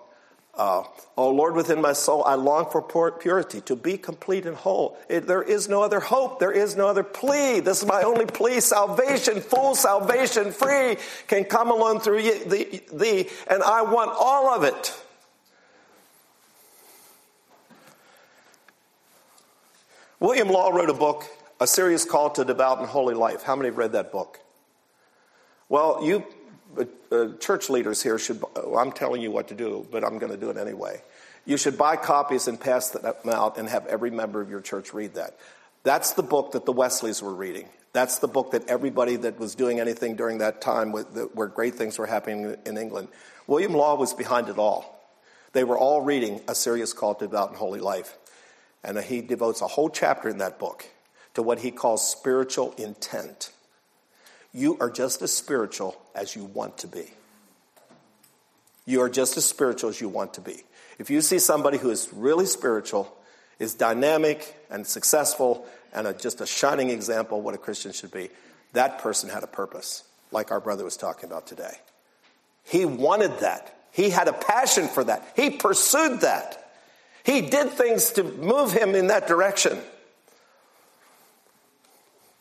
uh, 0.56 0.84
oh 1.16 1.30
Lord, 1.30 1.54
within 1.54 1.80
my 1.82 1.92
soul, 1.92 2.24
I 2.24 2.34
long 2.34 2.70
for 2.70 2.80
purity, 3.12 3.60
to 3.62 3.76
be 3.76 3.98
complete 3.98 4.46
and 4.46 4.56
whole. 4.56 4.98
It, 5.08 5.26
there 5.26 5.42
is 5.42 5.68
no 5.68 5.82
other 5.82 6.00
hope. 6.00 6.40
There 6.40 6.50
is 6.50 6.76
no 6.76 6.88
other 6.88 7.02
plea. 7.02 7.60
This 7.60 7.82
is 7.82 7.86
my 7.86 8.02
only 8.02 8.24
plea. 8.24 8.60
Salvation, 8.60 9.40
full 9.40 9.74
salvation, 9.74 10.52
free, 10.52 10.96
can 11.26 11.44
come 11.44 11.70
alone 11.70 12.00
through 12.00 12.22
thee, 12.22 12.80
thee, 12.92 13.28
and 13.48 13.62
I 13.62 13.82
want 13.82 14.10
all 14.18 14.48
of 14.48 14.64
it. 14.64 14.98
William 20.18 20.48
Law 20.48 20.70
wrote 20.70 20.88
a 20.88 20.94
book, 20.94 21.24
A 21.60 21.66
Serious 21.66 22.06
Call 22.06 22.30
to 22.30 22.44
Devout 22.44 22.78
and 22.78 22.88
Holy 22.88 23.14
Life. 23.14 23.42
How 23.42 23.54
many 23.54 23.68
have 23.68 23.76
read 23.76 23.92
that 23.92 24.10
book? 24.10 24.40
Well, 25.68 26.00
you 26.02 26.24
uh, 27.10 27.28
church 27.38 27.70
leaders 27.70 28.02
here 28.02 28.18
should, 28.18 28.42
well, 28.54 28.78
I'm 28.78 28.92
telling 28.92 29.22
you 29.22 29.30
what 29.30 29.48
to 29.48 29.54
do, 29.54 29.86
but 29.90 30.04
I'm 30.04 30.18
going 30.18 30.32
to 30.32 30.38
do 30.38 30.50
it 30.50 30.56
anyway. 30.56 31.00
You 31.44 31.56
should 31.56 31.78
buy 31.78 31.96
copies 31.96 32.48
and 32.48 32.60
pass 32.60 32.90
them 32.90 33.14
out 33.30 33.56
and 33.56 33.68
have 33.68 33.86
every 33.86 34.10
member 34.10 34.40
of 34.40 34.50
your 34.50 34.60
church 34.60 34.92
read 34.92 35.14
that. 35.14 35.36
That's 35.84 36.14
the 36.14 36.22
book 36.22 36.52
that 36.52 36.66
the 36.66 36.72
Wesleys 36.72 37.22
were 37.22 37.34
reading. 37.34 37.68
That's 37.92 38.18
the 38.18 38.28
book 38.28 38.50
that 38.50 38.68
everybody 38.68 39.16
that 39.16 39.38
was 39.38 39.54
doing 39.54 39.80
anything 39.80 40.16
during 40.16 40.38
that 40.38 40.60
time 40.60 40.92
where 40.92 41.46
great 41.46 41.76
things 41.76 41.98
were 41.98 42.06
happening 42.06 42.56
in 42.66 42.76
England. 42.76 43.08
William 43.46 43.72
Law 43.72 43.94
was 43.94 44.12
behind 44.12 44.48
it 44.48 44.58
all. 44.58 44.92
They 45.52 45.64
were 45.64 45.78
all 45.78 46.02
reading 46.02 46.42
A 46.48 46.54
Serious 46.54 46.92
Call 46.92 47.14
to 47.14 47.26
Devout 47.26 47.50
and 47.50 47.56
Holy 47.56 47.80
Life. 47.80 48.18
And 48.84 48.98
he 48.98 49.22
devotes 49.22 49.62
a 49.62 49.66
whole 49.66 49.88
chapter 49.88 50.28
in 50.28 50.38
that 50.38 50.58
book 50.58 50.84
to 51.34 51.42
what 51.42 51.60
he 51.60 51.70
calls 51.70 52.06
spiritual 52.06 52.74
intent. 52.76 53.50
You 54.56 54.78
are 54.80 54.88
just 54.88 55.20
as 55.20 55.34
spiritual 55.34 56.00
as 56.14 56.34
you 56.34 56.46
want 56.46 56.78
to 56.78 56.86
be. 56.86 57.10
You 58.86 59.02
are 59.02 59.10
just 59.10 59.36
as 59.36 59.44
spiritual 59.44 59.90
as 59.90 60.00
you 60.00 60.08
want 60.08 60.32
to 60.34 60.40
be. 60.40 60.62
If 60.98 61.10
you 61.10 61.20
see 61.20 61.38
somebody 61.38 61.76
who 61.76 61.90
is 61.90 62.08
really 62.10 62.46
spiritual, 62.46 63.14
is 63.58 63.74
dynamic 63.74 64.56
and 64.70 64.86
successful, 64.86 65.66
and 65.92 66.06
a, 66.06 66.14
just 66.14 66.40
a 66.40 66.46
shining 66.46 66.88
example 66.88 67.36
of 67.36 67.44
what 67.44 67.54
a 67.54 67.58
Christian 67.58 67.92
should 67.92 68.10
be, 68.10 68.30
that 68.72 68.98
person 69.00 69.28
had 69.28 69.42
a 69.42 69.46
purpose, 69.46 70.04
like 70.32 70.50
our 70.50 70.60
brother 70.60 70.84
was 70.84 70.96
talking 70.96 71.28
about 71.28 71.46
today. 71.46 71.74
He 72.64 72.86
wanted 72.86 73.40
that. 73.40 73.76
He 73.92 74.08
had 74.08 74.26
a 74.26 74.32
passion 74.32 74.88
for 74.88 75.04
that. 75.04 75.32
He 75.36 75.50
pursued 75.50 76.22
that. 76.22 76.72
He 77.24 77.42
did 77.42 77.72
things 77.72 78.12
to 78.12 78.24
move 78.24 78.72
him 78.72 78.94
in 78.94 79.08
that 79.08 79.28
direction. 79.28 79.78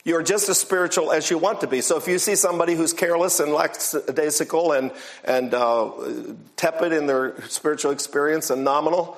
You're 0.06 0.22
just 0.22 0.48
as 0.50 0.60
spiritual 0.60 1.12
as 1.12 1.32
you 1.32 1.40
want 1.40 1.62
to 1.62 1.68
be. 1.68 1.82
So 1.82 1.98
if 1.98 2.08
you 2.08 2.20
see 2.20 2.36
somebody 2.36 2.76
who's 2.76 2.94
careless 2.94 3.40
and 3.40 3.52
lackadaisical 3.52 4.72
and, 4.72 4.92
and 5.24 5.52
uh, 5.52 5.92
tepid 6.56 6.94
in 6.94 7.08
their 7.08 7.42
spiritual 7.50 7.92
experience 7.92 8.52
and 8.52 8.64
nominal, 8.64 9.18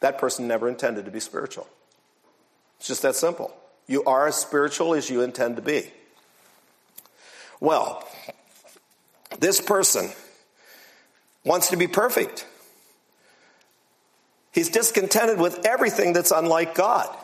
that 0.00 0.16
person 0.16 0.48
never 0.48 0.66
intended 0.66 1.04
to 1.04 1.10
be 1.10 1.20
spiritual. 1.20 1.68
It's 2.78 2.88
just 2.88 3.02
that 3.02 3.16
simple. 3.16 3.54
You 3.86 4.02
are 4.04 4.28
as 4.28 4.36
spiritual 4.36 4.94
as 4.94 5.10
you 5.10 5.20
intend 5.20 5.56
to 5.56 5.62
be. 5.62 5.92
Well, 7.60 8.08
this 9.40 9.60
person 9.60 10.10
wants 11.44 11.68
to 11.68 11.76
be 11.76 11.86
perfect. 11.86 12.46
He's 14.52 14.70
discontented 14.70 15.38
with 15.38 15.66
everything 15.66 16.14
that's 16.14 16.30
unlike 16.30 16.74
God. 16.74 17.14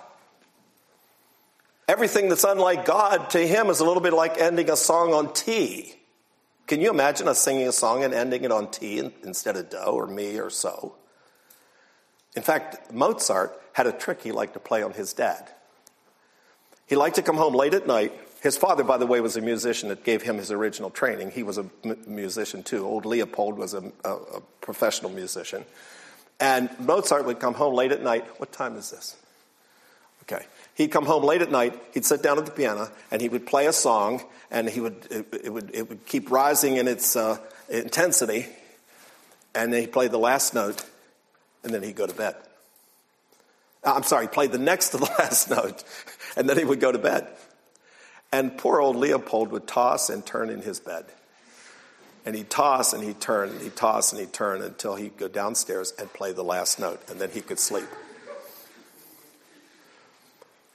Everything 1.90 2.28
that's 2.28 2.44
unlike 2.44 2.84
God 2.84 3.30
to 3.30 3.44
him 3.44 3.68
is 3.68 3.80
a 3.80 3.84
little 3.84 4.00
bit 4.00 4.12
like 4.12 4.40
ending 4.40 4.70
a 4.70 4.76
song 4.76 5.12
on 5.12 5.32
ti. 5.32 5.92
Can 6.68 6.80
you 6.80 6.88
imagine 6.88 7.26
us 7.26 7.40
singing 7.40 7.66
a 7.66 7.72
song 7.72 8.04
and 8.04 8.14
ending 8.14 8.44
it 8.44 8.52
on 8.52 8.70
ti 8.70 9.10
instead 9.24 9.56
of 9.56 9.70
do 9.70 9.76
or 9.76 10.06
me 10.06 10.38
or 10.38 10.50
so? 10.50 10.94
In 12.36 12.44
fact, 12.44 12.92
Mozart 12.92 13.60
had 13.72 13.88
a 13.88 13.92
trick 13.92 14.22
he 14.22 14.30
liked 14.30 14.52
to 14.52 14.60
play 14.60 14.84
on 14.84 14.92
his 14.92 15.12
dad. 15.12 15.50
He 16.86 16.94
liked 16.94 17.16
to 17.16 17.22
come 17.22 17.36
home 17.36 17.54
late 17.54 17.74
at 17.74 17.88
night. 17.88 18.12
His 18.40 18.56
father, 18.56 18.84
by 18.84 18.96
the 18.96 19.06
way, 19.06 19.20
was 19.20 19.36
a 19.36 19.40
musician 19.40 19.88
that 19.88 20.04
gave 20.04 20.22
him 20.22 20.36
his 20.36 20.52
original 20.52 20.90
training. 20.90 21.32
He 21.32 21.42
was 21.42 21.58
a 21.58 21.66
musician 22.06 22.62
too. 22.62 22.86
Old 22.86 23.04
Leopold 23.04 23.58
was 23.58 23.74
a, 23.74 23.82
a, 24.04 24.14
a 24.14 24.40
professional 24.60 25.10
musician. 25.10 25.64
And 26.38 26.70
Mozart 26.78 27.26
would 27.26 27.40
come 27.40 27.54
home 27.54 27.74
late 27.74 27.90
at 27.90 28.00
night. 28.00 28.26
What 28.38 28.52
time 28.52 28.76
is 28.76 28.92
this? 28.92 29.16
Okay. 30.22 30.46
He'd 30.80 30.90
come 30.90 31.04
home 31.04 31.24
late 31.24 31.42
at 31.42 31.50
night, 31.50 31.78
he'd 31.92 32.06
sit 32.06 32.22
down 32.22 32.38
at 32.38 32.46
the 32.46 32.52
piano, 32.52 32.90
and 33.10 33.20
he 33.20 33.28
would 33.28 33.44
play 33.46 33.66
a 33.66 33.72
song, 33.72 34.22
and 34.50 34.66
he 34.66 34.80
would, 34.80 35.08
it, 35.10 35.26
it 35.44 35.52
would, 35.52 35.70
it 35.74 35.90
would 35.90 36.06
keep 36.06 36.30
rising 36.30 36.78
in 36.78 36.88
its 36.88 37.16
uh, 37.16 37.36
intensity, 37.68 38.46
and 39.54 39.70
then 39.70 39.82
he'd 39.82 39.92
play 39.92 40.08
the 40.08 40.16
last 40.16 40.54
note, 40.54 40.82
and 41.62 41.74
then 41.74 41.82
he'd 41.82 41.96
go 41.96 42.06
to 42.06 42.14
bed. 42.14 42.34
Uh, 43.84 43.92
I'm 43.94 44.04
sorry, 44.04 44.24
he 44.24 44.28
played 44.28 44.52
the 44.52 44.58
next 44.58 44.88
to 44.92 44.96
the 44.96 45.14
last 45.18 45.50
note, 45.50 45.84
and 46.34 46.48
then 46.48 46.56
he 46.56 46.64
would 46.64 46.80
go 46.80 46.90
to 46.90 46.98
bed. 46.98 47.28
And 48.32 48.56
poor 48.56 48.80
old 48.80 48.96
Leopold 48.96 49.50
would 49.50 49.66
toss 49.66 50.08
and 50.08 50.24
turn 50.24 50.48
in 50.48 50.62
his 50.62 50.80
bed. 50.80 51.04
And 52.24 52.34
he'd 52.34 52.48
toss 52.48 52.94
and 52.94 53.04
he'd 53.04 53.20
turn, 53.20 53.50
and 53.50 53.60
he'd 53.60 53.76
toss 53.76 54.12
and 54.12 54.20
he'd 54.20 54.32
turn 54.32 54.62
until 54.62 54.94
he'd 54.94 55.18
go 55.18 55.28
downstairs 55.28 55.92
and 55.98 56.10
play 56.14 56.32
the 56.32 56.42
last 56.42 56.80
note, 56.80 57.02
and 57.10 57.20
then 57.20 57.28
he 57.32 57.42
could 57.42 57.58
sleep. 57.58 57.88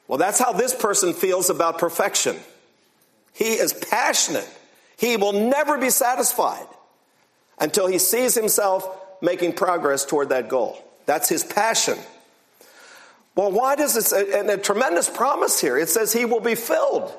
Well, 0.07 0.17
that's 0.17 0.39
how 0.39 0.53
this 0.53 0.73
person 0.73 1.13
feels 1.13 1.49
about 1.49 1.79
perfection. 1.79 2.37
He 3.33 3.53
is 3.53 3.73
passionate. 3.73 4.47
He 4.97 5.17
will 5.17 5.33
never 5.33 5.77
be 5.77 5.89
satisfied 5.89 6.67
until 7.59 7.87
he 7.87 7.97
sees 7.97 8.35
himself 8.35 8.87
making 9.21 9.53
progress 9.53 10.05
toward 10.05 10.29
that 10.29 10.47
goal. 10.47 10.81
That's 11.05 11.27
his 11.27 11.43
passion. 11.43 11.97
Well, 13.35 13.51
why 13.51 13.75
does 13.75 13.95
this, 13.95 14.11
and 14.13 14.49
a 14.49 14.57
tremendous 14.57 15.09
promise 15.09 15.59
here, 15.59 15.77
it 15.77 15.89
says 15.89 16.13
he 16.13 16.25
will 16.25 16.39
be 16.39 16.55
filled. 16.55 17.13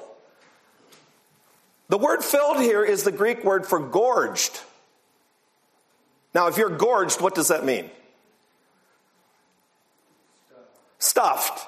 The 1.88 1.98
word 1.98 2.24
filled 2.24 2.58
here 2.58 2.84
is 2.84 3.02
the 3.02 3.12
Greek 3.12 3.44
word 3.44 3.66
for 3.66 3.78
gorged. 3.78 4.60
Now, 6.34 6.48
if 6.48 6.56
you're 6.56 6.70
gorged, 6.70 7.20
what 7.20 7.34
does 7.34 7.48
that 7.48 7.64
mean? 7.64 7.90
Stuffed 10.98 11.66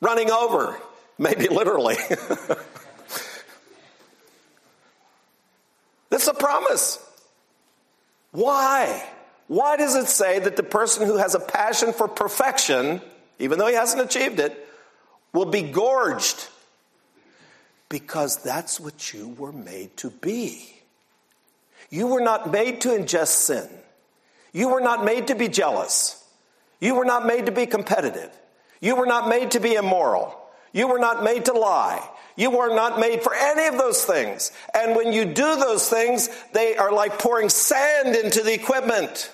running 0.00 0.30
over, 0.30 0.78
maybe 1.18 1.48
literally. 1.48 1.96
this 6.10 6.22
is 6.22 6.28
a 6.28 6.34
promise. 6.34 6.98
Why? 8.32 9.08
Why 9.46 9.76
does 9.76 9.94
it 9.94 10.06
say 10.08 10.38
that 10.38 10.56
the 10.56 10.62
person 10.62 11.06
who 11.06 11.16
has 11.18 11.34
a 11.34 11.40
passion 11.40 11.92
for 11.92 12.08
perfection, 12.08 13.00
even 13.38 13.58
though 13.58 13.66
he 13.66 13.74
hasn't 13.74 14.02
achieved 14.02 14.40
it, 14.40 14.68
will 15.32 15.44
be 15.46 15.62
gorged? 15.62 16.48
Because 17.88 18.42
that's 18.42 18.80
what 18.80 19.12
you 19.12 19.28
were 19.38 19.52
made 19.52 19.96
to 19.98 20.10
be. 20.10 20.70
You 21.90 22.08
were 22.08 22.20
not 22.20 22.50
made 22.50 22.80
to 22.82 22.88
ingest 22.88 23.28
sin. 23.28 23.68
You 24.52 24.70
were 24.70 24.80
not 24.80 25.04
made 25.04 25.28
to 25.28 25.34
be 25.34 25.48
jealous. 25.48 26.24
You 26.80 26.94
were 26.94 27.04
not 27.04 27.26
made 27.26 27.46
to 27.46 27.52
be 27.52 27.66
competitive. 27.66 28.30
You 28.84 28.96
were 28.96 29.06
not 29.06 29.30
made 29.30 29.52
to 29.52 29.60
be 29.60 29.76
immoral. 29.76 30.38
You 30.74 30.88
were 30.88 30.98
not 30.98 31.24
made 31.24 31.46
to 31.46 31.54
lie. 31.54 32.06
You 32.36 32.50
were 32.50 32.68
not 32.68 33.00
made 33.00 33.22
for 33.22 33.34
any 33.34 33.66
of 33.66 33.78
those 33.78 34.04
things. 34.04 34.52
And 34.74 34.94
when 34.94 35.10
you 35.10 35.24
do 35.24 35.56
those 35.56 35.88
things, 35.88 36.28
they 36.52 36.76
are 36.76 36.92
like 36.92 37.18
pouring 37.18 37.48
sand 37.48 38.14
into 38.14 38.42
the 38.42 38.52
equipment. 38.52 39.32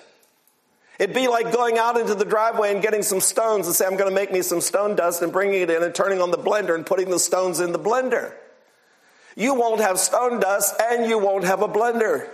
It'd 0.99 1.13
be 1.13 1.27
like 1.27 1.51
going 1.51 1.77
out 1.77 1.99
into 1.99 2.15
the 2.15 2.23
driveway 2.23 2.71
and 2.71 2.81
getting 2.81 3.03
some 3.03 3.19
stones 3.19 3.67
and 3.67 3.75
say, 3.75 3.85
I'm 3.85 3.97
going 3.97 4.09
to 4.09 4.15
make 4.15 4.31
me 4.31 4.41
some 4.41 4.61
stone 4.61 4.95
dust 4.95 5.21
and 5.21 5.33
bringing 5.33 5.61
it 5.61 5.69
in 5.69 5.83
and 5.83 5.93
turning 5.93 6.21
on 6.21 6.31
the 6.31 6.37
blender 6.37 6.73
and 6.73 6.85
putting 6.85 7.09
the 7.09 7.19
stones 7.19 7.59
in 7.59 7.73
the 7.73 7.79
blender. 7.79 8.33
You 9.35 9.53
won't 9.53 9.81
have 9.81 9.99
stone 9.99 10.39
dust 10.39 10.79
and 10.81 11.09
you 11.09 11.19
won't 11.19 11.43
have 11.43 11.61
a 11.61 11.67
blender. 11.67 12.29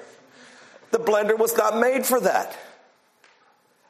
The 0.91 0.99
blender 0.99 1.35
was 1.35 1.57
not 1.57 1.79
made 1.79 2.05
for 2.05 2.19
that. 2.19 2.55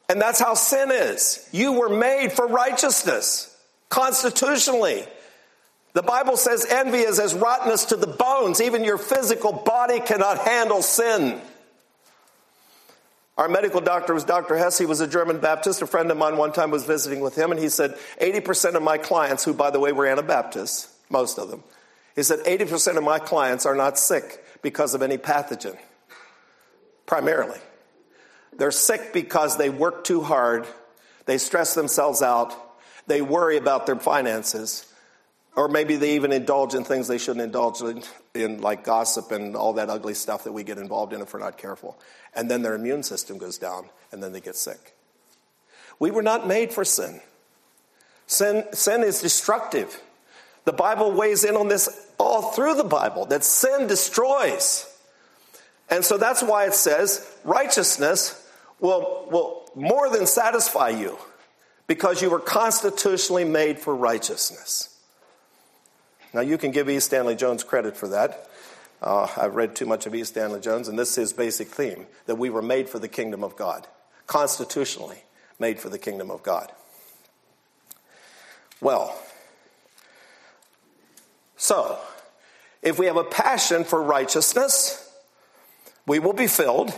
And 0.10 0.22
that's 0.22 0.40
how 0.40 0.54
sin 0.54 0.90
is. 0.92 1.48
You 1.52 1.74
were 1.74 1.90
made 1.90 2.32
for 2.32 2.48
righteousness 2.48 3.56
constitutionally. 3.90 5.06
The 5.94 6.04
Bible 6.04 6.38
says 6.38 6.66
envy 6.70 7.00
is 7.00 7.20
as 7.20 7.34
rottenness 7.34 7.86
to 7.86 7.96
the 7.96 8.08
bones. 8.08 8.62
Even 8.62 8.84
your 8.84 8.98
physical 8.98 9.52
body 9.52 10.00
cannot 10.00 10.38
handle 10.40 10.82
sin. 10.82 11.42
Our 13.38 13.48
medical 13.48 13.82
doctor 13.82 14.14
was 14.14 14.24
Dr. 14.24 14.58
Hess. 14.58 14.78
He 14.78 14.86
was 14.86 15.00
a 15.00 15.08
German 15.08 15.40
Baptist. 15.40 15.82
A 15.82 15.88
friend 15.88 16.10
of 16.10 16.18
mine 16.18 16.38
one 16.38 16.54
time 16.54 16.72
was 16.72 16.86
visiting 16.86 17.20
with 17.20 17.36
him, 17.36 17.52
and 17.52 17.60
he 17.60 17.70
said 17.70 17.96
80% 18.20 18.76
of 18.76 18.82
my 18.82 18.98
clients, 18.98 19.44
who, 19.44 19.54
by 19.54 19.70
the 19.70 19.80
way, 19.80 19.92
were 19.92 20.08
Anabaptists, 20.08 20.92
most 21.10 21.38
of 21.38 21.50
them, 21.50 21.64
he 22.16 22.24
said 22.24 22.40
80% 22.40 22.98
of 22.98 23.04
my 23.04 23.20
clients 23.20 23.66
are 23.68 23.76
not 23.76 24.00
sick 24.00 24.44
because 24.64 24.96
of 24.96 25.04
any 25.04 25.20
pathogen, 25.20 25.78
primarily. 27.06 27.60
They're 28.58 28.72
sick 28.72 29.14
because 29.14 29.58
they 29.58 29.70
work 29.70 30.04
too 30.04 30.22
hard, 30.22 30.66
they 31.26 31.38
stress 31.38 31.74
themselves 31.74 32.22
out, 32.22 32.56
they 33.06 33.22
worry 33.22 33.58
about 33.58 33.86
their 33.86 33.96
finances, 33.96 34.92
or 35.56 35.68
maybe 35.68 35.96
they 35.96 36.16
even 36.16 36.32
indulge 36.32 36.76
in 36.76 36.84
things 36.84 37.08
they 37.08 37.18
shouldn't 37.18 37.44
indulge 37.44 37.82
in, 37.82 38.04
in, 38.34 38.62
like 38.62 38.84
gossip 38.84 39.32
and 39.32 39.56
all 39.56 39.74
that 39.74 39.90
ugly 39.90 40.14
stuff 40.14 40.44
that 40.44 40.52
we 40.52 40.64
get 40.64 40.78
involved 40.78 41.14
in 41.14 41.22
if 41.22 41.34
we're 41.34 41.40
not 41.40 41.58
careful. 41.58 41.98
And 42.36 42.50
then 42.50 42.62
their 42.62 42.76
immune 42.76 43.04
system 43.04 43.38
goes 43.38 43.58
down, 43.58 43.90
and 44.12 44.22
then 44.22 44.34
they 44.34 44.42
get 44.42 44.56
sick. 44.56 44.96
We 46.00 46.12
were 46.12 46.22
not 46.22 46.48
made 46.48 46.72
for 46.72 46.86
sin. 46.86 47.22
Sin, 48.28 48.66
sin 48.74 49.04
is 49.04 49.22
destructive. 49.22 50.00
The 50.66 50.74
Bible 50.74 51.12
weighs 51.12 51.44
in 51.44 51.56
on 51.56 51.70
this 51.70 52.08
all 52.18 52.52
through 52.52 52.76
the 52.76 52.84
Bible 52.84 53.26
that 53.28 53.44
sin 53.44 53.88
destroys. 53.88 54.86
And 55.90 56.04
so 56.04 56.18
that's 56.18 56.44
why 56.44 56.66
it 56.66 56.74
says 56.74 57.26
righteousness 57.44 58.47
will, 58.80 59.28
will 59.30 59.70
more 59.76 60.10
than 60.10 60.26
satisfy 60.26 60.90
you 60.90 61.18
because 61.88 62.22
you 62.22 62.30
were 62.30 62.40
constitutionally 62.40 63.46
made 63.46 63.80
for 63.80 63.96
righteousness. 63.96 64.98
Now, 66.34 66.42
you 66.42 66.58
can 66.58 66.72
give 66.72 66.90
E. 66.90 67.00
Stanley 67.00 67.36
Jones 67.36 67.64
credit 67.64 67.96
for 67.96 68.10
that. 68.10 68.50
Uh, 69.02 69.28
I've 69.38 69.56
read 69.56 69.76
too 69.76 69.86
much 69.86 70.06
of 70.06 70.14
E. 70.14 70.24
Stanley 70.24 70.60
Jones, 70.60 70.88
and 70.88 70.98
this 70.98 71.12
is 71.12 71.16
his 71.16 71.34
basic 71.34 71.68
theme 71.68 72.08
that 72.26 72.36
we 72.36 72.50
were 72.50 72.62
made 72.62 72.90
for 72.90 73.00
the 73.00 73.08
kingdom 73.08 73.44
of 73.44 73.56
God, 73.56 73.88
constitutionally 74.26 75.24
made 75.60 75.80
for 75.80 75.90
the 75.90 76.00
kingdom 76.00 76.30
of 76.30 76.44
God. 76.44 76.72
Well, 78.82 79.18
so 81.56 82.00
if 82.82 83.00
we 83.00 83.08
have 83.08 83.18
a 83.18 83.24
passion 83.24 83.84
for 83.84 84.02
righteousness, 84.02 85.12
we 86.06 86.20
will 86.20 86.34
be 86.34 86.48
filled, 86.48 86.94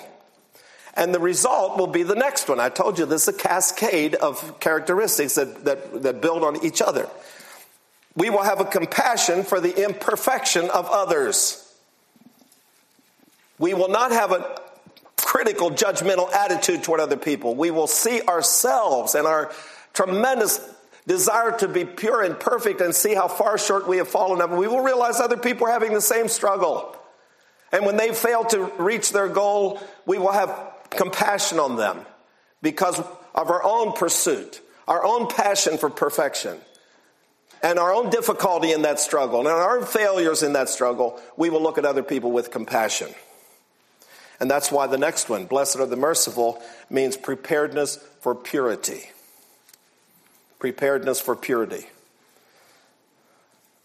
and 0.95 1.13
the 1.13 1.19
result 1.19 1.77
will 1.77 1.87
be 1.87 2.03
the 2.03 2.15
next 2.15 2.49
one. 2.49 2.59
I 2.59 2.69
told 2.69 2.99
you 2.99 3.05
this 3.05 3.27
is 3.27 3.35
a 3.35 3.37
cascade 3.37 4.15
of 4.15 4.59
characteristics 4.59 5.35
that, 5.35 5.65
that, 5.65 6.03
that 6.03 6.21
build 6.21 6.43
on 6.43 6.63
each 6.65 6.81
other 6.81 7.07
we 8.19 8.29
will 8.29 8.43
have 8.43 8.59
a 8.59 8.65
compassion 8.65 9.43
for 9.43 9.61
the 9.61 9.85
imperfection 9.85 10.69
of 10.69 10.87
others. 10.89 11.65
We 13.57 13.73
will 13.73 13.87
not 13.87 14.11
have 14.11 14.33
a 14.33 14.61
critical, 15.15 15.71
judgmental 15.71 16.31
attitude 16.33 16.83
toward 16.83 16.99
other 16.99 17.15
people. 17.15 17.55
We 17.55 17.71
will 17.71 17.87
see 17.87 18.21
ourselves 18.21 19.15
and 19.15 19.25
our 19.25 19.53
tremendous 19.93 20.59
desire 21.07 21.57
to 21.59 21.67
be 21.69 21.85
pure 21.85 22.21
and 22.21 22.37
perfect 22.37 22.81
and 22.81 22.93
see 22.93 23.13
how 23.13 23.29
far 23.29 23.57
short 23.57 23.87
we 23.87 23.97
have 23.97 24.09
fallen. 24.09 24.57
We 24.57 24.67
will 24.67 24.81
realize 24.81 25.21
other 25.21 25.37
people 25.37 25.67
are 25.67 25.71
having 25.71 25.93
the 25.93 26.01
same 26.01 26.27
struggle. 26.27 26.95
And 27.71 27.85
when 27.85 27.95
they 27.95 28.13
fail 28.13 28.43
to 28.45 28.65
reach 28.79 29.13
their 29.13 29.29
goal, 29.29 29.79
we 30.05 30.17
will 30.17 30.31
have 30.31 30.49
compassion 30.89 31.59
on 31.59 31.75
them 31.75 32.05
because 32.61 32.99
of 32.99 33.49
our 33.49 33.63
own 33.63 33.93
pursuit, 33.93 34.61
our 34.87 35.05
own 35.05 35.27
passion 35.27 35.77
for 35.77 35.89
perfection 35.89 36.57
and 37.61 37.77
our 37.77 37.93
own 37.93 38.09
difficulty 38.09 38.71
in 38.71 38.83
that 38.83 38.99
struggle 38.99 39.39
and 39.39 39.47
our 39.47 39.77
own 39.77 39.85
failures 39.85 40.43
in 40.43 40.53
that 40.53 40.69
struggle, 40.69 41.19
we 41.37 41.49
will 41.49 41.61
look 41.61 41.77
at 41.77 41.85
other 41.85 42.03
people 42.03 42.31
with 42.31 42.51
compassion. 42.51 43.09
And 44.39 44.49
that's 44.49 44.71
why 44.71 44.87
the 44.87 44.97
next 44.97 45.29
one, 45.29 45.45
blessed 45.45 45.77
are 45.79 45.85
the 45.85 45.97
merciful, 45.97 46.61
means 46.89 47.17
preparedness 47.17 47.97
for 48.21 48.33
purity. 48.33 49.09
Preparedness 50.59 51.19
for 51.19 51.35
purity. 51.35 51.87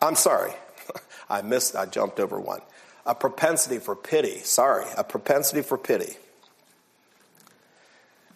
I'm 0.00 0.14
sorry. 0.14 0.52
I 1.30 1.42
missed, 1.42 1.74
I 1.74 1.86
jumped 1.86 2.20
over 2.20 2.38
one. 2.38 2.60
A 3.06 3.14
propensity 3.14 3.78
for 3.78 3.96
pity. 3.96 4.38
Sorry, 4.38 4.86
a 4.96 5.02
propensity 5.02 5.62
for 5.62 5.76
pity. 5.76 6.16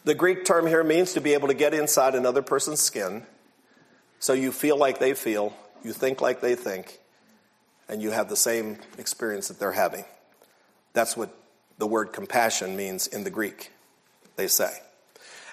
The 0.09 0.15
Greek 0.15 0.47
term 0.47 0.67
here 0.67 0.83
means 0.83 1.13
to 1.13 1.21
be 1.21 1.35
able 1.35 1.49
to 1.49 1.55
get 1.55 1.75
inside 1.75 2.15
another 2.15 2.41
person's 2.41 2.81
skin 2.81 3.27
so 4.21 4.33
you 4.33 4.53
feel 4.53 4.79
like 4.79 5.01
they 5.01 5.13
feel, 5.13 5.53
you 5.85 5.93
think 5.93 6.23
like 6.23 6.41
they 6.41 6.55
think, 6.55 6.99
and 7.91 8.01
you 8.01 8.11
have 8.11 8.31
the 8.31 8.35
same 8.35 8.79
experience 8.97 9.49
that 9.49 9.59
they're 9.59 9.71
having. 9.71 10.07
That's 10.95 11.15
what 11.15 11.37
the 11.77 11.87
word 11.87 12.15
compassion 12.15 12.75
means 12.75 13.07
in 13.07 13.23
the 13.23 13.29
Greek, 13.29 13.71
they 14.37 14.49
say. 14.49 14.71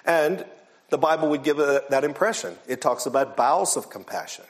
And 0.06 0.46
the 0.88 0.96
Bible 0.96 1.28
would 1.28 1.42
give 1.42 1.58
that 1.58 2.02
impression. 2.02 2.56
It 2.66 2.80
talks 2.80 3.04
about 3.04 3.36
bowels 3.36 3.76
of 3.76 3.90
compassion. 3.90 4.46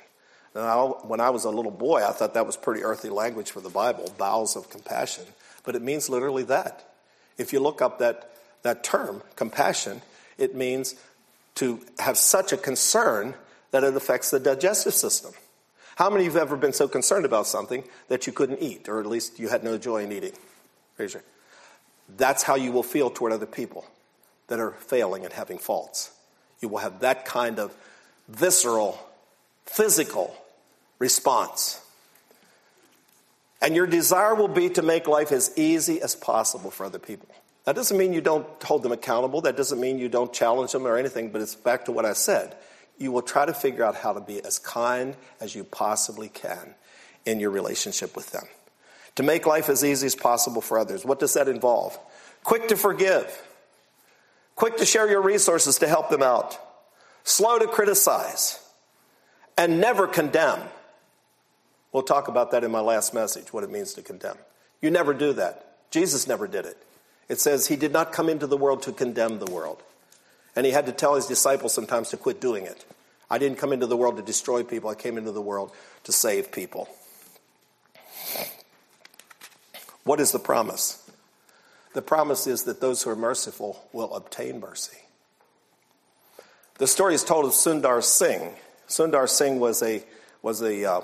Now, 0.54 1.00
when 1.02 1.18
I 1.18 1.30
was 1.30 1.42
a 1.42 1.50
little 1.50 1.72
boy, 1.72 2.06
I 2.06 2.12
thought 2.12 2.34
that 2.34 2.46
was 2.46 2.56
pretty 2.56 2.84
earthy 2.84 3.08
language 3.08 3.50
for 3.50 3.60
the 3.60 3.70
Bible, 3.70 4.14
bowels 4.16 4.54
of 4.54 4.70
compassion. 4.70 5.24
But 5.64 5.74
it 5.74 5.82
means 5.82 6.08
literally 6.08 6.44
that. 6.44 6.88
If 7.38 7.52
you 7.52 7.58
look 7.58 7.82
up 7.82 7.98
that, 7.98 8.35
that 8.66 8.84
term, 8.84 9.22
compassion, 9.36 10.02
it 10.38 10.54
means 10.54 10.94
to 11.56 11.80
have 11.98 12.18
such 12.18 12.52
a 12.52 12.56
concern 12.56 13.34
that 13.70 13.82
it 13.82 13.96
affects 13.96 14.30
the 14.30 14.38
digestive 14.38 14.94
system. 14.94 15.32
How 15.96 16.10
many 16.10 16.26
of 16.26 16.34
you 16.34 16.38
have 16.38 16.48
ever 16.48 16.56
been 16.56 16.74
so 16.74 16.88
concerned 16.88 17.24
about 17.24 17.46
something 17.46 17.84
that 18.08 18.26
you 18.26 18.32
couldn't 18.32 18.60
eat, 18.60 18.88
or 18.88 19.00
at 19.00 19.06
least 19.06 19.38
you 19.38 19.48
had 19.48 19.64
no 19.64 19.78
joy 19.78 20.04
in 20.04 20.12
eating? 20.12 20.32
Raise 20.98 21.14
your 21.14 21.22
That's 22.16 22.42
how 22.42 22.54
you 22.54 22.70
will 22.70 22.82
feel 22.82 23.10
toward 23.10 23.32
other 23.32 23.46
people 23.46 23.86
that 24.48 24.60
are 24.60 24.72
failing 24.72 25.24
and 25.24 25.32
having 25.32 25.58
faults. 25.58 26.10
You 26.60 26.68
will 26.68 26.78
have 26.78 27.00
that 27.00 27.24
kind 27.24 27.58
of 27.58 27.74
visceral, 28.28 28.98
physical 29.64 30.36
response. 30.98 31.80
And 33.62 33.74
your 33.74 33.86
desire 33.86 34.34
will 34.34 34.48
be 34.48 34.68
to 34.70 34.82
make 34.82 35.08
life 35.08 35.32
as 35.32 35.56
easy 35.56 36.00
as 36.00 36.14
possible 36.14 36.70
for 36.70 36.84
other 36.84 36.98
people. 36.98 37.28
That 37.66 37.74
doesn't 37.74 37.98
mean 37.98 38.12
you 38.12 38.20
don't 38.20 38.46
hold 38.62 38.82
them 38.82 38.92
accountable. 38.92 39.42
That 39.42 39.56
doesn't 39.56 39.80
mean 39.80 39.98
you 39.98 40.08
don't 40.08 40.32
challenge 40.32 40.72
them 40.72 40.86
or 40.86 40.96
anything, 40.96 41.30
but 41.30 41.42
it's 41.42 41.54
back 41.54 41.84
to 41.84 41.92
what 41.92 42.06
I 42.06 42.14
said 42.14 42.56
you 42.98 43.12
will 43.12 43.22
try 43.22 43.44
to 43.44 43.52
figure 43.52 43.84
out 43.84 43.94
how 43.94 44.12
to 44.12 44.20
be 44.20 44.42
as 44.44 44.58
kind 44.58 45.16
as 45.40 45.54
you 45.54 45.64
possibly 45.64 46.28
can 46.28 46.74
in 47.24 47.40
your 47.40 47.50
relationship 47.50 48.16
with 48.16 48.30
them. 48.30 48.44
To 49.16 49.22
make 49.22 49.46
life 49.46 49.68
as 49.68 49.84
easy 49.84 50.06
as 50.06 50.14
possible 50.14 50.60
for 50.60 50.78
others. 50.78 51.04
What 51.04 51.18
does 51.18 51.34
that 51.34 51.48
involve? 51.48 51.98
Quick 52.44 52.68
to 52.68 52.76
forgive, 52.76 53.42
quick 54.54 54.76
to 54.76 54.86
share 54.86 55.10
your 55.10 55.20
resources 55.20 55.78
to 55.78 55.88
help 55.88 56.10
them 56.10 56.22
out, 56.22 56.58
slow 57.24 57.58
to 57.58 57.66
criticize, 57.66 58.60
and 59.58 59.80
never 59.80 60.06
condemn. 60.06 60.60
We'll 61.92 62.02
talk 62.02 62.28
about 62.28 62.50
that 62.52 62.62
in 62.62 62.70
my 62.70 62.80
last 62.80 63.14
message, 63.14 63.52
what 63.52 63.64
it 63.64 63.70
means 63.70 63.94
to 63.94 64.02
condemn. 64.02 64.36
You 64.80 64.90
never 64.90 65.14
do 65.14 65.32
that. 65.32 65.90
Jesus 65.90 66.28
never 66.28 66.46
did 66.46 66.66
it. 66.66 66.76
It 67.28 67.40
says 67.40 67.66
he 67.66 67.76
did 67.76 67.92
not 67.92 68.12
come 68.12 68.28
into 68.28 68.46
the 68.46 68.56
world 68.56 68.82
to 68.82 68.92
condemn 68.92 69.38
the 69.38 69.50
world. 69.50 69.82
And 70.54 70.64
he 70.64 70.72
had 70.72 70.86
to 70.86 70.92
tell 70.92 71.14
his 71.14 71.26
disciples 71.26 71.74
sometimes 71.74 72.10
to 72.10 72.16
quit 72.16 72.40
doing 72.40 72.64
it. 72.64 72.84
I 73.30 73.38
didn't 73.38 73.58
come 73.58 73.72
into 73.72 73.86
the 73.86 73.96
world 73.96 74.16
to 74.16 74.22
destroy 74.22 74.62
people, 74.62 74.88
I 74.90 74.94
came 74.94 75.18
into 75.18 75.32
the 75.32 75.42
world 75.42 75.72
to 76.04 76.12
save 76.12 76.52
people. 76.52 76.88
What 80.04 80.20
is 80.20 80.30
the 80.30 80.38
promise? 80.38 81.02
The 81.92 82.02
promise 82.02 82.46
is 82.46 82.62
that 82.64 82.80
those 82.80 83.02
who 83.02 83.10
are 83.10 83.16
merciful 83.16 83.88
will 83.92 84.14
obtain 84.14 84.60
mercy. 84.60 84.98
The 86.78 86.86
story 86.86 87.14
is 87.14 87.24
told 87.24 87.46
of 87.46 87.52
Sundar 87.52 88.04
Singh. 88.04 88.54
Sundar 88.86 89.28
Singh 89.28 89.58
was 89.58 89.82
a, 89.82 90.04
was 90.42 90.62
a 90.62 90.84
uh, 90.84 91.00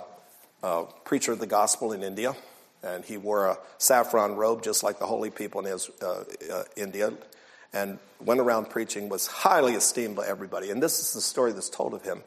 uh, 0.63 0.83
preacher 1.05 1.33
of 1.33 1.41
the 1.41 1.47
gospel 1.47 1.93
in 1.93 2.03
India, 2.03 2.37
and 2.83 3.05
he 3.05 3.17
wore 3.17 3.47
a 3.47 3.59
saffron 3.79 4.37
robe 4.37 4.63
just 4.63 4.83
like 4.83 4.99
the 4.99 5.07
holy 5.07 5.31
people 5.31 5.61
in 5.61 5.67
his, 5.67 5.91
uh, 6.03 6.25
uh 6.53 6.65
India 6.77 7.13
and 7.73 7.99
went 8.21 8.41
around 8.41 8.69
preaching, 8.69 9.09
was 9.09 9.27
highly 9.27 9.75
esteemed 9.75 10.17
by 10.17 10.27
everybody. 10.27 10.71
And 10.71 10.83
this 10.83 11.01
is 11.01 11.15
the 11.15 11.21
story 11.21 11.53
that's 11.53 11.71
told 11.71 11.95
of 11.95 12.03
him 12.03 12.23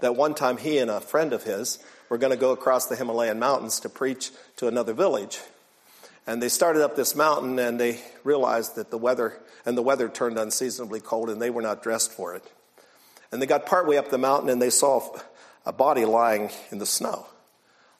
that 0.00 0.16
one 0.16 0.34
time 0.34 0.56
he 0.56 0.78
and 0.78 0.90
a 0.90 1.00
friend 1.00 1.32
of 1.32 1.42
his 1.44 1.78
were 2.08 2.18
going 2.18 2.32
to 2.32 2.36
go 2.36 2.52
across 2.52 2.86
the 2.86 2.96
Himalayan 2.96 3.38
mountains 3.38 3.80
to 3.80 3.88
preach 3.88 4.30
to 4.56 4.68
another 4.68 4.92
village. 4.92 5.40
And 6.26 6.42
they 6.42 6.48
started 6.48 6.82
up 6.82 6.96
this 6.96 7.14
mountain 7.14 7.58
and 7.58 7.80
they 7.80 8.00
realized 8.24 8.76
that 8.76 8.90
the 8.90 8.98
weather, 8.98 9.38
and 9.64 9.76
the 9.76 9.82
weather 9.82 10.08
turned 10.08 10.38
unseasonably 10.38 11.00
cold 11.00 11.30
and 11.30 11.40
they 11.40 11.50
were 11.50 11.62
not 11.62 11.82
dressed 11.82 12.12
for 12.12 12.34
it. 12.34 12.44
And 13.32 13.40
they 13.40 13.46
got 13.46 13.66
partway 13.66 13.96
up 13.96 14.10
the 14.10 14.18
mountain 14.18 14.50
and 14.50 14.60
they 14.60 14.70
saw 14.70 15.02
a 15.64 15.72
body 15.72 16.04
lying 16.04 16.50
in 16.70 16.78
the 16.78 16.86
snow 16.86 17.26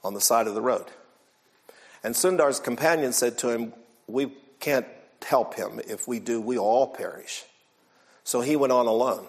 on 0.02 0.14
the 0.14 0.20
side 0.20 0.46
of 0.46 0.54
the 0.54 0.60
road. 0.60 0.86
And 2.02 2.14
Sundar's 2.14 2.60
companion 2.60 3.12
said 3.12 3.38
to 3.38 3.50
him, 3.50 3.72
We 4.06 4.32
can't 4.58 4.86
help 5.24 5.54
him. 5.54 5.80
If 5.86 6.08
we 6.08 6.18
do, 6.18 6.40
we 6.40 6.58
all 6.58 6.86
perish. 6.86 7.44
So 8.24 8.40
he 8.40 8.56
went 8.56 8.72
on 8.72 8.86
alone. 8.86 9.26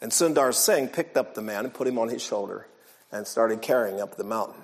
And 0.00 0.12
Sundar 0.12 0.52
Singh 0.52 0.88
picked 0.88 1.16
up 1.16 1.34
the 1.34 1.42
man 1.42 1.64
and 1.64 1.72
put 1.72 1.86
him 1.86 1.98
on 1.98 2.08
his 2.08 2.22
shoulder 2.22 2.66
and 3.10 3.26
started 3.26 3.62
carrying 3.62 4.00
up 4.00 4.16
the 4.16 4.24
mountain. 4.24 4.62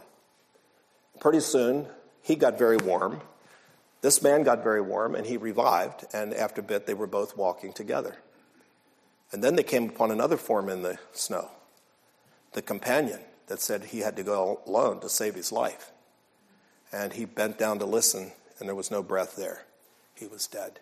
Pretty 1.20 1.40
soon, 1.40 1.86
he 2.22 2.34
got 2.34 2.59
very 2.59 2.76
warm. 2.76 3.20
This 4.03 4.22
man 4.22 4.42
got 4.42 4.62
very 4.62 4.80
warm 4.80 5.14
and 5.14 5.26
he 5.26 5.36
revived, 5.36 6.07
and 6.12 6.34
after 6.34 6.61
a 6.61 6.64
bit, 6.64 6.86
they 6.86 6.94
were 6.94 7.07
both 7.07 7.36
walking 7.36 7.72
together. 7.72 8.16
And 9.32 9.44
then 9.44 9.57
they 9.57 9.62
came 9.62 9.88
upon 9.88 10.11
another 10.11 10.36
form 10.36 10.68
in 10.68 10.82
the 10.82 10.98
snow, 11.12 11.51
the 12.53 12.62
companion 12.62 13.20
that 13.46 13.61
said 13.61 13.84
he 13.84 14.01
had 14.01 14.16
to 14.16 14.22
go 14.22 14.61
alone 14.66 15.01
to 15.01 15.09
save 15.09 15.34
his 15.34 15.53
life. 15.53 15.92
And 16.93 17.12
he 17.12 17.24
bent 17.24 17.59
down 17.59 17.78
to 17.78 17.86
listen, 17.86 18.32
and 18.59 18.68
there 18.68 18.74
was 18.74 18.91
no 18.91 19.03
breath 19.03 19.36
there. 19.36 19.62
He 20.14 20.26
was 20.26 20.47
dead. 20.47 20.80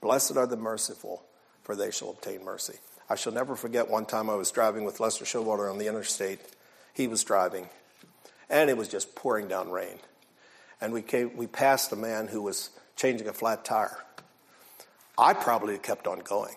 Blessed 0.00 0.36
are 0.36 0.46
the 0.46 0.56
merciful, 0.56 1.22
for 1.62 1.74
they 1.74 1.90
shall 1.90 2.10
obtain 2.10 2.44
mercy. 2.44 2.78
I 3.08 3.14
shall 3.14 3.32
never 3.32 3.56
forget 3.56 3.90
one 3.90 4.06
time 4.06 4.28
I 4.30 4.34
was 4.34 4.50
driving 4.50 4.84
with 4.84 5.00
Lester 5.00 5.24
Showalter 5.24 5.70
on 5.70 5.78
the 5.78 5.88
interstate. 5.88 6.40
He 6.94 7.06
was 7.06 7.24
driving, 7.24 7.68
and 8.50 8.68
it 8.68 8.76
was 8.76 8.88
just 8.88 9.14
pouring 9.14 9.48
down 9.48 9.70
rain. 9.70 9.98
And 10.80 10.92
we, 10.92 11.02
came, 11.02 11.36
we 11.36 11.46
passed 11.46 11.92
a 11.92 11.96
man 11.96 12.26
who 12.26 12.42
was 12.42 12.70
changing 12.96 13.28
a 13.28 13.32
flat 13.32 13.64
tire. 13.64 14.04
I 15.16 15.34
probably 15.34 15.78
kept 15.78 16.06
on 16.06 16.20
going. 16.20 16.54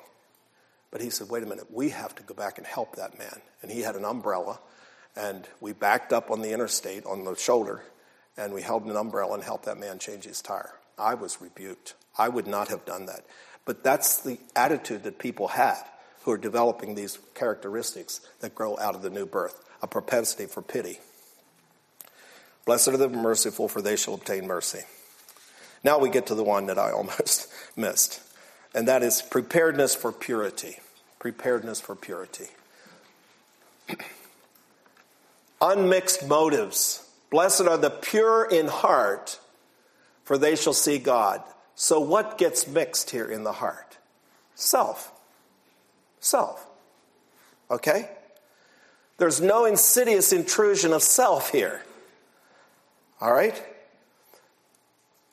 But 0.92 1.02
he 1.02 1.10
said, 1.10 1.30
wait 1.30 1.44
a 1.44 1.46
minute, 1.46 1.68
we 1.72 1.90
have 1.90 2.16
to 2.16 2.24
go 2.24 2.34
back 2.34 2.58
and 2.58 2.66
help 2.66 2.96
that 2.96 3.20
man. 3.20 3.42
And 3.62 3.70
he 3.70 3.82
had 3.82 3.96
an 3.96 4.06
umbrella, 4.06 4.60
and 5.16 5.48
we 5.60 5.74
backed 5.74 6.14
up 6.14 6.32
on 6.32 6.42
the 6.42 6.54
interstate 6.54 7.06
on 7.06 7.26
the 7.26 7.36
shoulder, 7.36 7.84
and 8.38 8.54
we 8.54 8.62
held 8.62 8.86
an 8.86 8.96
umbrella 8.96 9.36
and 9.36 9.44
helped 9.44 9.66
that 9.66 9.78
man 9.78 10.00
change 10.00 10.26
his 10.26 10.42
tire. 10.42 10.74
I 10.98 11.14
was 11.14 11.42
rebuked. 11.42 11.94
I 12.18 12.30
would 12.30 12.48
not 12.48 12.70
have 12.70 12.86
done 12.86 13.06
that. 13.08 13.26
But 13.66 13.84
that's 13.84 14.22
the 14.22 14.40
attitude 14.56 15.04
that 15.04 15.20
people 15.20 15.50
have 15.50 15.90
who 16.24 16.32
are 16.32 16.38
developing 16.38 16.96
these 16.96 17.20
characteristics 17.34 18.22
that 18.40 18.56
grow 18.56 18.78
out 18.80 18.96
of 18.96 19.02
the 19.02 19.10
new 19.10 19.26
birth 19.26 19.62
a 19.82 19.88
propensity 19.88 20.48
for 20.48 20.62
pity. 20.64 21.00
Blessed 22.66 22.88
are 22.88 22.98
the 22.98 23.10
merciful, 23.10 23.68
for 23.68 23.82
they 23.82 23.96
shall 23.96 24.16
obtain 24.16 24.48
mercy. 24.48 24.80
Now 25.84 26.00
we 26.00 26.10
get 26.10 26.26
to 26.28 26.36
the 26.36 26.44
one 26.44 26.66
that 26.66 26.80
I 26.80 26.92
almost 26.92 27.48
missed, 27.76 28.22
and 28.74 28.88
that 28.88 29.04
is 29.04 29.22
preparedness 29.22 29.94
for 29.94 30.12
purity. 30.12 30.80
Preparedness 31.20 31.80
for 31.80 31.96
purity. 31.96 32.48
Unmixed 35.62 36.28
motives. 36.28 37.05
Blessed 37.36 37.64
are 37.64 37.78
the 37.78 37.90
pure 37.90 38.46
in 38.46 38.68
heart, 38.68 39.42
for 40.24 40.38
they 40.38 40.56
shall 40.56 40.72
see 40.72 40.98
God. 40.98 41.44
So, 41.76 42.00
what 42.00 42.38
gets 42.38 42.66
mixed 42.66 43.10
here 43.10 43.30
in 43.30 43.44
the 43.44 43.52
heart? 43.52 43.98
Self 44.56 45.12
self. 46.22 46.66
Okay? 47.70 48.10
There's 49.18 49.42
no 49.42 49.66
insidious 49.66 50.32
intrusion 50.32 50.94
of 50.94 51.04
self 51.04 51.52
here. 51.52 51.84
All 53.20 53.34
right? 53.34 53.62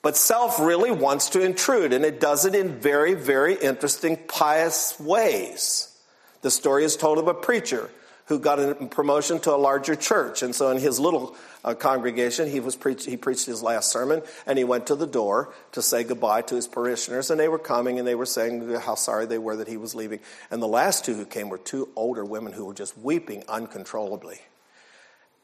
But 0.02 0.16
self 0.16 0.58
really 0.58 0.90
wants 0.90 1.30
to 1.30 1.40
intrude, 1.40 1.92
and 1.92 2.04
it 2.04 2.18
does 2.18 2.44
it 2.44 2.56
in 2.56 2.80
very, 2.80 3.14
very 3.14 3.54
interesting, 3.54 4.18
pious 4.26 4.98
ways. 4.98 5.96
The 6.40 6.50
story 6.50 6.82
is 6.82 6.96
told 6.96 7.18
of 7.18 7.28
a 7.28 7.34
preacher 7.34 7.90
who 8.26 8.38
got 8.38 8.60
a 8.60 8.74
promotion 8.86 9.40
to 9.40 9.54
a 9.54 9.56
larger 9.56 9.94
church. 9.94 10.42
And 10.42 10.54
so 10.54 10.70
in 10.70 10.78
his 10.78 11.00
little 11.00 11.36
uh, 11.64 11.74
congregation, 11.74 12.48
he, 12.48 12.60
was 12.60 12.76
preach- 12.76 13.04
he 13.04 13.16
preached 13.16 13.46
his 13.46 13.62
last 13.62 13.90
sermon, 13.90 14.22
and 14.46 14.56
he 14.56 14.64
went 14.64 14.86
to 14.86 14.94
the 14.94 15.06
door 15.06 15.52
to 15.72 15.82
say 15.82 16.04
goodbye 16.04 16.42
to 16.42 16.54
his 16.54 16.68
parishioners. 16.68 17.30
And 17.30 17.38
they 17.38 17.48
were 17.48 17.58
coming, 17.58 17.98
and 17.98 18.06
they 18.06 18.14
were 18.14 18.26
saying 18.26 18.68
how 18.74 18.94
sorry 18.94 19.26
they 19.26 19.38
were 19.38 19.56
that 19.56 19.68
he 19.68 19.76
was 19.76 19.94
leaving. 19.94 20.20
And 20.50 20.62
the 20.62 20.68
last 20.68 21.04
two 21.04 21.14
who 21.14 21.24
came 21.24 21.48
were 21.48 21.58
two 21.58 21.88
older 21.96 22.24
women 22.24 22.52
who 22.52 22.64
were 22.64 22.74
just 22.74 22.96
weeping 22.96 23.42
uncontrollably. 23.48 24.40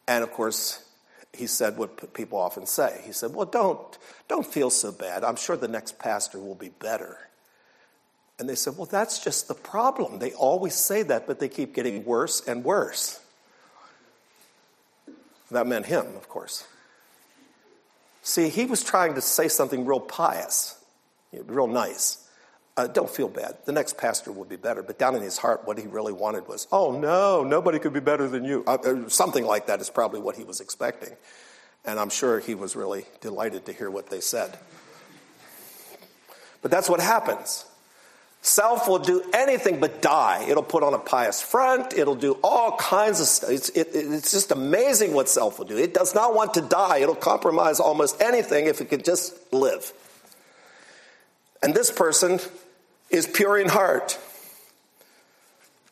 And 0.07 0.23
of 0.23 0.33
course, 0.33 0.83
he 1.33 1.47
said 1.47 1.77
what 1.77 2.15
people 2.15 2.39
often 2.39 2.67
say. 2.67 3.03
He 3.05 3.13
said, 3.13 3.35
Well, 3.35 3.47
don't, 3.47 3.99
don't 4.29 4.47
feel 4.47 4.71
so 4.71 4.93
bad. 4.93 5.25
I'm 5.25 5.37
sure 5.37 5.57
the 5.57 5.69
next 5.69 5.99
pastor 5.99 6.39
will 6.39 6.55
be 6.55 6.71
better. 6.71 7.19
And 8.39 8.49
they 8.49 8.55
said, 8.55 8.77
Well, 8.77 8.87
that's 8.87 9.23
just 9.23 9.49
the 9.49 9.55
problem. 9.55 10.19
They 10.19 10.33
always 10.33 10.75
say 10.75 11.03
that, 11.05 11.27
but 11.27 11.41
they 11.41 11.49
keep 11.49 11.75
getting 11.75 12.05
worse 12.05 12.47
and 12.47 12.65
worse. 12.65 13.21
That 15.51 15.67
meant 15.67 15.87
him, 15.87 16.07
of 16.17 16.29
course. 16.29 16.67
See, 18.23 18.51
he 18.51 18.67
was 18.67 18.85
trying 18.85 19.15
to 19.15 19.23
say 19.23 19.49
something 19.49 19.87
real 19.87 20.01
pious, 20.01 20.77
real 21.33 21.67
nice. 21.67 22.29
Uh, 22.77 22.87
don't 22.87 23.11
feel 23.11 23.29
bad. 23.29 23.57
The 23.65 23.73
next 23.73 23.97
pastor 23.97 24.31
will 24.31 24.45
be 24.45 24.57
better. 24.57 24.83
But 24.83 24.99
down 24.99 25.17
in 25.17 25.23
his 25.23 25.39
heart, 25.39 25.67
what 25.67 25.79
he 25.79 25.87
really 25.89 26.13
wanted 26.13 26.47
was, 26.47 26.69
oh 26.71 26.93
no, 26.93 27.43
nobody 27.43 27.81
could 27.81 27.93
be 27.93 28.01
better 28.01 28.29
than 28.29 28.45
you. 28.45 28.63
Uh, 28.67 28.75
uh 28.75 29.09
something 29.09 29.45
like 29.45 29.67
that 29.67 29.81
is 29.81 29.91
probably 29.91 30.21
what 30.21 30.37
he 30.37 30.45
was 30.45 30.61
expecting. 30.61 31.17
And 31.85 31.99
I'm 31.99 32.11
sure 32.11 32.39
he 32.39 32.55
was 32.55 32.77
really 32.77 33.07
delighted 33.21 33.67
to 33.67 33.73
hear 33.73 33.91
what 33.91 34.11
they 34.11 34.21
said. 34.21 34.59
But 36.63 36.71
that's 36.71 36.89
what 36.89 37.01
happens. 37.01 37.65
Self 38.41 38.89
will 38.89 39.01
do 39.01 39.23
anything 39.35 39.81
but 39.81 40.01
die. 40.01 40.47
It'll 40.49 40.63
put 40.63 40.83
on 40.83 40.95
a 40.95 40.99
pious 40.99 41.43
front. 41.43 41.93
It'll 41.93 42.15
do 42.15 42.39
all 42.43 42.77
kinds 42.77 43.21
of 43.21 43.27
stuff. 43.27 43.51
It's, 43.51 43.69
it, 43.71 43.89
it's, 43.93 44.31
just 44.31 44.53
amazing 44.53 45.13
what 45.13 45.29
self 45.29 45.59
will 45.59 45.67
do. 45.67 45.77
It 45.77 45.93
does 45.93 46.15
not 46.15 46.35
want 46.35 46.55
to 46.55 46.61
die. 46.61 46.99
It'll 46.99 47.17
compromise 47.17 47.81
almost 47.81 48.21
anything 48.23 48.67
if 48.67 48.81
it 48.81 48.87
could 48.87 49.05
just 49.05 49.35
live. 49.53 49.93
And 51.63 51.75
this 51.75 51.91
person 51.91 52.39
is 53.11 53.27
pure 53.27 53.59
in 53.59 53.69
heart. 53.69 54.19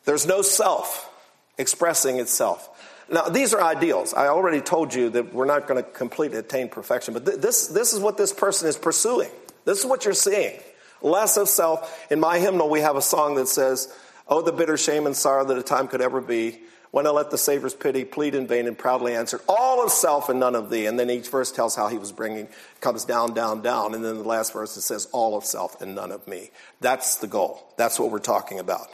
There's 0.05 0.25
no 0.25 0.41
self 0.41 1.13
expressing 1.57 2.19
itself. 2.19 2.69
Now, 3.09 3.29
these 3.29 3.53
are 3.53 3.61
ideals. 3.61 4.13
I 4.13 4.27
already 4.27 4.61
told 4.61 4.93
you 4.93 5.09
that 5.11 5.33
we're 5.33 5.45
not 5.45 5.67
going 5.67 5.83
to 5.83 5.89
completely 5.91 6.37
attain 6.37 6.69
perfection, 6.69 7.13
but 7.13 7.25
th- 7.25 7.39
this, 7.39 7.67
this 7.67 7.93
is 7.93 7.99
what 7.99 8.17
this 8.17 8.33
person 8.33 8.67
is 8.67 8.77
pursuing. 8.77 9.29
This 9.65 9.79
is 9.79 9.85
what 9.85 10.05
you're 10.05 10.13
seeing. 10.13 10.59
Less 11.01 11.37
of 11.37 11.49
self. 11.49 12.11
In 12.11 12.19
my 12.19 12.39
hymnal, 12.39 12.69
we 12.69 12.81
have 12.81 12.95
a 12.95 13.01
song 13.01 13.35
that 13.35 13.47
says, 13.47 13.93
Oh, 14.27 14.41
the 14.41 14.51
bitter 14.51 14.77
shame 14.77 15.05
and 15.05 15.15
sorrow 15.15 15.45
that 15.45 15.57
a 15.57 15.63
time 15.63 15.87
could 15.87 16.01
ever 16.01 16.21
be. 16.21 16.59
When 16.91 17.05
I 17.05 17.09
let 17.09 17.31
the 17.31 17.37
Savior's 17.37 17.73
pity 17.73 18.05
plead 18.05 18.33
in 18.33 18.47
vain 18.47 18.65
and 18.65 18.77
proudly 18.77 19.13
answered, 19.13 19.41
All 19.47 19.83
of 19.83 19.91
self 19.91 20.29
and 20.29 20.39
none 20.39 20.55
of 20.55 20.69
thee. 20.69 20.85
And 20.85 20.99
then 20.99 21.09
each 21.09 21.29
verse 21.29 21.51
tells 21.51 21.75
how 21.75 21.87
he 21.87 21.97
was 21.97 22.11
bringing, 22.11 22.47
comes 22.81 23.05
down, 23.05 23.33
down, 23.33 23.61
down. 23.61 23.93
And 23.93 24.03
then 24.03 24.17
the 24.17 24.23
last 24.23 24.53
verse 24.53 24.75
it 24.77 24.81
says, 24.81 25.07
All 25.11 25.37
of 25.37 25.45
self 25.45 25.81
and 25.81 25.95
none 25.95 26.11
of 26.11 26.27
me. 26.27 26.51
That's 26.81 27.17
the 27.17 27.27
goal. 27.27 27.71
That's 27.77 27.99
what 27.99 28.11
we're 28.11 28.19
talking 28.19 28.59
about. 28.59 28.87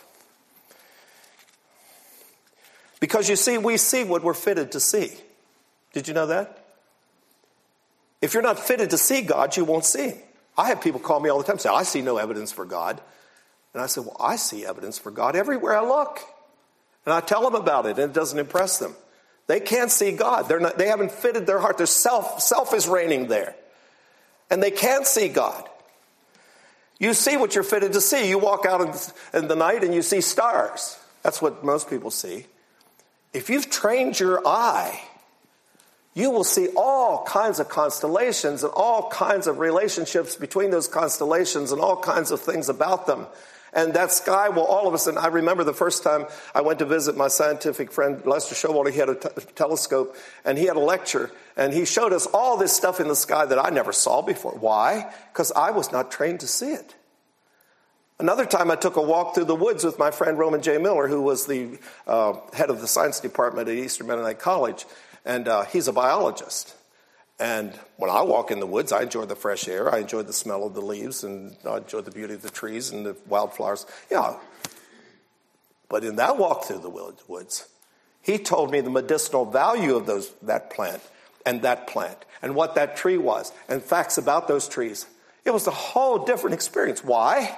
Because 2.99 3.29
you 3.29 3.35
see, 3.35 3.57
we 3.57 3.77
see 3.77 4.03
what 4.03 4.23
we're 4.23 4.33
fitted 4.33 4.71
to 4.73 4.79
see. 4.79 5.11
Did 5.93 6.07
you 6.07 6.13
know 6.13 6.27
that? 6.27 6.65
If 8.21 8.33
you're 8.33 8.43
not 8.43 8.57
fitted 8.57 8.91
to 8.91 8.97
see 8.97 9.21
God, 9.21 9.55
you 9.57 9.65
won't 9.65 9.85
see 9.85 10.09
Him. 10.09 10.17
I 10.57 10.67
have 10.67 10.81
people 10.81 10.99
call 10.99 11.19
me 11.19 11.29
all 11.29 11.37
the 11.37 11.43
time 11.43 11.53
and 11.53 11.61
say, 11.61 11.69
I 11.69 11.83
see 11.83 12.01
no 12.01 12.17
evidence 12.17 12.51
for 12.51 12.65
God. 12.65 13.01
And 13.73 13.81
I 13.81 13.87
say, 13.87 14.01
Well, 14.01 14.17
I 14.19 14.35
see 14.35 14.65
evidence 14.65 14.99
for 14.99 15.11
God 15.11 15.35
everywhere 15.35 15.77
I 15.77 15.85
look. 15.85 16.19
And 17.05 17.13
I 17.13 17.19
tell 17.21 17.41
them 17.41 17.55
about 17.55 17.85
it, 17.85 17.97
and 17.99 18.11
it 18.11 18.13
doesn't 18.13 18.39
impress 18.39 18.79
them. 18.79 18.95
They 19.47 19.59
can't 19.59 19.91
see 19.91 20.13
God. 20.13 20.47
They're 20.47 20.59
not, 20.59 20.77
they 20.77 20.87
haven't 20.87 21.11
fitted 21.11 21.45
their 21.45 21.59
heart. 21.59 21.77
Their 21.77 21.85
self, 21.85 22.41
self 22.41 22.73
is 22.73 22.87
reigning 22.87 23.27
there. 23.27 23.55
And 24.49 24.63
they 24.63 24.71
can't 24.71 25.05
see 25.05 25.27
God. 25.27 25.67
You 26.99 27.13
see 27.13 27.35
what 27.35 27.55
you're 27.55 27.63
fitted 27.65 27.93
to 27.93 28.01
see. 28.01 28.29
You 28.29 28.39
walk 28.39 28.65
out 28.65 29.11
in 29.33 29.47
the 29.47 29.55
night 29.55 29.83
and 29.83 29.93
you 29.93 30.01
see 30.01 30.21
stars. 30.21 30.97
That's 31.23 31.41
what 31.41 31.63
most 31.63 31.89
people 31.89 32.11
see. 32.11 32.45
If 33.33 33.49
you've 33.49 33.69
trained 33.69 34.19
your 34.19 34.47
eye 34.47 35.01
you 36.13 36.29
will 36.29 36.43
see 36.43 36.67
all 36.75 37.23
kinds 37.23 37.59
of 37.59 37.69
constellations 37.69 38.63
and 38.63 38.71
all 38.75 39.09
kinds 39.09 39.47
of 39.47 39.59
relationships 39.59 40.35
between 40.35 40.69
those 40.69 40.87
constellations 40.87 41.71
and 41.71 41.81
all 41.81 41.97
kinds 41.97 42.31
of 42.31 42.39
things 42.39 42.69
about 42.69 43.07
them. 43.07 43.25
And 43.75 43.95
that 43.95 44.11
sky 44.11 44.49
will 44.49 44.65
all 44.65 44.87
of 44.87 44.93
a 44.93 44.99
sudden, 44.99 45.17
I 45.17 45.27
remember 45.27 45.63
the 45.63 45.73
first 45.73 46.03
time 46.03 46.27
I 46.53 46.61
went 46.61 46.77
to 46.79 46.85
visit 46.85 47.17
my 47.17 47.27
scientific 47.27 47.91
friend 47.91 48.23
Lester 48.23 48.53
Showalter. 48.53 48.91
He 48.91 48.99
had 48.99 49.09
a 49.09 49.15
t- 49.15 49.29
telescope 49.55 50.15
and 50.45 50.59
he 50.59 50.65
had 50.65 50.75
a 50.75 50.79
lecture 50.79 51.31
and 51.57 51.73
he 51.73 51.85
showed 51.85 52.13
us 52.13 52.27
all 52.27 52.57
this 52.57 52.71
stuff 52.71 52.99
in 52.99 53.07
the 53.07 53.15
sky 53.15 53.45
that 53.47 53.57
I 53.57 53.71
never 53.71 53.91
saw 53.91 54.21
before. 54.21 54.51
Why? 54.51 55.11
Because 55.31 55.51
I 55.53 55.71
was 55.71 55.91
not 55.91 56.11
trained 56.11 56.41
to 56.41 56.47
see 56.47 56.73
it. 56.73 56.93
Another 58.19 58.45
time, 58.45 58.69
I 58.69 58.75
took 58.75 58.95
a 58.95 59.01
walk 59.01 59.33
through 59.33 59.45
the 59.45 59.55
woods 59.55 59.83
with 59.83 59.97
my 59.97 60.11
friend 60.11 60.37
Roman 60.37 60.61
J. 60.61 60.77
Miller, 60.77 61.07
who 61.07 61.23
was 61.23 61.47
the 61.47 61.79
uh, 62.05 62.33
head 62.53 62.69
of 62.69 62.79
the 62.79 62.87
science 62.87 63.19
department 63.19 63.67
at 63.67 63.75
Eastern 63.75 64.05
Mennonite 64.07 64.39
College, 64.39 64.85
and 65.25 65.47
uh, 65.47 65.63
he's 65.63 65.87
a 65.87 65.93
biologist. 65.93 66.75
And 67.39 67.73
when 67.97 68.09
I 68.09 68.21
walk 68.21 68.51
in 68.51 68.59
the 68.59 68.67
woods, 68.67 68.91
I 68.91 69.03
enjoy 69.03 69.25
the 69.25 69.35
fresh 69.35 69.67
air, 69.67 69.93
I 69.93 69.99
enjoy 69.99 70.23
the 70.23 70.33
smell 70.33 70.65
of 70.65 70.75
the 70.75 70.81
leaves, 70.81 71.23
and 71.23 71.55
I 71.67 71.77
enjoy 71.77 72.01
the 72.01 72.11
beauty 72.11 72.35
of 72.35 72.41
the 72.41 72.49
trees 72.49 72.91
and 72.91 73.05
the 73.05 73.15
wildflowers. 73.27 73.85
Yeah. 74.11 74.35
But 75.89 76.03
in 76.03 76.15
that 76.17 76.37
walk 76.37 76.65
through 76.65 76.79
the 76.79 77.13
woods, 77.27 77.67
he 78.21 78.37
told 78.37 78.71
me 78.71 78.81
the 78.81 78.89
medicinal 78.89 79.45
value 79.45 79.95
of 79.95 80.05
those, 80.05 80.31
that 80.43 80.69
plant 80.69 81.01
and 81.45 81.61
that 81.63 81.87
plant 81.87 82.17
and 82.41 82.55
what 82.55 82.75
that 82.75 82.95
tree 82.95 83.17
was 83.17 83.51
and 83.67 83.81
facts 83.81 84.17
about 84.17 84.47
those 84.47 84.67
trees. 84.67 85.05
It 85.45 85.51
was 85.51 85.67
a 85.67 85.71
whole 85.71 86.25
different 86.25 86.53
experience. 86.53 87.03
Why? 87.03 87.57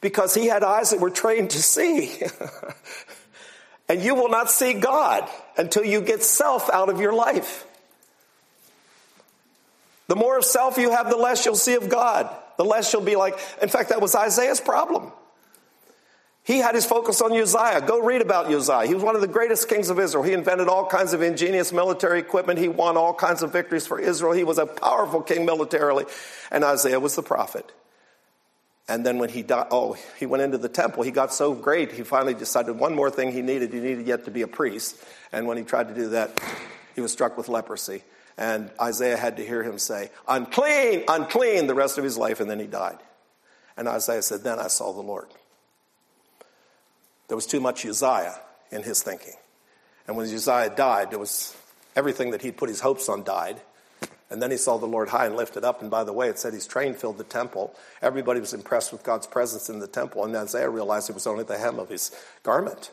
Because 0.00 0.34
he 0.34 0.46
had 0.46 0.62
eyes 0.62 0.90
that 0.90 1.00
were 1.00 1.10
trained 1.10 1.50
to 1.50 1.62
see. 1.62 2.22
and 3.92 4.02
you 4.02 4.14
will 4.14 4.30
not 4.30 4.50
see 4.50 4.72
God 4.72 5.28
until 5.58 5.84
you 5.84 6.00
get 6.00 6.22
self 6.22 6.70
out 6.70 6.88
of 6.88 6.98
your 6.98 7.12
life. 7.12 7.66
The 10.08 10.16
more 10.16 10.38
of 10.38 10.46
self 10.46 10.78
you 10.78 10.90
have, 10.92 11.10
the 11.10 11.18
less 11.18 11.44
you'll 11.44 11.56
see 11.56 11.74
of 11.74 11.90
God. 11.90 12.26
The 12.56 12.64
less 12.64 12.90
you'll 12.90 13.02
be 13.02 13.16
like, 13.16 13.38
in 13.60 13.68
fact, 13.68 13.90
that 13.90 14.00
was 14.00 14.14
Isaiah's 14.14 14.62
problem. 14.62 15.12
He 16.42 16.56
had 16.56 16.74
his 16.74 16.86
focus 16.86 17.20
on 17.20 17.38
Uzziah. 17.38 17.82
Go 17.86 18.00
read 18.00 18.22
about 18.22 18.50
Uzziah. 18.50 18.86
He 18.86 18.94
was 18.94 19.02
one 19.04 19.14
of 19.14 19.20
the 19.20 19.28
greatest 19.28 19.68
kings 19.68 19.90
of 19.90 19.98
Israel. 19.98 20.24
He 20.24 20.32
invented 20.32 20.68
all 20.68 20.86
kinds 20.86 21.12
of 21.12 21.20
ingenious 21.20 21.70
military 21.70 22.18
equipment. 22.18 22.58
He 22.58 22.68
won 22.68 22.96
all 22.96 23.12
kinds 23.12 23.42
of 23.42 23.52
victories 23.52 23.86
for 23.86 24.00
Israel. 24.00 24.32
He 24.32 24.42
was 24.42 24.56
a 24.56 24.64
powerful 24.64 25.20
king 25.20 25.44
militarily. 25.44 26.06
And 26.50 26.64
Isaiah 26.64 26.98
was 26.98 27.14
the 27.14 27.22
prophet. 27.22 27.70
And 28.88 29.06
then 29.06 29.18
when 29.18 29.28
he 29.28 29.42
died, 29.42 29.68
oh, 29.70 29.96
he 30.18 30.26
went 30.26 30.42
into 30.42 30.58
the 30.58 30.68
temple. 30.68 31.02
He 31.02 31.12
got 31.12 31.32
so 31.32 31.54
great, 31.54 31.92
he 31.92 32.02
finally 32.02 32.34
decided 32.34 32.72
one 32.78 32.94
more 32.94 33.10
thing 33.10 33.32
he 33.32 33.42
needed. 33.42 33.72
He 33.72 33.80
needed 33.80 34.06
yet 34.06 34.24
to 34.24 34.30
be 34.30 34.42
a 34.42 34.48
priest. 34.48 35.02
And 35.32 35.46
when 35.46 35.56
he 35.56 35.62
tried 35.62 35.88
to 35.88 35.94
do 35.94 36.10
that, 36.10 36.38
he 36.94 37.00
was 37.00 37.12
struck 37.12 37.38
with 37.38 37.48
leprosy. 37.48 38.02
And 38.36 38.70
Isaiah 38.80 39.16
had 39.16 39.36
to 39.36 39.46
hear 39.46 39.62
him 39.62 39.78
say, 39.78 40.10
unclean, 40.26 41.04
unclean, 41.06 41.66
the 41.66 41.74
rest 41.74 41.98
of 41.98 42.04
his 42.04 42.18
life. 42.18 42.40
And 42.40 42.50
then 42.50 42.58
he 42.58 42.66
died. 42.66 42.98
And 43.76 43.88
Isaiah 43.88 44.22
said, 44.22 44.42
Then 44.42 44.58
I 44.58 44.68
saw 44.68 44.92
the 44.92 45.00
Lord. 45.00 45.28
There 47.28 47.36
was 47.36 47.46
too 47.46 47.60
much 47.60 47.86
Uzziah 47.86 48.38
in 48.70 48.82
his 48.82 49.02
thinking. 49.02 49.34
And 50.06 50.16
when 50.16 50.26
Uzziah 50.26 50.74
died, 50.74 51.10
there 51.10 51.18
was 51.18 51.56
everything 51.96 52.32
that 52.32 52.42
he'd 52.42 52.56
put 52.56 52.68
his 52.68 52.80
hopes 52.80 53.08
on 53.08 53.22
died. 53.22 53.60
And 54.32 54.40
then 54.40 54.50
he 54.50 54.56
saw 54.56 54.78
the 54.78 54.86
Lord 54.86 55.10
high 55.10 55.26
and 55.26 55.36
lifted 55.36 55.62
up. 55.62 55.82
And 55.82 55.90
by 55.90 56.04
the 56.04 56.12
way, 56.12 56.28
it 56.28 56.38
said 56.38 56.54
his 56.54 56.66
train 56.66 56.94
filled 56.94 57.18
the 57.18 57.24
temple. 57.24 57.74
Everybody 58.00 58.40
was 58.40 58.54
impressed 58.54 58.90
with 58.90 59.02
God's 59.02 59.26
presence 59.26 59.68
in 59.68 59.78
the 59.78 59.86
temple. 59.86 60.24
And 60.24 60.34
Isaiah 60.34 60.70
realized 60.70 61.10
it 61.10 61.14
was 61.14 61.26
only 61.26 61.44
the 61.44 61.58
hem 61.58 61.78
of 61.78 61.90
his 61.90 62.10
garment. 62.42 62.90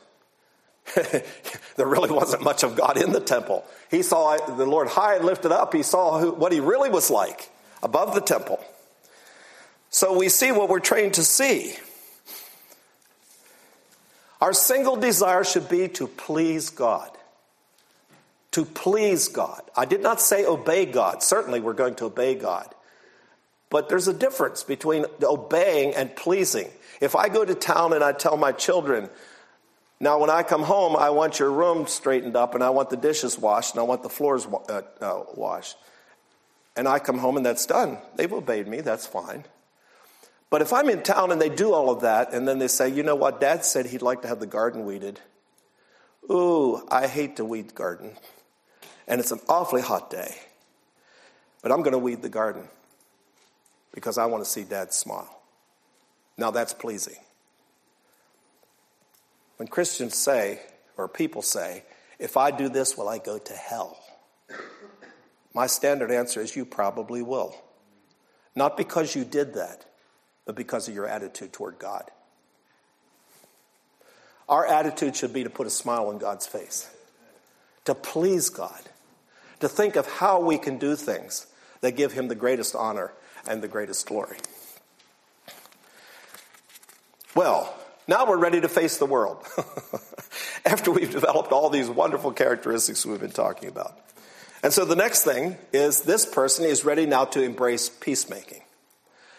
there 0.95 1.87
really 1.87 2.11
wasn't 2.11 2.43
much 2.43 2.63
of 2.63 2.75
God 2.75 3.01
in 3.01 3.13
the 3.13 3.21
temple. 3.21 3.63
He 3.89 4.01
saw 4.01 4.35
the 4.55 4.65
Lord 4.65 4.89
high 4.89 5.15
and 5.15 5.25
lifted 5.25 5.53
up. 5.53 5.73
He 5.73 5.81
saw 5.81 6.19
who, 6.19 6.31
what 6.31 6.51
he 6.51 6.59
really 6.59 6.89
was 6.89 7.09
like 7.09 7.49
above 7.81 8.13
the 8.13 8.21
temple. 8.21 8.59
So 9.89 10.17
we 10.17 10.27
see 10.27 10.51
what 10.51 10.67
we're 10.67 10.79
trained 10.79 11.13
to 11.13 11.23
see. 11.23 11.75
Our 14.41 14.51
single 14.51 14.97
desire 14.97 15.45
should 15.45 15.69
be 15.69 15.87
to 15.89 16.07
please 16.07 16.69
God. 16.69 17.11
To 18.59 18.65
please 18.65 19.29
God. 19.29 19.61
I 19.73 19.85
did 19.85 20.03
not 20.03 20.19
say 20.19 20.45
obey 20.45 20.85
God. 20.85 21.23
Certainly, 21.23 21.61
we're 21.61 21.71
going 21.71 21.95
to 21.95 22.07
obey 22.07 22.35
God. 22.35 22.75
But 23.69 23.87
there's 23.87 24.09
a 24.09 24.13
difference 24.13 24.63
between 24.63 25.05
obeying 25.23 25.95
and 25.95 26.13
pleasing. 26.13 26.69
If 26.99 27.15
I 27.15 27.29
go 27.29 27.45
to 27.45 27.55
town 27.55 27.93
and 27.93 28.03
I 28.03 28.11
tell 28.11 28.35
my 28.35 28.51
children, 28.51 29.09
now 30.01 30.19
when 30.19 30.29
I 30.29 30.43
come 30.43 30.63
home, 30.63 30.97
I 30.97 31.11
want 31.11 31.39
your 31.39 31.49
room 31.49 31.87
straightened 31.87 32.35
up 32.35 32.53
and 32.53 32.61
I 32.61 32.71
want 32.71 32.89
the 32.89 32.97
dishes 32.97 33.39
washed 33.39 33.75
and 33.75 33.79
I 33.79 33.83
want 33.83 34.03
the 34.03 34.09
floors 34.09 34.45
uh, 34.45 34.81
uh, 34.99 35.23
washed. 35.35 35.77
And 36.75 36.85
I 36.85 36.99
come 36.99 37.17
home 37.17 37.37
and 37.37 37.45
that's 37.45 37.65
done. 37.65 37.97
They've 38.17 38.33
obeyed 38.33 38.67
me, 38.67 38.81
that's 38.81 39.07
fine. 39.07 39.45
But 40.49 40.61
if 40.61 40.73
I'm 40.73 40.89
in 40.89 41.01
town 41.01 41.31
and 41.31 41.41
they 41.41 41.47
do 41.47 41.71
all 41.71 41.89
of 41.91 42.01
that, 42.01 42.33
and 42.33 42.45
then 42.45 42.59
they 42.59 42.67
say, 42.67 42.89
you 42.89 43.03
know 43.03 43.15
what, 43.15 43.39
dad 43.39 43.63
said 43.63 43.85
he'd 43.85 44.01
like 44.01 44.23
to 44.23 44.27
have 44.27 44.41
the 44.41 44.47
garden 44.47 44.85
weeded. 44.85 45.21
Ooh, 46.29 46.85
I 46.91 47.07
hate 47.07 47.37
to 47.37 47.45
weed 47.45 47.73
garden. 47.73 48.17
And 49.09 49.19
it's 49.19 49.31
an 49.31 49.41
awfully 49.49 49.81
hot 49.81 50.09
day. 50.09 50.35
But 51.61 51.71
I'm 51.71 51.79
going 51.79 51.91
to 51.91 51.99
weed 51.99 52.21
the 52.21 52.29
garden 52.29 52.69
because 53.93 54.17
I 54.17 54.27
want 54.27 54.43
to 54.43 54.49
see 54.49 54.63
dad 54.63 54.93
smile. 54.93 55.41
Now 56.37 56.51
that's 56.51 56.73
pleasing. 56.73 57.17
When 59.57 59.67
Christians 59.67 60.15
say, 60.15 60.61
or 60.95 61.09
people 61.09 61.41
say, 61.41 61.83
if 62.17 62.37
I 62.37 62.51
do 62.51 62.69
this, 62.69 62.97
will 62.97 63.09
I 63.09 63.17
go 63.17 63.37
to 63.37 63.53
hell? 63.53 63.97
My 65.53 65.67
standard 65.67 66.11
answer 66.11 66.39
is 66.39 66.55
you 66.55 66.63
probably 66.63 67.21
will. 67.21 67.55
Not 68.55 68.77
because 68.77 69.15
you 69.15 69.25
did 69.25 69.55
that, 69.55 69.85
but 70.45 70.55
because 70.55 70.87
of 70.87 70.93
your 70.93 71.07
attitude 71.07 71.51
toward 71.51 71.79
God. 71.79 72.09
Our 74.47 74.65
attitude 74.65 75.15
should 75.15 75.33
be 75.33 75.43
to 75.43 75.49
put 75.49 75.67
a 75.67 75.69
smile 75.69 76.07
on 76.07 76.17
God's 76.17 76.47
face, 76.47 76.89
to 77.85 77.93
please 77.93 78.49
God, 78.49 78.81
to 79.59 79.69
think 79.69 79.95
of 79.95 80.07
how 80.07 80.39
we 80.39 80.57
can 80.57 80.77
do 80.77 80.95
things 80.95 81.47
that 81.81 81.95
give 81.95 82.13
Him 82.13 82.27
the 82.27 82.35
greatest 82.35 82.75
honor 82.75 83.11
and 83.47 83.61
the 83.61 83.67
greatest 83.67 84.05
glory. 84.05 84.37
Well, 87.35 87.73
now 88.07 88.27
we're 88.27 88.37
ready 88.37 88.59
to 88.61 88.67
face 88.67 88.97
the 88.97 89.05
world 89.05 89.45
after 90.65 90.91
we've 90.91 91.11
developed 91.11 91.51
all 91.51 91.69
these 91.69 91.89
wonderful 91.89 92.31
characteristics 92.31 93.05
we've 93.05 93.19
been 93.19 93.31
talking 93.31 93.69
about. 93.69 93.97
And 94.63 94.73
so 94.73 94.83
the 94.83 94.95
next 94.95 95.23
thing 95.23 95.57
is 95.71 96.01
this 96.01 96.25
person 96.25 96.65
is 96.65 96.83
ready 96.83 97.05
now 97.05 97.25
to 97.25 97.41
embrace 97.41 97.89
peacemaking. 97.89 98.61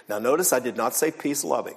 Now, 0.08 0.18
notice 0.18 0.52
I 0.52 0.60
did 0.60 0.76
not 0.76 0.94
say 0.94 1.10
peace 1.10 1.44
loving. 1.44 1.76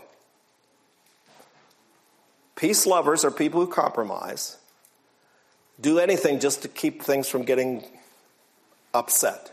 Peace 2.56 2.86
lovers 2.86 3.26
are 3.26 3.32
people 3.32 3.60
who 3.60 3.68
compromise, 3.68 4.58
do 5.82 6.00
anything 6.00 6.40
just 6.40 6.62
to 6.62 6.68
keep 6.68 7.02
things 7.02 7.28
from 7.28 7.44
getting 7.44 7.84
upset. 8.94 9.52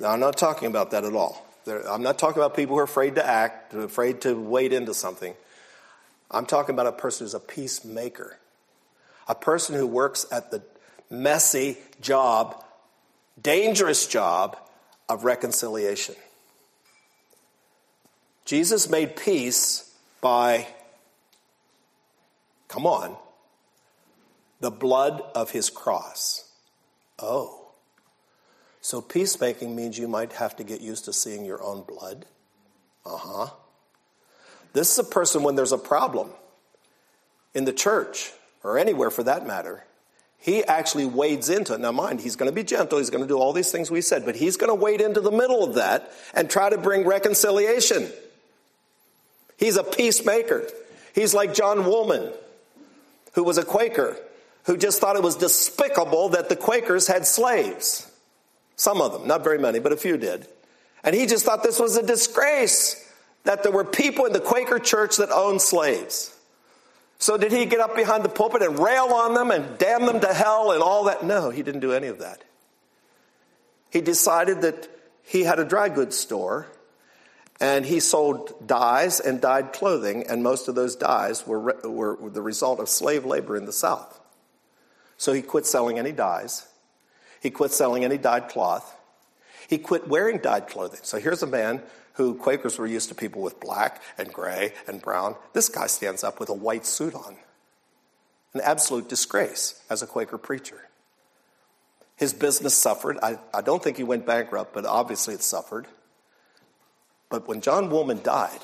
Now, 0.00 0.10
I'm 0.10 0.20
not 0.20 0.36
talking 0.36 0.68
about 0.68 0.92
that 0.92 1.04
at 1.04 1.14
all. 1.14 1.44
I'm 1.66 2.02
not 2.02 2.18
talking 2.18 2.40
about 2.40 2.56
people 2.56 2.76
who 2.76 2.80
are 2.80 2.84
afraid 2.84 3.16
to 3.16 3.26
act, 3.26 3.74
afraid 3.74 4.22
to 4.22 4.34
wade 4.34 4.72
into 4.72 4.94
something. 4.94 5.34
I'm 6.30 6.46
talking 6.46 6.74
about 6.74 6.86
a 6.86 6.92
person 6.92 7.24
who's 7.24 7.34
a 7.34 7.40
peacemaker, 7.40 8.38
a 9.26 9.34
person 9.34 9.74
who 9.74 9.86
works 9.86 10.26
at 10.30 10.50
the 10.50 10.62
messy 11.10 11.78
job, 12.00 12.64
dangerous 13.40 14.06
job 14.06 14.56
of 15.08 15.24
reconciliation. 15.24 16.14
Jesus 18.44 18.88
made 18.88 19.16
peace 19.16 19.94
by, 20.20 20.66
come 22.68 22.86
on, 22.86 23.16
the 24.60 24.70
blood 24.70 25.22
of 25.34 25.50
his 25.50 25.68
cross. 25.70 26.50
Oh. 27.18 27.57
So 28.88 29.02
peacemaking 29.02 29.76
means 29.76 29.98
you 29.98 30.08
might 30.08 30.32
have 30.32 30.56
to 30.56 30.64
get 30.64 30.80
used 30.80 31.04
to 31.04 31.12
seeing 31.12 31.44
your 31.44 31.62
own 31.62 31.82
blood. 31.82 32.24
Uh 33.04 33.18
huh. 33.18 33.50
This 34.72 34.90
is 34.90 34.98
a 34.98 35.04
person 35.04 35.42
when 35.42 35.56
there's 35.56 35.72
a 35.72 35.76
problem 35.76 36.30
in 37.52 37.66
the 37.66 37.72
church 37.74 38.32
or 38.64 38.78
anywhere 38.78 39.10
for 39.10 39.22
that 39.24 39.46
matter. 39.46 39.84
He 40.38 40.64
actually 40.64 41.04
wades 41.04 41.50
into 41.50 41.74
it. 41.74 41.80
Now, 41.80 41.92
mind, 41.92 42.22
he's 42.22 42.34
going 42.34 42.50
to 42.50 42.54
be 42.54 42.64
gentle. 42.64 42.96
He's 42.96 43.10
going 43.10 43.22
to 43.22 43.28
do 43.28 43.38
all 43.38 43.52
these 43.52 43.70
things 43.70 43.90
we 43.90 44.00
said, 44.00 44.24
but 44.24 44.36
he's 44.36 44.56
going 44.56 44.70
to 44.70 44.74
wade 44.74 45.02
into 45.02 45.20
the 45.20 45.32
middle 45.32 45.62
of 45.62 45.74
that 45.74 46.10
and 46.32 46.48
try 46.48 46.70
to 46.70 46.78
bring 46.78 47.06
reconciliation. 47.06 48.10
He's 49.58 49.76
a 49.76 49.84
peacemaker. 49.84 50.66
He's 51.14 51.34
like 51.34 51.52
John 51.52 51.84
Woolman, 51.84 52.32
who 53.34 53.44
was 53.44 53.58
a 53.58 53.66
Quaker, 53.66 54.16
who 54.64 54.78
just 54.78 54.98
thought 54.98 55.16
it 55.16 55.22
was 55.22 55.36
despicable 55.36 56.30
that 56.30 56.48
the 56.48 56.56
Quakers 56.56 57.06
had 57.06 57.26
slaves. 57.26 58.10
Some 58.78 59.02
of 59.02 59.12
them, 59.12 59.26
not 59.26 59.42
very 59.44 59.58
many, 59.58 59.80
but 59.80 59.92
a 59.92 59.96
few 59.96 60.16
did. 60.16 60.46
And 61.02 61.14
he 61.14 61.26
just 61.26 61.44
thought 61.44 61.62
this 61.62 61.80
was 61.80 61.96
a 61.96 62.06
disgrace 62.06 63.04
that 63.42 63.64
there 63.64 63.72
were 63.72 63.84
people 63.84 64.24
in 64.24 64.32
the 64.32 64.40
Quaker 64.40 64.78
church 64.78 65.16
that 65.16 65.30
owned 65.30 65.60
slaves. 65.60 66.34
So 67.18 67.36
did 67.36 67.50
he 67.50 67.66
get 67.66 67.80
up 67.80 67.96
behind 67.96 68.24
the 68.24 68.28
pulpit 68.28 68.62
and 68.62 68.78
rail 68.78 69.06
on 69.12 69.34
them 69.34 69.50
and 69.50 69.76
damn 69.78 70.06
them 70.06 70.20
to 70.20 70.32
hell 70.32 70.70
and 70.70 70.80
all 70.80 71.04
that? 71.04 71.24
No, 71.24 71.50
he 71.50 71.64
didn't 71.64 71.80
do 71.80 71.92
any 71.92 72.06
of 72.06 72.20
that. 72.20 72.44
He 73.90 74.00
decided 74.00 74.62
that 74.62 74.88
he 75.24 75.42
had 75.42 75.58
a 75.58 75.64
dry 75.64 75.88
goods 75.88 76.16
store 76.16 76.68
and 77.60 77.84
he 77.84 77.98
sold 77.98 78.64
dyes 78.64 79.18
and 79.18 79.40
dyed 79.40 79.72
clothing, 79.72 80.24
and 80.28 80.44
most 80.44 80.68
of 80.68 80.76
those 80.76 80.94
dyes 80.94 81.44
were, 81.44 81.58
were, 81.82 82.16
the 82.30 82.40
result 82.40 82.78
of 82.78 82.88
slave 82.88 83.24
labor 83.24 83.56
in 83.56 83.64
the 83.64 83.72
South. 83.72 84.20
So 85.16 85.32
he 85.32 85.42
quit 85.42 85.66
selling 85.66 85.98
any 85.98 86.12
dyes. 86.12 86.67
He 87.40 87.50
quit 87.50 87.72
selling 87.72 88.04
any 88.04 88.18
dyed 88.18 88.48
cloth. 88.48 88.96
He 89.68 89.78
quit 89.78 90.08
wearing 90.08 90.38
dyed 90.38 90.68
clothing. 90.68 91.00
So 91.02 91.18
here's 91.18 91.42
a 91.42 91.46
man 91.46 91.82
who 92.14 92.34
Quakers 92.34 92.78
were 92.78 92.86
used 92.86 93.10
to 93.10 93.14
people 93.14 93.42
with 93.42 93.60
black 93.60 94.02
and 94.16 94.32
gray 94.32 94.72
and 94.86 95.00
brown. 95.00 95.36
This 95.52 95.68
guy 95.68 95.86
stands 95.86 96.24
up 96.24 96.40
with 96.40 96.48
a 96.48 96.54
white 96.54 96.84
suit 96.84 97.14
on. 97.14 97.36
An 98.54 98.60
absolute 98.62 99.08
disgrace 99.08 99.80
as 99.88 100.02
a 100.02 100.06
Quaker 100.06 100.38
preacher. 100.38 100.88
His 102.16 102.32
business 102.32 102.74
suffered. 102.74 103.18
I, 103.22 103.38
I 103.54 103.60
don't 103.60 103.82
think 103.82 103.96
he 103.96 104.02
went 104.02 104.26
bankrupt, 104.26 104.74
but 104.74 104.84
obviously 104.84 105.34
it 105.34 105.42
suffered. 105.42 105.86
But 107.28 107.46
when 107.46 107.60
John 107.60 107.90
Woolman 107.90 108.22
died, 108.22 108.60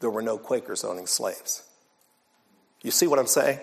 there 0.00 0.10
were 0.10 0.22
no 0.22 0.36
Quakers 0.38 0.82
owning 0.82 1.06
slaves. 1.06 1.62
You 2.82 2.90
see 2.90 3.06
what 3.06 3.18
I'm 3.18 3.26
saying? 3.26 3.60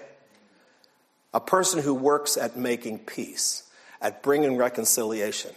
A 1.38 1.40
person 1.40 1.84
who 1.84 1.94
works 1.94 2.36
at 2.36 2.58
making 2.58 2.98
peace, 2.98 3.62
at 4.02 4.24
bringing 4.24 4.58
reconciliation, 4.58 5.52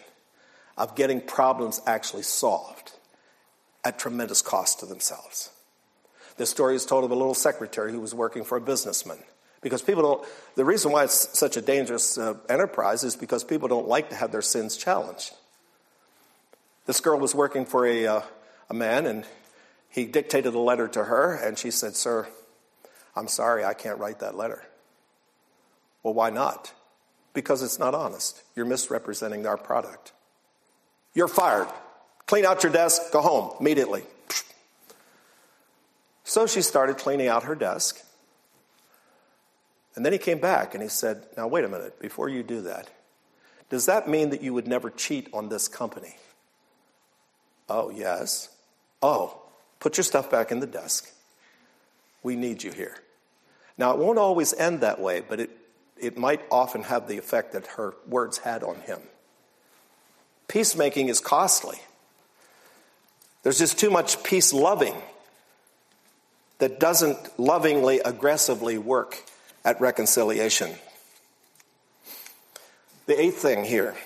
of 0.77 0.95
getting 0.95 1.23
problems 1.23 1.81
actually 1.87 2.25
solved 2.25 2.93
at 3.83 3.99
tremendous 3.99 4.43
cost 4.43 4.81
to 4.81 4.85
themselves. 4.85 5.49
This 6.37 6.51
story 6.51 6.75
is 6.75 6.85
told 6.85 7.05
of 7.05 7.11
a 7.13 7.15
little 7.15 7.33
secretary 7.33 7.93
who 7.93 8.01
was 8.01 8.15
working 8.15 8.45
for 8.45 8.59
a 8.59 8.61
businessman. 8.61 9.17
Because 9.63 9.81
people 9.81 10.03
don't, 10.03 10.29
the 10.55 10.67
reason 10.67 10.93
why 10.93 11.05
it's 11.05 11.39
such 11.39 11.57
a 11.57 11.63
dangerous 11.63 12.19
uh, 12.19 12.35
enterprise 12.51 13.03
is 13.03 13.17
because 13.17 13.43
people 13.43 13.67
don't 13.67 13.89
like 13.89 14.11
to 14.11 14.17
have 14.17 14.33
their 14.33 14.43
sins 14.43 14.77
challenged. 14.77 15.33
This 16.85 17.01
girl 17.01 17.19
was 17.19 17.35
working 17.35 17.65
for 17.65 17.87
a, 17.87 18.07
uh, 18.07 18.23
a 18.69 18.75
man, 18.75 19.07
and 19.07 19.25
he 19.89 20.05
dictated 20.05 20.53
a 20.53 20.61
letter 20.61 20.89
to 20.89 21.05
her, 21.05 21.37
and 21.37 21.59
she 21.59 21.71
said, 21.71 21.97
Sir, 21.97 22.29
I'm 23.17 23.29
sorry, 23.29 23.65
I 23.65 23.73
can't 23.73 23.99
write 23.99 24.19
that 24.19 24.37
letter. 24.37 24.63
Well, 26.03 26.15
why 26.15 26.31
not? 26.31 26.73
Because 27.35 27.63
it's 27.63 27.79
not 27.79 27.95
honest. 27.95 28.43
You're 28.57 28.67
misrepresenting 28.67 29.47
our 29.47 29.57
product. 29.57 30.13
You're 31.15 31.29
fired. 31.29 31.69
Clean 32.27 32.45
out 32.45 32.63
your 32.63 32.73
desk, 32.73 33.13
go 33.13 33.21
home 33.21 33.53
immediately. 33.61 34.05
So 36.25 36.47
she 36.47 36.63
started 36.63 36.97
cleaning 36.97 37.27
out 37.27 37.43
her 37.43 37.57
desk. 37.57 38.01
And 39.97 40.05
then 40.05 40.13
he 40.13 40.19
came 40.19 40.39
back 40.39 40.75
and 40.75 40.83
he 40.83 40.89
said, 40.89 41.27
Now, 41.37 41.49
wait 41.49 41.65
a 41.65 41.69
minute, 41.69 41.99
before 41.99 42.29
you 42.29 42.43
do 42.43 42.63
that, 42.63 42.89
does 43.69 43.87
that 43.87 44.09
mean 44.09 44.31
that 44.31 44.43
you 44.43 44.55
would 44.55 44.69
never 44.69 44.91
cheat 44.91 45.29
on 45.33 45.49
this 45.49 45.67
company? 45.67 46.17
Oh, 47.69 47.91
yes. 47.91 48.49
Oh, 49.03 49.41
put 49.79 49.97
your 49.97 50.05
stuff 50.05 50.31
back 50.31 50.53
in 50.53 50.61
the 50.61 50.67
desk. 50.67 51.13
We 52.23 52.37
need 52.37 52.63
you 52.63 52.73
here. 52.73 52.97
Now, 53.79 53.93
it 53.93 53.99
won't 53.99 54.19
always 54.19 54.53
end 54.55 54.81
that 54.81 55.01
way, 55.01 55.23
but 55.27 55.41
it, 55.41 55.51
it 56.01 56.19
might 56.19 56.41
often 56.51 56.83
have 56.85 57.09
the 57.09 57.19
effect 57.19 57.53
that 57.53 57.67
her 57.67 57.95
words 58.07 58.39
had 58.39 58.63
on 58.63 58.77
him. 58.77 59.01
Peacemaking 60.49 61.09
is 61.09 61.21
costly. 61.21 61.79
There's 63.43 63.59
just 63.59 63.79
too 63.79 63.91
much 63.91 64.23
peace 64.23 64.53
loving 64.53 64.95
that 66.59 66.81
doesn't 66.81 67.39
lovingly, 67.39 68.01
aggressively 68.01 68.77
work 68.79 69.25
at 69.65 69.81
reconciliation. 69.81 70.71
The 73.07 73.21
eighth 73.21 73.39
thing 73.39 73.65
here 73.65 73.97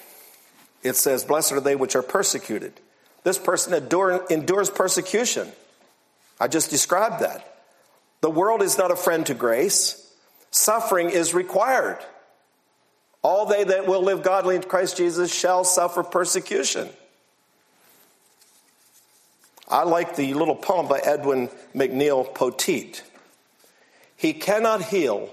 it 0.84 0.96
says, 0.96 1.24
Blessed 1.24 1.52
are 1.52 1.60
they 1.60 1.74
which 1.74 1.96
are 1.96 2.02
persecuted. 2.02 2.74
This 3.24 3.38
person 3.38 3.72
endure, 3.72 4.24
endures 4.30 4.68
persecution. 4.68 5.50
I 6.38 6.46
just 6.46 6.70
described 6.70 7.22
that. 7.22 7.62
The 8.20 8.30
world 8.30 8.62
is 8.62 8.76
not 8.76 8.90
a 8.90 8.96
friend 8.96 9.24
to 9.26 9.34
grace. 9.34 10.03
Suffering 10.54 11.10
is 11.10 11.34
required. 11.34 11.98
All 13.22 13.44
they 13.44 13.64
that 13.64 13.88
will 13.88 14.04
live 14.04 14.22
godly 14.22 14.54
in 14.54 14.62
Christ 14.62 14.96
Jesus 14.96 15.34
shall 15.34 15.64
suffer 15.64 16.04
persecution. 16.04 16.88
I 19.68 19.82
like 19.82 20.14
the 20.14 20.32
little 20.34 20.54
poem 20.54 20.86
by 20.86 21.00
Edwin 21.00 21.48
McNeill 21.74 22.32
Poteat. 22.32 23.02
He 24.16 24.32
cannot 24.32 24.80
heal 24.84 25.28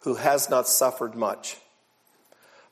who 0.00 0.16
has 0.16 0.50
not 0.50 0.66
suffered 0.66 1.14
much. 1.14 1.56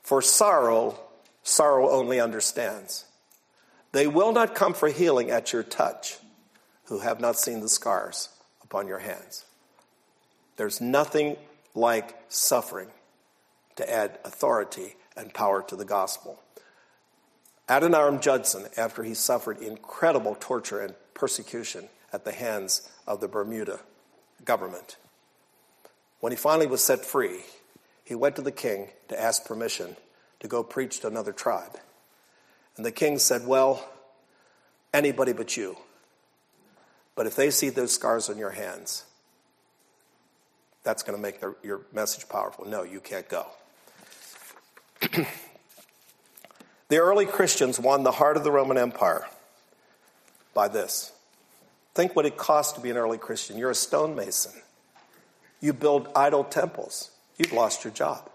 For 0.03 0.21
sorrow, 0.21 0.99
sorrow 1.43 1.89
only 1.89 2.19
understands. 2.19 3.05
They 3.93 4.07
will 4.07 4.33
not 4.33 4.55
come 4.55 4.73
for 4.73 4.89
healing 4.89 5.31
at 5.31 5.53
your 5.53 5.63
touch 5.63 6.17
who 6.87 6.99
have 6.99 7.21
not 7.21 7.39
seen 7.39 7.61
the 7.61 7.69
scars 7.69 8.27
upon 8.61 8.89
your 8.89 8.99
hands. 8.99 9.45
There's 10.57 10.81
nothing 10.81 11.37
like 11.77 12.17
suffering 12.27 12.89
to 13.75 13.89
add 13.89 14.17
authority 14.25 14.95
and 15.15 15.33
power 15.33 15.61
to 15.61 15.75
the 15.75 15.85
gospel. 15.85 16.39
Adoniram 17.69 18.19
Judson, 18.19 18.65
after 18.75 19.03
he 19.03 19.13
suffered 19.13 19.59
incredible 19.59 20.35
torture 20.39 20.81
and 20.81 20.95
persecution 21.13 21.87
at 22.11 22.25
the 22.25 22.31
hands 22.31 22.89
of 23.05 23.21
the 23.21 23.27
Bermuda 23.27 23.79
government, 24.43 24.97
when 26.19 26.31
he 26.31 26.37
finally 26.37 26.65
was 26.65 26.83
set 26.83 27.05
free, 27.05 27.41
he 28.03 28.15
went 28.15 28.35
to 28.37 28.41
the 28.41 28.51
king 28.51 28.89
to 29.09 29.21
ask 29.21 29.45
permission 29.45 29.95
to 30.39 30.47
go 30.47 30.63
preach 30.63 31.01
to 31.01 31.07
another 31.07 31.31
tribe. 31.31 31.77
And 32.75 32.85
the 32.85 32.91
king 32.91 33.19
said, 33.19 33.45
Well, 33.45 33.87
anybody 34.93 35.33
but 35.33 35.55
you. 35.55 35.77
But 37.15 37.27
if 37.27 37.35
they 37.35 37.51
see 37.51 37.69
those 37.69 37.93
scars 37.93 38.29
on 38.29 38.37
your 38.37 38.51
hands, 38.51 39.03
that's 40.87 41.03
going 41.03 41.17
to 41.17 41.21
make 41.21 41.41
your 41.63 41.81
message 41.91 42.29
powerful. 42.29 42.65
No, 42.65 42.83
you 42.83 43.01
can't 43.01 43.27
go. 43.27 43.45
the 46.87 46.97
early 46.97 47.25
Christians 47.25 47.77
won 47.77 48.03
the 48.03 48.11
heart 48.11 48.37
of 48.37 48.45
the 48.45 48.51
Roman 48.51 48.77
Empire 48.77 49.27
by 50.53 50.69
this. 50.69 51.11
Think 51.93 52.15
what 52.15 52.25
it 52.25 52.37
cost 52.37 52.75
to 52.75 52.81
be 52.81 52.89
an 52.89 52.95
early 52.95 53.17
Christian. 53.17 53.57
You're 53.57 53.71
a 53.71 53.75
stonemason. 53.75 54.53
You 55.59 55.73
build 55.73 56.07
idol 56.15 56.45
temples. 56.45 57.11
You've 57.37 57.51
lost 57.51 57.83
your 57.83 57.91
job. 57.91 58.29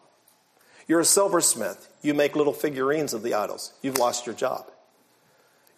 You're 0.87 1.01
a 1.01 1.07
silversmith. 1.07 1.91
You 2.03 2.13
make 2.13 2.37
little 2.37 2.53
figurines 2.53 3.15
of 3.15 3.23
the 3.23 3.33
idols. 3.33 3.73
You've 3.81 3.97
lost 3.97 4.27
your 4.27 4.35
job. 4.35 4.67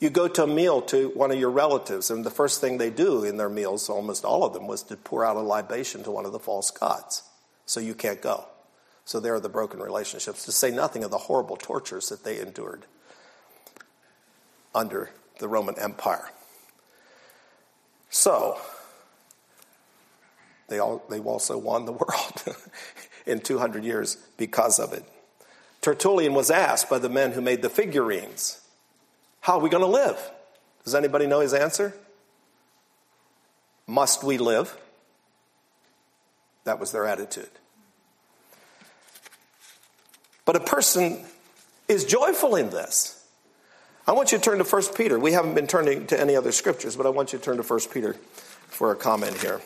You 0.01 0.11
go 0.11 0.29
to 0.29 0.43
a 0.43 0.47
meal 0.47 0.83
to 0.83 1.09
one 1.11 1.31
of 1.31 1.39
your 1.39 1.51
relatives, 1.51 2.11
and 2.11 2.25
the 2.25 2.31
first 2.31 2.61
thing 2.61 2.79
they 2.79 2.91
do 2.91 3.25
in 3.25 3.37
their 3.37 3.49
meals, 3.49 3.89
almost 3.89 4.25
all 4.25 4.45
of 4.45 4.53
them, 4.53 4.67
was 4.67 4.83
to 4.85 4.97
pour 4.97 5.25
out 5.25 5.37
a 5.37 5.41
libation 5.41 6.03
to 6.05 6.11
one 6.11 6.27
of 6.27 6.33
the 6.33 6.39
false 6.39 6.71
gods. 6.71 7.23
So 7.67 7.81
you 7.81 7.95
can't 7.95 8.21
go. 8.21 8.47
So 9.05 9.21
there 9.21 9.35
are 9.35 9.41
the 9.41 9.49
broken 9.49 9.81
relationships, 9.81 10.45
to 10.45 10.53
say 10.53 10.71
nothing 10.71 11.05
of 11.05 11.11
the 11.11 11.19
horrible 11.19 11.57
tortures 11.57 12.09
that 12.09 12.25
they 12.25 12.41
endured 12.41 12.87
under 14.75 15.11
the 15.39 15.49
Roman 15.49 15.79
Empire. 15.79 16.31
So, 18.11 18.59
they, 20.69 20.79
all, 20.79 21.05
they 21.11 21.21
also 21.21 21.59
won 21.59 21.85
the 21.85 21.93
world 21.93 22.43
in 23.27 23.41
200 23.41 23.85
years 23.85 24.17
because 24.37 24.79
of 24.79 24.93
it. 24.93 25.05
Tertullian 25.81 26.33
was 26.33 26.51
asked 26.51 26.89
by 26.89 26.99
the 26.99 27.09
men 27.09 27.33
who 27.33 27.41
made 27.41 27.61
the 27.61 27.69
figurines 27.69 28.61
how 29.45 29.59
are 29.59 29.61
we 29.61 29.69
going 29.69 29.83
to 29.83 29.87
live? 29.87 30.19
Does 30.85 30.95
anybody 30.95 31.27
know 31.27 31.41
his 31.41 31.53
answer? 31.53 31.93
Must 33.87 34.25
we 34.25 34.39
live? 34.39 34.75
That 36.65 36.81
was 36.81 36.93
their 36.93 37.05
attitude. 37.05 37.51
But 40.47 40.57
a 40.57 40.61
person 40.61 41.23
is 41.89 42.07
joyful 42.07 42.57
in 42.57 42.71
this. 42.71 43.23
I 44.07 44.13
want 44.13 44.33
you 44.33 44.39
to 44.39 44.45
turn 44.45 44.57
to 44.57 44.65
1 44.65 44.83
Peter. 44.97 45.19
We 45.19 45.33
haven't 45.33 45.55
been 45.55 45.67
turning 45.67 46.07
to 46.07 46.19
any 46.19 46.37
other 46.37 46.51
scriptures, 46.51 46.97
but 46.97 47.05
I 47.05 47.11
want 47.11 47.35
you 47.35 47.39
to 47.39 47.45
turn 47.45 47.59
to 47.59 47.63
1 47.63 47.81
Peter 47.93 48.15
for 48.69 48.93
a 48.93 48.97
comment 48.97 49.37
here. 49.43 49.61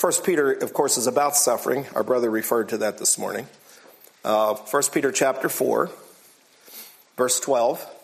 1 0.00 0.12
Peter, 0.24 0.52
of 0.52 0.72
course, 0.72 0.96
is 0.96 1.06
about 1.06 1.36
suffering. 1.36 1.84
Our 1.94 2.02
brother 2.02 2.30
referred 2.30 2.70
to 2.70 2.78
that 2.78 2.96
this 2.96 3.18
morning. 3.18 3.46
Uh, 4.24 4.54
1 4.54 4.82
Peter 4.92 5.12
chapter 5.12 5.48
4, 5.48 5.90
verse 7.16 7.40
12. 7.40 7.94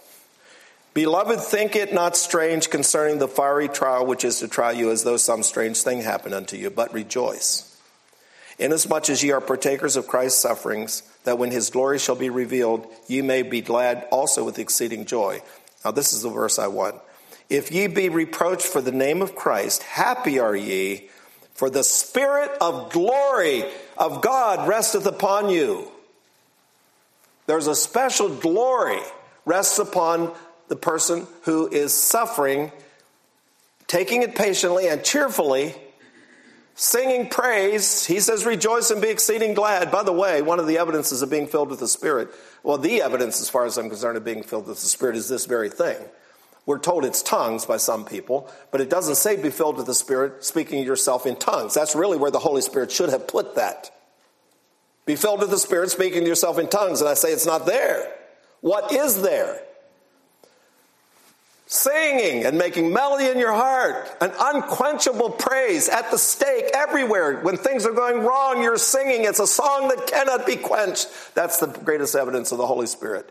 Beloved, 0.95 1.41
think 1.41 1.75
it 1.75 1.93
not 1.93 2.17
strange 2.17 2.71
concerning 2.71 3.19
the 3.19 3.27
fiery 3.27 3.69
trial 3.69 4.07
which 4.07 4.25
is 4.25 4.39
to 4.39 4.47
try 4.47 4.71
you 4.71 4.93
as 4.93 5.03
though 5.03 5.17
some 5.17 5.43
strange 5.43 5.79
thing 5.79 6.03
happened 6.03 6.35
unto 6.35 6.57
you, 6.57 6.71
but 6.71 6.95
rejoice. 6.95 7.71
Inasmuch 8.61 9.11
as 9.11 9.23
ye 9.23 9.33
are 9.33 9.41
partakers 9.41 9.97
of 9.97 10.07
Christ's 10.07 10.41
sufferings, 10.41 11.03
that 11.25 11.37
when 11.37 11.51
his 11.51 11.71
glory 11.71 11.99
shall 11.99 12.15
be 12.15 12.31
revealed, 12.31 12.87
ye 13.09 13.23
may 13.23 13.43
be 13.43 13.61
glad 13.61 14.07
also 14.12 14.45
with 14.45 14.61
exceeding 14.61 15.05
joy. 15.05 15.43
Now, 15.85 15.91
this 15.91 16.12
is 16.12 16.23
the 16.23 16.31
verse 16.31 16.61
I 16.61 16.69
want. 16.69 16.95
If 17.51 17.73
ye 17.73 17.89
be 17.89 18.09
reproached 18.09 18.67
for 18.67 18.81
the 18.81 18.93
name 18.93 19.21
of 19.21 19.35
Christ, 19.35 19.83
happy 19.83 20.39
are 20.39 20.55
ye, 20.55 21.11
for 21.55 21.69
the 21.69 21.85
Spirit 21.85 22.51
of 22.61 22.93
glory 22.93 23.65
of 23.99 24.23
God 24.23 24.69
resteth 24.69 25.07
upon 25.07 25.51
you. 25.51 25.91
There's 27.47 27.66
a 27.66 27.74
special 27.74 28.28
glory 28.28 29.01
rests 29.45 29.78
upon 29.78 30.32
the 30.68 30.76
person 30.76 31.26
who 31.42 31.68
is 31.68 31.92
suffering, 31.92 32.72
taking 33.86 34.22
it 34.22 34.34
patiently 34.34 34.88
and 34.88 35.05
cheerfully 35.05 35.74
Singing 36.76 37.28
praise, 37.28 38.05
he 38.05 38.18
says, 38.18 38.45
rejoice 38.45 38.90
and 38.90 39.01
be 39.01 39.09
exceeding 39.09 39.55
glad. 39.55 39.92
By 39.92 40.03
the 40.03 40.12
way, 40.12 40.42
one 40.42 40.59
of 40.59 40.66
the 40.66 40.78
evidences 40.78 41.22
of 41.22 41.30
being 41.30 41.47
filled 41.47 41.70
with 41.70 41.78
the 41.78 41.86
Spirit, 41.86 42.30
well, 42.64 42.78
the 42.78 43.01
evidence, 43.01 43.40
as 43.40 43.49
far 43.49 43.64
as 43.64 43.78
I'm 43.78 43.88
concerned, 43.88 44.16
of 44.16 44.24
being 44.24 44.42
filled 44.42 44.66
with 44.66 44.80
the 44.80 44.86
Spirit 44.86 45.14
is 45.14 45.28
this 45.28 45.47
very 45.47 45.70
thing. 45.70 45.97
We're 46.66 46.80
told 46.80 47.05
it's 47.05 47.22
tongues 47.22 47.64
by 47.64 47.76
some 47.76 48.05
people, 48.05 48.51
but 48.72 48.80
it 48.80 48.90
doesn't 48.90 49.16
say 49.16 49.40
be 49.40 49.51
filled 49.51 49.76
with 49.76 49.86
the 49.86 49.95
Spirit, 49.95 50.45
speaking 50.45 50.82
yourself 50.82 51.26
in 51.26 51.36
tongues. 51.36 51.74
That's 51.74 51.95
really 51.95 52.18
where 52.18 52.32
the 52.32 52.40
Holy 52.40 52.62
Spirit 52.62 52.90
should 52.90 53.11
have 53.11 53.28
put 53.28 53.55
that. 53.55 53.92
Be 55.07 55.16
filled 55.16 55.40
with 55.40 55.50
the 55.50 55.59
Spirit, 55.59 55.90
speaking 55.90 56.22
to 56.22 56.26
yourself 56.26 56.59
in 56.59 56.68
tongues. 56.68 57.00
And 57.00 57.09
I 57.09 57.14
say 57.14 57.30
it's 57.32 57.46
not 57.46 57.66
there. 57.66 58.11
What 58.61 58.92
is 58.92 59.20
there? 59.20 59.61
Singing 61.66 62.44
and 62.44 62.57
making 62.57 62.92
melody 62.92 63.26
in 63.26 63.38
your 63.38 63.52
heart, 63.52 64.09
an 64.20 64.32
unquenchable 64.38 65.30
praise 65.30 65.88
at 65.88 66.11
the 66.11 66.18
stake 66.18 66.66
everywhere. 66.74 67.40
When 67.40 67.57
things 67.57 67.84
are 67.84 67.92
going 67.92 68.24
wrong, 68.24 68.62
you're 68.62 68.78
singing. 68.78 69.24
It's 69.24 69.40
a 69.40 69.46
song 69.46 69.88
that 69.88 70.07
cannot 70.07 70.46
be 70.46 70.57
quenched. 70.57 71.09
That's 71.34 71.59
the 71.59 71.66
greatest 71.66 72.14
evidence 72.14 72.52
of 72.52 72.59
the 72.59 72.66
Holy 72.66 72.86
Spirit. 72.86 73.28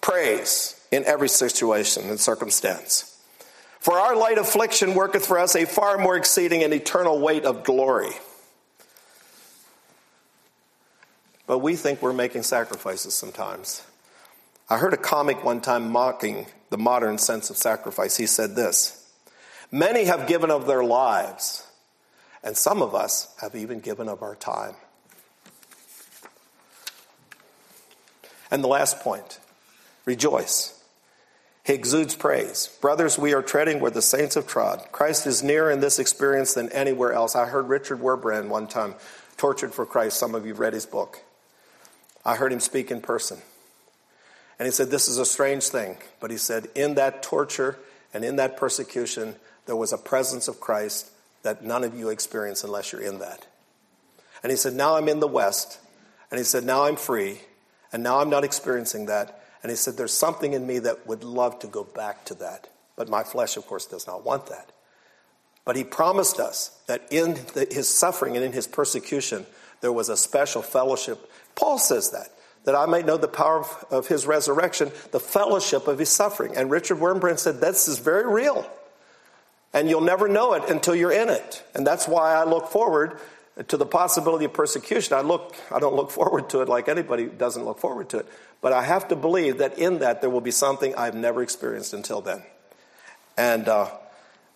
Praise 0.00 0.80
in 0.90 1.04
every 1.04 1.28
situation 1.28 2.08
and 2.08 2.20
circumstance. 2.20 3.06
For 3.80 3.94
our 3.98 4.14
light 4.14 4.38
affliction 4.38 4.94
worketh 4.94 5.26
for 5.26 5.38
us 5.38 5.56
a 5.56 5.64
far 5.64 5.96
more 5.96 6.16
exceeding 6.16 6.62
and 6.62 6.74
eternal 6.74 7.18
weight 7.18 7.44
of 7.44 7.64
glory. 7.64 8.12
But 11.50 11.58
we 11.58 11.74
think 11.74 12.00
we're 12.00 12.12
making 12.12 12.44
sacrifices 12.44 13.12
sometimes. 13.12 13.82
I 14.68 14.78
heard 14.78 14.94
a 14.94 14.96
comic 14.96 15.42
one 15.42 15.60
time 15.60 15.90
mocking 15.90 16.46
the 16.68 16.78
modern 16.78 17.18
sense 17.18 17.50
of 17.50 17.56
sacrifice. 17.56 18.16
He 18.16 18.26
said 18.26 18.54
this 18.54 19.10
Many 19.72 20.04
have 20.04 20.28
given 20.28 20.52
of 20.52 20.68
their 20.68 20.84
lives, 20.84 21.66
and 22.44 22.56
some 22.56 22.80
of 22.80 22.94
us 22.94 23.34
have 23.40 23.56
even 23.56 23.80
given 23.80 24.08
of 24.08 24.22
our 24.22 24.36
time. 24.36 24.76
And 28.48 28.62
the 28.62 28.68
last 28.68 29.00
point 29.00 29.40
rejoice. 30.04 30.80
He 31.64 31.72
exudes 31.72 32.14
praise. 32.14 32.78
Brothers, 32.80 33.18
we 33.18 33.34
are 33.34 33.42
treading 33.42 33.80
where 33.80 33.90
the 33.90 34.02
saints 34.02 34.36
have 34.36 34.46
trod. 34.46 34.86
Christ 34.92 35.26
is 35.26 35.42
nearer 35.42 35.72
in 35.72 35.80
this 35.80 35.98
experience 35.98 36.54
than 36.54 36.70
anywhere 36.70 37.12
else. 37.12 37.34
I 37.34 37.46
heard 37.46 37.68
Richard 37.68 37.98
Wurmbrand 37.98 38.50
one 38.50 38.68
time, 38.68 38.94
Tortured 39.36 39.74
for 39.74 39.84
Christ. 39.84 40.16
Some 40.16 40.36
of 40.36 40.46
you 40.46 40.54
read 40.54 40.74
his 40.74 40.86
book. 40.86 41.24
I 42.24 42.36
heard 42.36 42.52
him 42.52 42.60
speak 42.60 42.90
in 42.90 43.00
person. 43.00 43.38
And 44.58 44.66
he 44.66 44.72
said, 44.72 44.90
This 44.90 45.08
is 45.08 45.18
a 45.18 45.24
strange 45.24 45.64
thing. 45.68 45.96
But 46.20 46.30
he 46.30 46.36
said, 46.36 46.68
In 46.74 46.94
that 46.94 47.22
torture 47.22 47.78
and 48.12 48.24
in 48.24 48.36
that 48.36 48.56
persecution, 48.56 49.36
there 49.66 49.76
was 49.76 49.92
a 49.92 49.98
presence 49.98 50.48
of 50.48 50.60
Christ 50.60 51.10
that 51.42 51.64
none 51.64 51.84
of 51.84 51.98
you 51.98 52.10
experience 52.10 52.62
unless 52.62 52.92
you're 52.92 53.00
in 53.00 53.18
that. 53.20 53.46
And 54.42 54.50
he 54.50 54.56
said, 54.56 54.74
Now 54.74 54.96
I'm 54.96 55.08
in 55.08 55.20
the 55.20 55.28
West. 55.28 55.78
And 56.30 56.38
he 56.38 56.44
said, 56.44 56.64
Now 56.64 56.84
I'm 56.84 56.96
free. 56.96 57.40
And 57.92 58.02
now 58.02 58.20
I'm 58.20 58.30
not 58.30 58.44
experiencing 58.44 59.06
that. 59.06 59.42
And 59.62 59.70
he 59.70 59.76
said, 59.76 59.96
There's 59.96 60.12
something 60.12 60.52
in 60.52 60.66
me 60.66 60.78
that 60.80 61.06
would 61.06 61.24
love 61.24 61.58
to 61.60 61.66
go 61.66 61.84
back 61.84 62.24
to 62.26 62.34
that. 62.34 62.68
But 62.96 63.08
my 63.08 63.22
flesh, 63.22 63.56
of 63.56 63.66
course, 63.66 63.86
does 63.86 64.06
not 64.06 64.24
want 64.24 64.46
that. 64.46 64.72
But 65.64 65.76
he 65.76 65.84
promised 65.84 66.38
us 66.38 66.78
that 66.86 67.06
in 67.10 67.34
the, 67.54 67.66
his 67.70 67.88
suffering 67.88 68.36
and 68.36 68.44
in 68.44 68.52
his 68.52 68.66
persecution, 68.66 69.46
there 69.80 69.92
was 69.92 70.08
a 70.08 70.16
special 70.16 70.62
fellowship. 70.62 71.30
Paul 71.54 71.78
says 71.78 72.10
that, 72.10 72.28
that 72.64 72.74
I 72.74 72.86
might 72.86 73.06
know 73.06 73.16
the 73.16 73.28
power 73.28 73.60
of, 73.60 73.84
of 73.90 74.06
his 74.08 74.26
resurrection, 74.26 74.92
the 75.12 75.20
fellowship 75.20 75.88
of 75.88 75.98
his 75.98 76.10
suffering. 76.10 76.56
And 76.56 76.70
Richard 76.70 76.98
Wurmbrand 76.98 77.38
said, 77.38 77.60
This 77.60 77.88
is 77.88 77.98
very 77.98 78.30
real. 78.30 78.68
And 79.72 79.88
you'll 79.88 80.00
never 80.00 80.28
know 80.28 80.54
it 80.54 80.68
until 80.68 80.94
you're 80.94 81.12
in 81.12 81.28
it. 81.28 81.64
And 81.74 81.86
that's 81.86 82.08
why 82.08 82.34
I 82.34 82.44
look 82.44 82.68
forward 82.68 83.18
to 83.68 83.76
the 83.76 83.86
possibility 83.86 84.44
of 84.44 84.52
persecution. 84.52 85.14
I 85.14 85.20
look, 85.20 85.54
I 85.70 85.78
don't 85.78 85.94
look 85.94 86.10
forward 86.20 86.50
to 86.50 86.60
it 86.60 86.68
like 86.68 86.88
anybody 86.88 87.26
doesn't 87.26 87.64
look 87.64 87.78
forward 87.78 88.08
to 88.10 88.18
it. 88.18 88.26
But 88.60 88.72
I 88.72 88.82
have 88.82 89.08
to 89.08 89.16
believe 89.16 89.58
that 89.58 89.78
in 89.78 90.00
that 90.00 90.20
there 90.20 90.28
will 90.28 90.40
be 90.40 90.50
something 90.50 90.94
I've 90.94 91.14
never 91.14 91.42
experienced 91.42 91.94
until 91.94 92.20
then. 92.20 92.42
And 93.36 93.68
uh, 93.68 93.90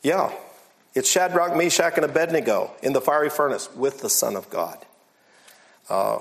yeah, 0.03 0.33
it's 0.95 1.11
Shadrach, 1.11 1.57
Meshach, 1.57 1.95
and 1.97 2.05
Abednego 2.05 2.70
in 2.83 2.93
the 2.93 3.01
fiery 3.01 3.31
furnace 3.31 3.75
with 3.75 4.01
the 4.01 4.11
Son 4.11 4.37
of 4.37 4.51
God. 4.51 4.85
Uh, 5.89 6.18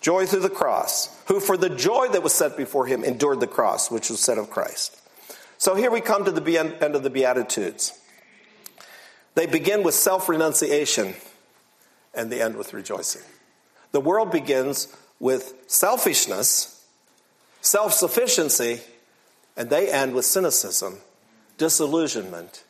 joy 0.00 0.26
through 0.26 0.40
the 0.40 0.50
cross, 0.50 1.16
who 1.26 1.40
for 1.40 1.56
the 1.56 1.70
joy 1.70 2.08
that 2.08 2.22
was 2.22 2.32
set 2.32 2.56
before 2.56 2.86
him 2.86 3.04
endured 3.04 3.40
the 3.40 3.46
cross, 3.46 3.90
which 3.90 4.10
was 4.10 4.20
set 4.20 4.38
of 4.38 4.50
Christ. 4.50 4.96
So 5.58 5.74
here 5.74 5.90
we 5.90 6.00
come 6.00 6.24
to 6.24 6.30
the 6.30 6.58
end 6.58 6.94
of 6.94 7.02
the 7.02 7.10
Beatitudes. 7.10 7.92
They 9.34 9.46
begin 9.46 9.82
with 9.82 9.94
self 9.94 10.28
renunciation 10.28 11.14
and 12.14 12.30
they 12.30 12.40
end 12.40 12.56
with 12.56 12.72
rejoicing. 12.72 13.22
The 13.92 14.00
world 14.00 14.30
begins 14.30 14.94
with 15.20 15.54
selfishness, 15.66 16.84
self 17.60 17.92
sufficiency, 17.92 18.80
and 19.56 19.70
they 19.70 19.90
end 19.90 20.14
with 20.14 20.24
cynicism, 20.24 20.98
disillusionment, 21.56 22.64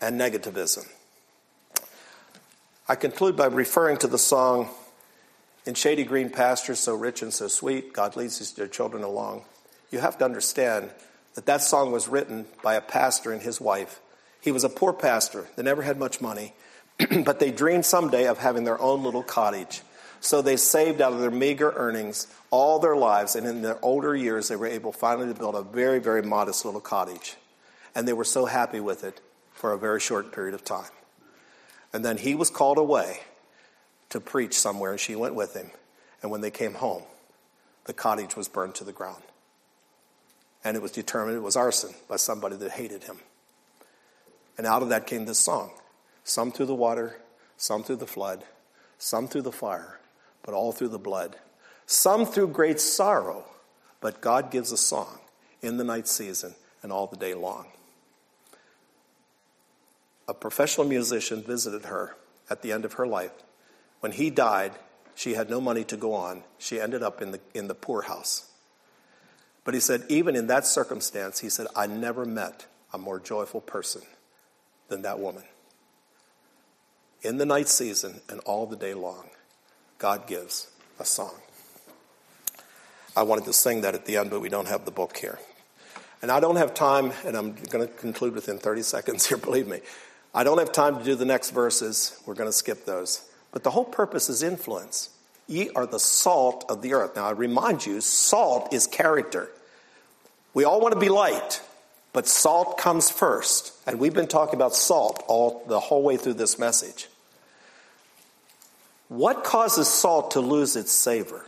and 0.00 0.20
negativism. 0.20 0.86
I 2.88 2.94
conclude 2.96 3.36
by 3.36 3.46
referring 3.46 3.96
to 3.98 4.06
the 4.06 4.18
song, 4.18 4.68
In 5.66 5.72
Shady 5.72 6.04
Green 6.04 6.28
Pastures, 6.28 6.78
So 6.78 6.94
Rich 6.94 7.22
and 7.22 7.32
So 7.32 7.48
Sweet, 7.48 7.94
God 7.94 8.16
leads 8.16 8.36
his 8.36 8.52
dear 8.52 8.68
children 8.68 9.02
along. 9.02 9.44
You 9.90 9.98
have 9.98 10.18
to 10.18 10.24
understand 10.24 10.90
that 11.34 11.46
that 11.46 11.62
song 11.62 11.90
was 11.90 12.06
written 12.06 12.44
by 12.62 12.74
a 12.74 12.82
pastor 12.82 13.32
and 13.32 13.40
his 13.40 13.62
wife. 13.62 14.00
He 14.42 14.52
was 14.52 14.64
a 14.64 14.68
poor 14.68 14.92
pastor 14.92 15.48
that 15.56 15.62
never 15.62 15.80
had 15.80 15.98
much 15.98 16.20
money, 16.20 16.52
but 17.24 17.40
they 17.40 17.50
dreamed 17.50 17.86
someday 17.86 18.26
of 18.26 18.38
having 18.38 18.64
their 18.64 18.78
own 18.78 19.04
little 19.04 19.22
cottage. 19.22 19.80
So 20.20 20.42
they 20.42 20.58
saved 20.58 21.00
out 21.00 21.14
of 21.14 21.20
their 21.20 21.30
meager 21.30 21.72
earnings 21.74 22.26
all 22.50 22.78
their 22.78 22.96
lives, 22.96 23.34
and 23.34 23.46
in 23.46 23.62
their 23.62 23.82
older 23.82 24.14
years, 24.14 24.48
they 24.48 24.56
were 24.56 24.66
able 24.66 24.92
finally 24.92 25.32
to 25.32 25.38
build 25.38 25.54
a 25.54 25.62
very, 25.62 25.98
very 25.98 26.22
modest 26.22 26.66
little 26.66 26.80
cottage. 26.80 27.36
And 27.94 28.06
they 28.06 28.12
were 28.12 28.24
so 28.24 28.44
happy 28.44 28.80
with 28.80 29.02
it 29.02 29.22
for 29.54 29.72
a 29.72 29.78
very 29.78 30.00
short 30.00 30.30
period 30.30 30.54
of 30.54 30.62
time. 30.62 30.90
And 31.90 32.04
then 32.04 32.18
he 32.18 32.34
was 32.34 32.50
called 32.50 32.76
away 32.76 33.20
to 34.10 34.20
preach 34.20 34.54
somewhere, 34.58 34.92
and 34.92 35.00
she 35.00 35.16
went 35.16 35.34
with 35.34 35.54
him. 35.54 35.70
And 36.22 36.30
when 36.30 36.40
they 36.40 36.50
came 36.50 36.74
home, 36.74 37.02
the 37.84 37.92
cottage 37.92 38.36
was 38.36 38.48
burned 38.48 38.74
to 38.76 38.84
the 38.84 38.92
ground. 38.92 39.22
And 40.62 40.76
it 40.76 40.82
was 40.82 40.92
determined 40.92 41.36
it 41.36 41.40
was 41.40 41.56
arson 41.56 41.94
by 42.08 42.16
somebody 42.16 42.56
that 42.56 42.72
hated 42.72 43.04
him. 43.04 43.18
And 44.56 44.66
out 44.66 44.82
of 44.82 44.88
that 44.88 45.06
came 45.06 45.26
this 45.26 45.38
song 45.38 45.70
some 46.26 46.50
through 46.50 46.66
the 46.66 46.74
water, 46.74 47.16
some 47.58 47.82
through 47.82 47.96
the 47.96 48.06
flood, 48.06 48.44
some 48.98 49.28
through 49.28 49.42
the 49.42 49.52
fire, 49.52 49.98
but 50.42 50.54
all 50.54 50.72
through 50.72 50.88
the 50.88 50.98
blood. 50.98 51.36
Some 51.86 52.24
through 52.24 52.48
great 52.48 52.80
sorrow, 52.80 53.44
but 54.00 54.22
God 54.22 54.50
gives 54.50 54.72
a 54.72 54.76
song 54.76 55.18
in 55.60 55.76
the 55.76 55.84
night 55.84 56.08
season 56.08 56.54
and 56.82 56.90
all 56.90 57.06
the 57.06 57.16
day 57.16 57.34
long. 57.34 57.66
A 60.26 60.32
professional 60.32 60.86
musician 60.86 61.42
visited 61.42 61.84
her 61.84 62.16
at 62.48 62.62
the 62.62 62.72
end 62.72 62.86
of 62.86 62.94
her 62.94 63.06
life. 63.06 63.32
When 64.04 64.12
he 64.12 64.28
died, 64.28 64.72
she 65.14 65.32
had 65.32 65.48
no 65.48 65.60
money 65.60 65.82
to 65.84 65.96
go 65.96 66.12
on. 66.12 66.42
She 66.58 66.78
ended 66.78 67.02
up 67.02 67.22
in 67.22 67.30
the, 67.30 67.40
in 67.54 67.68
the 67.68 67.74
poorhouse. 67.74 68.50
But 69.64 69.72
he 69.72 69.80
said, 69.80 70.04
even 70.10 70.36
in 70.36 70.48
that 70.48 70.66
circumstance, 70.66 71.40
he 71.40 71.48
said, 71.48 71.68
I 71.74 71.86
never 71.86 72.26
met 72.26 72.66
a 72.92 72.98
more 72.98 73.18
joyful 73.18 73.62
person 73.62 74.02
than 74.88 75.00
that 75.02 75.18
woman 75.18 75.44
in 77.24 77.38
the 77.38 77.46
night 77.46 77.68
season 77.68 78.20
and 78.28 78.38
all 78.40 78.66
the 78.66 78.76
day 78.76 78.94
long, 78.94 79.24
God 79.98 80.26
gives 80.26 80.68
a 81.00 81.04
song. 81.04 81.34
I 83.16 83.22
wanted 83.22 83.46
to 83.46 83.52
sing 83.52 83.80
that 83.80 83.94
at 83.94 84.04
the 84.04 84.18
end, 84.18 84.30
but 84.30 84.40
we 84.40 84.50
don't 84.50 84.68
have 84.68 84.84
the 84.84 84.90
book 84.90 85.16
here. 85.16 85.38
And 86.20 86.30
I 86.30 86.40
don't 86.40 86.56
have 86.56 86.74
time, 86.74 87.12
and 87.24 87.36
I'm 87.36 87.54
going 87.70 87.86
to 87.86 87.92
conclude 87.92 88.34
within 88.34 88.58
30 88.58 88.82
seconds 88.82 89.26
here, 89.26 89.38
believe 89.38 89.66
me. 89.66 89.80
I 90.34 90.44
don't 90.44 90.58
have 90.58 90.72
time 90.72 90.98
to 90.98 91.04
do 91.04 91.14
the 91.14 91.24
next 91.24 91.50
verses. 91.50 92.20
We're 92.26 92.34
going 92.34 92.48
to 92.48 92.52
skip 92.52 92.84
those. 92.84 93.22
But 93.54 93.62
the 93.62 93.70
whole 93.70 93.84
purpose 93.84 94.28
is 94.28 94.42
influence. 94.42 95.10
Ye 95.46 95.70
are 95.76 95.86
the 95.86 96.00
salt 96.00 96.64
of 96.68 96.82
the 96.82 96.92
earth. 96.92 97.14
Now, 97.14 97.26
I 97.26 97.30
remind 97.30 97.86
you, 97.86 98.00
salt 98.00 98.74
is 98.74 98.88
character. 98.88 99.48
We 100.54 100.64
all 100.64 100.80
want 100.80 100.92
to 100.94 100.98
be 100.98 101.08
light, 101.08 101.62
but 102.12 102.26
salt 102.26 102.78
comes 102.78 103.10
first. 103.10 103.72
And 103.86 104.00
we've 104.00 104.12
been 104.12 104.26
talking 104.26 104.56
about 104.56 104.74
salt 104.74 105.22
all 105.28 105.62
the 105.68 105.78
whole 105.78 106.02
way 106.02 106.16
through 106.16 106.34
this 106.34 106.58
message. 106.58 107.06
What 109.06 109.44
causes 109.44 109.86
salt 109.86 110.32
to 110.32 110.40
lose 110.40 110.74
its 110.74 110.90
savor? 110.90 111.44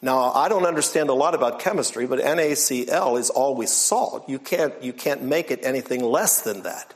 Now, 0.00 0.30
I 0.34 0.48
don't 0.48 0.66
understand 0.66 1.08
a 1.08 1.14
lot 1.14 1.34
about 1.34 1.58
chemistry, 1.58 2.06
but 2.06 2.20
NaCl 2.20 3.18
is 3.18 3.30
always 3.30 3.72
salt. 3.72 4.28
You 4.28 4.38
can't, 4.38 4.80
you 4.80 4.92
can't 4.92 5.22
make 5.22 5.50
it 5.50 5.64
anything 5.64 6.04
less 6.04 6.42
than 6.42 6.62
that. 6.62 6.94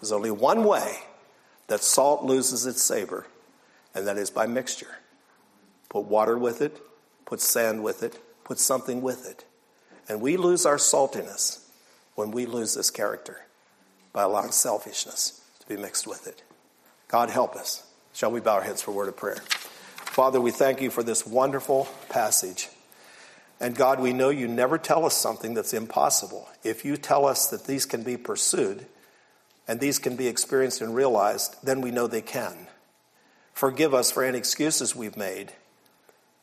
There's 0.00 0.10
only 0.10 0.32
one 0.32 0.64
way 0.64 0.98
that 1.68 1.82
salt 1.82 2.24
loses 2.24 2.66
its 2.66 2.82
savor, 2.82 3.26
and 3.94 4.06
that 4.06 4.16
is 4.18 4.30
by 4.30 4.46
mixture. 4.46 4.98
Put 5.88 6.04
water 6.04 6.36
with 6.36 6.60
it, 6.60 6.80
put 7.24 7.40
sand 7.40 7.82
with 7.82 8.02
it, 8.02 8.18
put 8.44 8.58
something 8.58 9.00
with 9.00 9.28
it. 9.28 9.44
And 10.08 10.20
we 10.20 10.36
lose 10.36 10.66
our 10.66 10.76
saltiness 10.76 11.64
when 12.14 12.30
we 12.30 12.46
lose 12.46 12.74
this 12.74 12.90
character 12.90 13.42
by 14.12 14.22
allowing 14.22 14.50
selfishness 14.50 15.42
to 15.60 15.68
be 15.68 15.76
mixed 15.80 16.06
with 16.06 16.26
it. 16.26 16.42
God, 17.08 17.30
help 17.30 17.54
us. 17.54 17.86
Shall 18.12 18.30
we 18.30 18.40
bow 18.40 18.56
our 18.56 18.62
heads 18.62 18.82
for 18.82 18.90
a 18.90 18.94
word 18.94 19.08
of 19.08 19.16
prayer? 19.16 19.36
Father, 19.36 20.40
we 20.40 20.50
thank 20.50 20.80
you 20.80 20.90
for 20.90 21.02
this 21.02 21.26
wonderful 21.26 21.86
passage. 22.08 22.68
And 23.60 23.76
God, 23.76 24.00
we 24.00 24.12
know 24.12 24.30
you 24.30 24.48
never 24.48 24.78
tell 24.78 25.04
us 25.04 25.16
something 25.16 25.54
that's 25.54 25.74
impossible. 25.74 26.48
If 26.64 26.84
you 26.84 26.96
tell 26.96 27.26
us 27.26 27.48
that 27.48 27.66
these 27.66 27.86
can 27.86 28.02
be 28.02 28.16
pursued 28.16 28.86
and 29.68 29.78
these 29.78 29.98
can 29.98 30.16
be 30.16 30.26
experienced 30.26 30.80
and 30.80 30.94
realized, 30.94 31.56
then 31.62 31.82
we 31.82 31.90
know 31.90 32.06
they 32.06 32.22
can. 32.22 32.66
Forgive 33.52 33.92
us 33.92 34.10
for 34.10 34.24
any 34.24 34.38
excuses 34.38 34.96
we've 34.96 35.16
made 35.16 35.52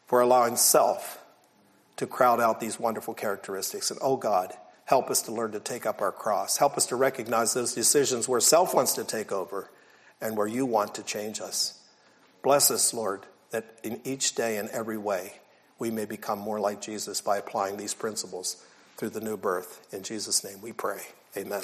for 0.06 0.22
allowing 0.22 0.56
self 0.56 1.24
to 1.98 2.06
crowd 2.06 2.40
out 2.40 2.60
these 2.60 2.80
wonderful 2.80 3.14
characteristics. 3.14 3.90
And 3.90 4.00
oh 4.04 4.18
God, 4.18 4.54
help 4.86 5.10
us 5.10 5.24
to 5.24 5.32
learn 5.32 5.52
to 5.54 5.60
take 5.60 5.86
up 5.86 6.02
our 6.02 6.12
cross. 6.12 6.58
Help 6.58 6.78
us 6.78 6.86
to 6.88 6.96
recognize 6.96 7.54
those 7.54 7.74
decisions 7.74 8.28
where 8.28 8.40
self 8.40 8.74
wants 8.74 8.94
to 8.94 9.04
take 9.04 9.32
over 9.32 9.72
and 10.22 10.38
where 10.38 10.48
you 10.48 10.66
want 10.66 10.96
to 10.96 11.04
change 11.04 11.42
us. 11.42 11.80
Bless 12.44 12.70
us, 12.70 12.94
Lord, 12.94 13.26
that 13.50 13.80
in 13.84 14.00
each 14.04 14.36
day 14.36 14.58
and 14.58 14.70
every 14.70 14.98
way 14.98 15.34
we 15.80 15.90
may 15.90 16.06
become 16.06 16.40
more 16.40 16.60
like 16.60 16.82
Jesus 16.82 17.22
by 17.22 17.38
applying 17.38 17.78
these 17.78 17.94
principles 17.94 18.64
through 18.98 19.10
the 19.10 19.22
new 19.22 19.36
birth. 19.36 19.88
In 19.92 20.04
Jesus' 20.04 20.44
name 20.44 20.62
we 20.62 20.72
pray. 20.72 21.02
Amen. 21.36 21.64